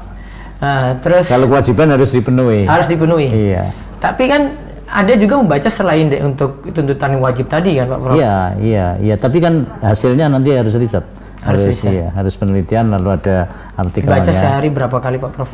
Nah, 0.57 0.85
terus 1.05 1.29
Kalau 1.29 1.45
kewajiban 1.45 1.87
harus 1.93 2.09
dipenuhi. 2.09 2.65
harus 2.65 2.89
dipenuhi. 2.89 3.29
Iya. 3.29 3.69
Tapi 4.01 4.25
kan 4.25 4.43
ada 4.89 5.13
juga 5.15 5.37
membaca 5.37 5.69
selain 5.69 6.09
de- 6.09 6.25
untuk 6.25 6.65
tuntutan 6.73 7.13
wajib 7.21 7.45
tadi 7.45 7.77
kan 7.77 7.87
Pak 7.87 7.99
Prof. 8.01 8.17
Iya, 8.17 8.37
iya, 8.65 8.87
iya. 8.97 9.15
Tapi 9.21 9.37
kan 9.37 9.55
hasilnya 9.85 10.33
nanti 10.33 10.57
harus 10.57 10.73
riset. 10.73 11.05
Harus 11.45 11.61
riset. 11.67 11.93
iya, 11.93 12.07
harus 12.11 12.35
penelitian 12.35 12.89
lalu 12.89 13.09
ada 13.13 13.37
artikelnya. 13.75 14.19
Baca 14.19 14.33
sehari 14.33 14.69
berapa 14.69 14.97
kali 14.97 15.17
Pak 15.17 15.31
Prof? 15.31 15.51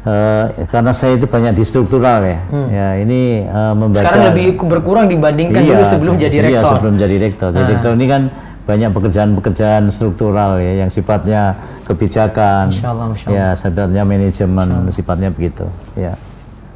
Eh, 0.00 0.44
karena 0.66 0.90
saya 0.90 1.14
itu 1.14 1.26
banyak 1.26 1.52
di 1.52 1.62
struktural 1.62 2.22
ya. 2.22 2.38
Ya, 2.70 2.88
ini 2.96 3.44
eh, 3.44 3.72
membaca 3.72 3.98
Hmm. 3.98 4.08
Sekarang 4.08 4.24
lebih 4.30 4.46
berkurang 4.60 5.06
dibandingkan 5.06 5.60
dulu 5.60 5.84
sebelum 5.84 6.14
jadi 6.16 6.34
Iya, 6.34 6.42
rektor. 6.44 6.62
Ah. 6.62 6.70
sebelum 6.72 6.94
jadi 6.96 7.16
rektor. 7.18 7.48
Jadi 7.50 7.70
rektor 7.72 7.92
ini 7.92 8.06
kan 8.06 8.22
banyak 8.64 8.90
pekerjaan-pekerjaan 8.92 9.82
struktural 9.88 10.60
ya, 10.60 10.72
yang 10.78 10.90
sifatnya 10.90 11.56
kebijakan, 11.84 12.68
Insya 12.68 12.92
Allah, 12.92 13.06
Masya 13.08 13.26
ya 13.26 13.46
sifatnya 13.52 14.02
manajemen, 14.04 14.68
sifatnya 14.90 15.28
begitu. 15.30 15.64
Ya, 15.94 16.14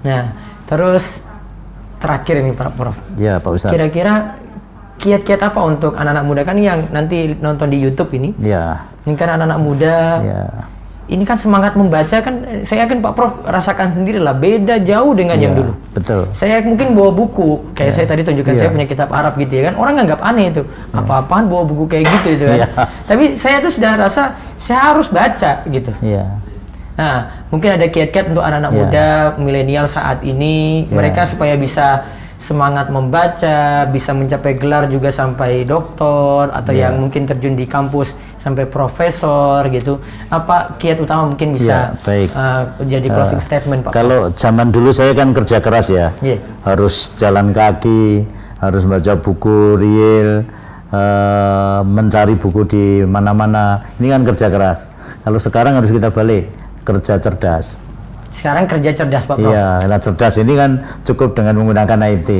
Nah, 0.02 0.32
terus 0.64 1.28
terakhir 1.98 2.40
ini 2.40 2.52
Pak 2.52 2.70
Prof. 2.74 2.96
ya 3.14 3.38
Pak 3.38 3.50
Ustadz. 3.50 3.70
Kira-kira 3.70 4.40
kiat-kiat 5.02 5.42
apa 5.42 5.60
untuk 5.60 5.92
anak-anak 5.92 6.22
muda 6.22 6.42
kan 6.42 6.54
yang 6.54 6.78
nanti 6.88 7.34
nonton 7.36 7.66
di 7.66 7.78
YouTube 7.78 8.14
ini? 8.14 8.30
Ya, 8.38 8.86
Ini 9.02 9.18
kan 9.18 9.34
anak-anak 9.34 9.58
muda. 9.58 9.96
ya, 10.22 10.42
Ini 11.02 11.26
kan 11.26 11.34
semangat 11.34 11.74
membaca 11.74 12.14
kan 12.14 12.34
saya 12.62 12.86
yakin 12.86 13.02
Pak 13.02 13.12
Prof 13.12 13.32
rasakan 13.44 13.90
sendiri 13.92 14.16
lah 14.16 14.32
beda 14.32 14.78
jauh 14.80 15.12
dengan 15.12 15.34
yang 15.36 15.52
ya, 15.52 15.58
dulu. 15.58 15.72
betul. 15.92 16.22
Saya 16.30 16.62
mungkin 16.62 16.94
bawa 16.94 17.10
buku 17.10 17.74
kayak 17.74 17.92
saya 17.92 18.06
tadi 18.06 18.22
tunjukkan 18.22 18.54
saya 18.54 18.70
Iya. 18.70 18.74
punya 18.78 18.86
kitab 18.86 19.08
Arab 19.10 19.34
gitu 19.36 19.52
ya 19.52 19.68
kan 19.68 19.74
orang 19.76 19.98
nganggap 19.98 20.22
aneh 20.22 20.46
itu 20.48 20.62
apa-apaan 20.88 21.50
bawa 21.50 21.66
buku 21.66 21.84
kayak 21.86 22.06
gitu 22.08 22.28
itu 22.32 22.44
kan. 22.46 22.56
Iya. 22.56 22.68
Tapi 23.04 23.24
saya 23.34 23.58
tuh 23.58 23.72
sudah 23.74 23.92
rasa 23.98 24.22
saya 24.56 24.80
harus 24.88 25.10
baca 25.10 25.52
gitu. 25.66 25.90
Ya, 26.00 26.38
Nah, 26.92 27.16
mungkin 27.48 27.72
ada 27.72 27.88
kiat-kiat 27.88 28.30
untuk 28.30 28.40
anak-anak 28.40 28.70
Iya. 28.70 28.78
muda 28.78 29.06
milenial 29.36 29.86
saat 29.88 30.22
ini 30.22 30.86
mereka 30.86 31.26
supaya 31.26 31.58
bisa 31.58 32.06
semangat 32.42 32.90
membaca, 32.90 33.86
bisa 33.86 34.10
mencapai 34.10 34.58
gelar 34.58 34.90
juga 34.90 35.14
sampai 35.14 35.62
doktor 35.62 36.50
atau 36.50 36.74
Iya. 36.74 36.90
yang 36.90 36.98
mungkin 36.98 37.22
terjun 37.22 37.54
di 37.54 37.70
kampus 37.70 38.18
sampai 38.34 38.66
profesor 38.66 39.62
gitu. 39.70 40.02
Apa 40.26 40.74
kiat 40.74 40.98
utama 40.98 41.30
mungkin 41.30 41.54
bisa 41.54 41.94
Ya, 41.94 42.02
baik. 42.02 42.28
uh, 42.34 42.62
jadi 42.82 43.06
closing 43.06 43.38
statement 43.38 43.86
Pak? 43.86 43.94
Kalau 43.94 44.34
zaman 44.34 44.74
dulu 44.74 44.90
saya 44.90 45.14
kan 45.14 45.30
kerja 45.30 45.62
keras 45.62 45.86
ya, 45.86 46.10
Iya. 46.18 46.42
harus 46.66 47.14
jalan 47.14 47.54
kaki, 47.54 48.26
harus 48.58 48.82
baca 48.82 49.14
buku 49.14 49.78
real, 49.78 50.42
eh, 50.90 51.80
mencari 51.86 52.34
buku 52.34 52.66
di 52.66 52.84
mana-mana. 53.06 53.86
Ini 54.02 54.18
kan 54.18 54.22
kerja 54.26 54.50
keras. 54.50 54.90
Kalau 55.22 55.38
sekarang 55.38 55.78
harus 55.78 55.94
kita 55.94 56.10
balik, 56.10 56.50
kerja 56.82 57.22
cerdas. 57.22 57.78
Sekarang 58.32 58.64
kerja 58.64 58.90
cerdas 58.96 59.28
Pak 59.28 59.36
Prof. 59.36 59.52
Iya, 59.52 59.86
nah 59.86 59.98
cerdas 60.00 60.34
ini 60.40 60.56
kan 60.56 60.80
cukup 61.04 61.36
dengan 61.36 61.60
menggunakan 61.60 61.98
IT. 62.16 62.30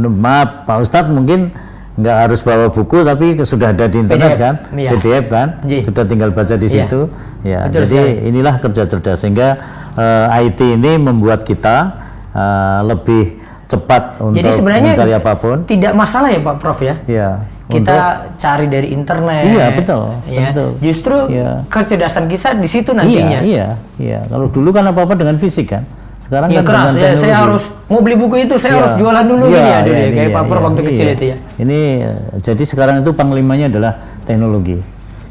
Maaf 0.00 0.66
Pak 0.66 0.76
Ustadz 0.82 1.12
mungkin 1.12 1.54
nggak 2.00 2.16
harus 2.26 2.40
bawa 2.40 2.72
buku 2.72 3.04
tapi 3.04 3.36
sudah 3.44 3.76
ada 3.76 3.84
di 3.84 4.00
internet 4.00 4.32
PDF, 4.32 4.40
kan 4.40 4.54
iya. 4.72 4.90
PDF 4.96 5.24
kan 5.28 5.48
Ji. 5.68 5.78
sudah 5.84 6.04
tinggal 6.08 6.30
baca 6.32 6.54
di 6.56 6.64
Iya. 6.64 6.72
situ 6.88 7.00
ya 7.44 7.60
Betul 7.68 7.76
jadi 7.84 8.00
inilah 8.24 8.54
kerja 8.56 8.82
cerdas 8.88 9.20
sehingga 9.20 9.60
eh, 10.00 10.40
IT 10.48 10.60
ini 10.80 10.96
membuat 10.96 11.44
kita 11.44 11.76
eh, 12.32 12.80
lebih 12.88 13.36
cepat 13.68 14.16
untuk 14.18 14.40
Jadi 14.40 14.50
sebenarnya 14.50 14.92
mencari 14.96 15.12
apa 15.12 15.32
pun 15.36 15.56
tidak 15.68 15.92
masalah 15.92 16.32
ya 16.32 16.40
Pak 16.40 16.56
Prof 16.56 16.78
ya. 16.80 16.94
ya 17.04 17.28
Kita 17.70 17.94
untuk 18.26 18.36
cari 18.36 18.66
dari 18.66 18.88
internet. 18.90 19.42
Iya, 19.46 19.66
betul, 19.72 20.02
Ya. 20.26 20.50
betul. 20.50 20.68
Justru 20.82 21.16
Iya. 21.30 21.50
kecerdasan 21.66 22.24
kita 22.26 22.52
di 22.54 22.66
situ 22.66 22.90
iya 22.90 22.98
nantinya. 22.98 23.38
iya 23.40 23.66
iya 23.96 24.20
kalau 24.26 24.50
dulu 24.50 24.70
kan 24.70 24.84
apa 24.84 25.06
apa 25.06 25.14
dengan 25.14 25.38
fisik 25.38 25.70
kan 25.70 25.86
sekarang 26.20 26.50
Ya 26.50 26.60
kan 26.60 26.68
keras 26.68 26.92
dengan 26.94 27.14
ya, 27.14 27.16
saya 27.16 27.36
harus 27.38 27.64
mau 27.86 28.00
beli 28.00 28.14
buku 28.14 28.34
itu 28.40 28.54
saya 28.56 28.74
Iya. 28.74 28.78
harus 28.82 28.92
jualan 28.98 29.24
dulu 29.24 29.44
Iya, 29.46 29.56
ini 29.56 29.70
ya 29.70 29.78
dulu 29.80 29.94
iya, 29.94 30.02
ya 30.02 30.10
kayak 30.10 30.28
iya, 30.28 30.36
Pak 30.36 30.44
Prof 30.44 30.58
iya, 30.58 30.66
waktu 30.66 30.80
kecil 30.84 31.06
iya. 31.06 31.14
itu 31.14 31.24
ya. 31.24 31.36
Ini 31.58 31.78
jadi 32.38 32.62
sekarang 32.64 32.96
itu 33.00 33.10
panglimanya 33.12 33.66
adalah 33.66 33.92
teknologi. 34.22 34.78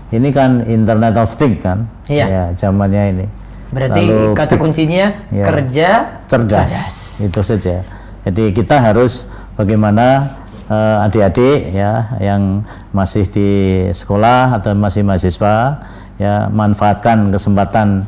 Ini 0.09 0.29
kan 0.33 0.51
Internet 0.65 1.13
of 1.15 1.29
Things 1.35 1.61
kan. 1.61 1.85
Iya. 2.09 2.25
Ya, 2.25 2.43
zamannya 2.57 3.03
ini. 3.13 3.25
Berarti 3.69 4.01
Lalu 4.01 4.33
kata 4.33 4.55
kuncinya 4.57 5.05
Iya. 5.29 5.45
kerja 5.45 5.89
cerdas. 6.25 6.73
Itu 7.21 7.45
saja. 7.45 7.85
Jadi 8.25 8.49
kita 8.51 8.81
harus 8.81 9.29
bagaimana 9.53 10.35
eh, 10.69 10.97
adik-adik 11.01 11.73
ya 11.73 11.91
yang 12.19 12.61
masih 12.91 13.25
di 13.25 13.49
sekolah 13.91 14.55
atau 14.55 14.71
masih 14.73 15.01
mahasiswa 15.01 15.81
ya 16.15 16.47
manfaatkan 16.47 17.29
kesempatan 17.29 18.05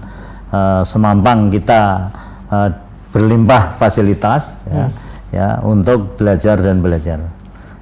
eh, 0.50 0.82
semampang 0.84 1.50
kita 1.50 2.10
eh, 2.48 2.70
berlimpah 3.12 3.72
fasilitas 3.72 4.64
ya, 4.66 4.88
Hmm. 4.88 4.92
ya 5.30 5.48
untuk 5.62 6.16
belajar 6.16 6.56
dan 6.58 6.80
belajar. 6.80 7.20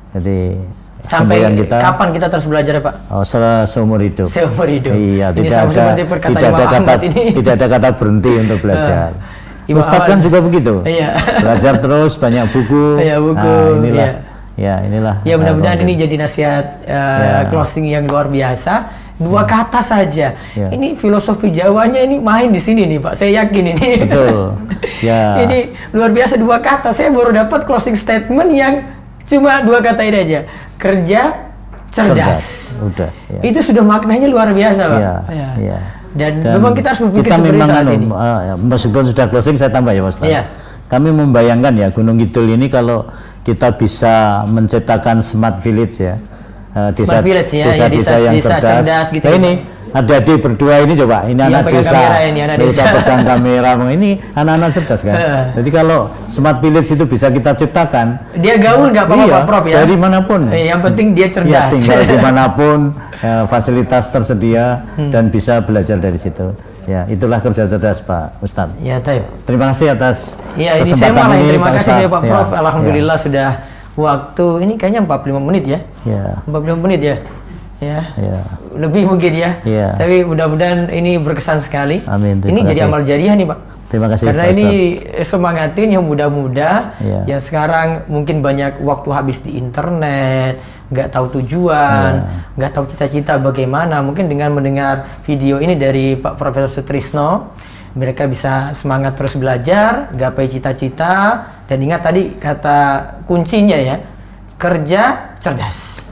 Jadi 0.10 0.58
Sampai 1.00 1.40
kita 1.56 1.80
kapan 1.80 2.12
kita 2.12 2.28
terus 2.28 2.44
belajar 2.44 2.74
ya 2.76 2.84
Pak? 2.84 2.96
oh, 3.08 3.24
se- 3.24 3.66
seumur 3.66 4.00
hidup. 4.00 4.28
Seumur 4.28 4.68
hidup. 4.68 4.92
Iya, 4.92 5.32
Ini 5.32 5.38
tidak 5.40 5.60
ada 5.70 5.84
tidak 6.20 6.50
ada 6.52 6.66
kata 6.68 6.94
ini. 7.06 7.24
tidak 7.32 7.54
ada 7.56 7.68
kata 7.70 7.88
berhenti 7.94 8.32
untuk 8.44 8.58
belajar. 8.60 9.10
Imam 9.64 9.80
Ustadz 9.80 10.10
kan 10.10 10.18
juga 10.18 10.42
begitu. 10.42 10.82
Iya. 10.82 11.14
Belajar 11.40 11.74
terus 11.78 12.18
banyak 12.18 12.46
buku. 12.50 12.84
Banyak 12.98 13.20
buku, 13.22 13.54
Nah, 13.54 13.78
inilah. 13.80 13.96
iya. 14.02 14.12
Ya, 14.60 14.84
inilah. 14.84 15.24
Ya 15.24 15.40
mudah-mudahan 15.40 15.80
uh, 15.80 15.84
ini 15.88 15.94
jadi 15.96 16.16
nasihat 16.20 16.84
uh, 16.84 17.20
Ya. 17.24 17.48
closing 17.48 17.88
yang 17.88 18.04
luar 18.12 18.28
biasa. 18.28 19.00
Dua 19.20 19.44
kata 19.44 19.80
saja. 19.84 20.36
Ya. 20.56 20.68
Ini 20.72 20.96
filosofi 20.96 21.52
Jawanya 21.52 22.00
ini 22.04 22.20
main 22.20 22.52
di 22.52 22.60
sini 22.60 22.88
nih 22.88 23.00
Pak. 23.00 23.16
Saya 23.16 23.44
yakin 23.44 23.64
ini. 23.76 23.90
Betul. 24.04 24.56
Ya. 25.00 25.40
ini 25.48 25.72
luar 25.96 26.12
biasa 26.12 26.36
dua 26.36 26.60
kata. 26.60 26.92
Saya 26.92 27.08
baru 27.12 27.32
dapat 27.32 27.64
closing 27.64 27.96
statement 27.96 28.52
yang 28.52 28.84
cuma 29.28 29.64
dua 29.64 29.80
kata 29.80 30.04
ini 30.04 30.18
aja. 30.28 30.40
Kerja 30.76 31.52
cerdas. 31.92 32.76
Udah. 32.84 33.12
Ya. 33.32 33.42
Itu 33.44 33.60
sudah 33.64 33.84
maknanya 33.84 34.28
luar 34.28 34.52
biasa, 34.52 34.82
Pak. 34.88 35.00
Iya, 35.00 35.14
Ya. 35.32 35.50
iya. 35.60 35.80
Dan, 36.10 36.42
memang 36.42 36.74
kita 36.74 36.92
harus 36.96 37.06
berpikir 37.06 37.30
kita 37.30 37.38
seperti 37.38 37.54
memang 37.54 37.70
saat 37.70 37.86
anu, 37.86 37.92
ini. 37.94 38.06
ya, 38.10 38.54
meskipun 38.58 39.04
sudah 39.06 39.26
closing 39.30 39.56
saya 39.62 39.70
tambah 39.70 39.94
ya 39.94 40.02
Mas. 40.02 40.18
Iya. 40.20 40.42
Kami 40.90 41.14
membayangkan 41.14 41.74
ya 41.78 41.88
Gunung 41.94 42.18
Kidul 42.18 42.50
ini 42.58 42.66
kalau 42.66 43.06
kita 43.50 43.74
bisa 43.74 44.14
menciptakan 44.46 45.20
smart 45.20 45.58
village 45.58 45.98
ya. 46.00 46.16
eh, 46.70 46.94
Smart 46.96 47.26
village 47.26 47.50
ya, 47.52 47.60
ya, 47.60 47.66
desa-desa 47.68 47.90
desa- 47.90 48.22
yang 48.22 48.34
desa 48.36 48.50
cerdas. 48.54 48.70
cerdas 48.80 49.08
gitu 49.10 49.26
Nah, 49.26 49.34
ya. 49.34 49.40
ini 49.40 49.52
adik-adik 49.90 50.38
berdua 50.40 50.76
ini 50.80 50.94
coba 50.94 51.18
ini 51.26 51.34
Yang 51.34 51.50
anak 51.50 51.64
desa. 51.68 51.98
ini, 52.22 52.40
anak 52.40 52.58
desa. 52.62 52.84
pegang 52.94 53.22
kamera. 53.26 53.70
Ini 53.90 54.10
anak-anak 54.40 54.70
cerdas 54.72 55.02
kan. 55.02 55.16
Jadi 55.52 55.70
kalau 55.72 56.00
smart 56.26 56.58
village 56.60 56.86
itu 56.88 57.04
bisa 57.04 57.28
kita 57.28 57.58
ciptakan 57.58 58.22
Dia 58.38 58.56
gaul 58.56 58.94
nggak 58.94 59.02
apa-apa 59.04 59.26
Iya, 59.26 59.38
Prof 59.44 59.66
ya? 59.66 59.76
Dari 59.82 59.96
mana 59.98 60.22
pun. 60.22 60.42
Eh, 60.48 60.70
yang 60.70 60.78
penting 60.80 61.18
dia 61.18 61.26
Ya, 61.26 61.34
cerdas. 61.34 61.70
tinggal 61.74 62.00
di 62.06 62.18
mana 62.20 62.44
pun 62.48 62.94
eh, 63.26 63.44
fasilitas 63.46 64.04
tersedia 64.08 64.86
Hmm. 64.94 65.10
dan 65.10 65.24
bisa 65.28 65.58
belajar 65.60 65.98
dari 65.98 66.22
situ. 66.22 66.54
Ya, 66.90 67.06
itulah 67.06 67.38
kerja 67.38 67.64
cerdas 67.64 68.02
Pak 68.02 68.42
Ustadz. 68.42 68.74
ya, 68.82 68.98
tahu. 68.98 69.22
Terima 69.46 69.70
kasih 69.70 69.94
atas 69.94 70.42
Iya, 70.56 70.82
ini 70.82 70.90
saya 70.90 71.14
kesempatan 71.14 71.22
malah 71.22 71.38
ini. 71.38 71.48
terima 71.48 71.68
Pak 71.68 71.76
kasih 71.78 71.94
ya 71.94 72.08
Pak 72.08 72.22
Ya, 72.22 72.30
Prof. 72.34 72.50
Alhamdulillah 72.52 73.18
sudah 73.20 73.50
waktu 73.96 74.46
ini 74.60 74.74
kayaknya 74.74 75.02
45 75.04 75.38
menit 75.40 75.64
ya. 75.68 75.80
Ya, 76.04 76.24
45 76.44 76.82
menit 76.82 77.02
ya. 77.04 77.16
Ya. 77.80 78.00
ya, 78.18 78.38
Lebih 78.76 79.06
mungkin 79.06 79.32
ya. 79.32 79.56
Iya. 79.64 79.96
Tapi 79.96 80.26
mudah-mudahan 80.26 80.90
ini 80.90 81.16
berkesan 81.16 81.62
sekali. 81.62 82.04
Amin, 82.06 82.36
Ini 82.36 82.44
terima 82.44 82.60
jadi 82.66 82.76
kasih. 82.76 82.90
amal 82.90 83.02
jariah 83.04 83.34
nih, 83.34 83.48
Pak. 83.48 83.60
Terima 83.88 84.08
kasih 84.08 84.26
Karena 84.26 84.44
Pak 84.44 84.52
ini 84.52 84.68
semangatin 85.22 85.88
yang 85.90 86.04
muda-muda 86.04 86.70
Iya. 87.00 87.20
yang 87.28 87.42
sekarang 87.42 87.88
mungkin 88.08 88.40
banyak 88.40 88.82
waktu 88.82 89.10
habis 89.10 89.42
di 89.42 89.56
internet, 89.56 90.60
nggak 90.90 91.14
tahu 91.14 91.26
tujuan, 91.40 92.12
Iya. 92.26 92.58
nggak 92.58 92.72
tahu 92.74 92.86
cita-cita 92.90 93.38
bagaimana. 93.38 94.02
Mungkin 94.02 94.26
dengan 94.26 94.54
mendengar 94.58 95.22
video 95.24 95.62
ini 95.62 95.78
dari 95.78 96.18
Pak 96.18 96.36
Profesor 96.36 96.70
Sutrisno, 96.82 97.54
mereka 97.94 98.26
bisa 98.26 98.74
semangat 98.74 99.18
terus 99.18 99.38
belajar, 99.38 100.10
gapai 100.14 100.50
cita-cita, 100.50 101.46
dan 101.70 101.78
ingat 101.78 102.02
tadi 102.06 102.34
kata 102.38 102.78
kuncinya 103.30 103.78
ya, 103.78 104.02
kerja 104.58 105.34
cerdas. 105.38 106.10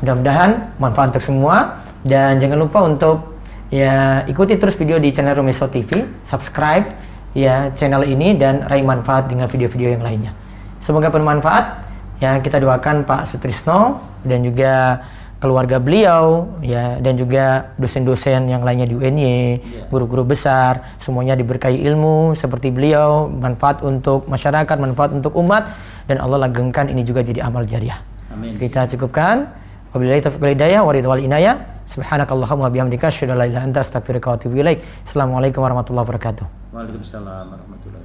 Mudah-mudahan 0.00 0.78
manfaat 0.80 1.12
untuk 1.12 1.24
semua 1.26 1.84
dan 2.06 2.40
jangan 2.40 2.58
lupa 2.64 2.86
untuk 2.86 3.36
ya 3.68 4.24
ikuti 4.26 4.56
terus 4.56 4.74
video 4.78 4.96
di 4.96 5.12
channel 5.12 5.36
Rumeso 5.36 5.68
TV, 5.68 6.06
subscribe 6.24 6.88
ya 7.36 7.70
channel 7.78 8.02
ini 8.06 8.34
dan 8.34 8.66
raih 8.66 8.82
manfaat 8.82 9.30
dengan 9.30 9.46
video-video 9.46 9.94
yang 9.98 10.02
lainnya. 10.02 10.32
Semoga 10.80 11.12
bermanfaat. 11.12 11.89
Ya 12.20 12.36
kita 12.38 12.60
doakan 12.60 13.08
Pak 13.08 13.24
Sutrisno 13.32 14.04
dan 14.28 14.44
juga 14.44 15.00
keluarga 15.40 15.80
beliau 15.80 16.52
ya 16.60 17.00
dan 17.00 17.16
juga 17.16 17.72
dosen-dosen 17.80 18.44
yang 18.44 18.60
lainnya 18.60 18.84
di 18.84 18.92
UNY, 18.92 19.64
guru-guru 19.88 20.36
besar, 20.36 21.00
semuanya 21.00 21.32
diberkahi 21.32 21.80
ilmu 21.80 22.36
seperti 22.36 22.68
beliau, 22.68 23.24
manfaat 23.32 23.80
untuk 23.80 24.28
masyarakat, 24.28 24.76
manfaat 24.76 25.16
untuk 25.16 25.32
umat 25.40 25.72
dan 26.04 26.20
Allah 26.20 26.44
langgengkan 26.44 26.92
ini 26.92 27.08
juga 27.08 27.24
jadi 27.24 27.40
amal 27.40 27.64
jariah. 27.64 28.04
Amin. 28.28 28.60
Kita 28.60 28.84
cukupkan. 28.84 29.48
Wabillahi 29.90 30.22
taufiq 30.22 30.38
wal 30.38 30.54
hidayah 30.54 30.80
wa 30.86 30.92
ridha 30.94 31.08
wal 31.10 31.18
inayah. 31.18 31.56
Subhanakallahumma 31.90 32.70
bihamdika 32.70 33.10
asyhadu 33.10 33.34
an 33.34 33.38
la 33.42 33.46
ilaha 33.50 33.50
illa 33.50 33.60
anta 33.66 33.80
astaghfiruka 33.82 34.26
wa 34.30 34.34
atubu 34.38 34.54
ilaik. 34.62 34.78
Assalamualaikum 35.02 35.66
warahmatullahi 35.66 36.06
wabarakatuh. 36.06 36.44
Waalaikumsalam 36.70 37.44
warahmatullahi 37.50 37.98
wabarakatuh. 37.98 37.99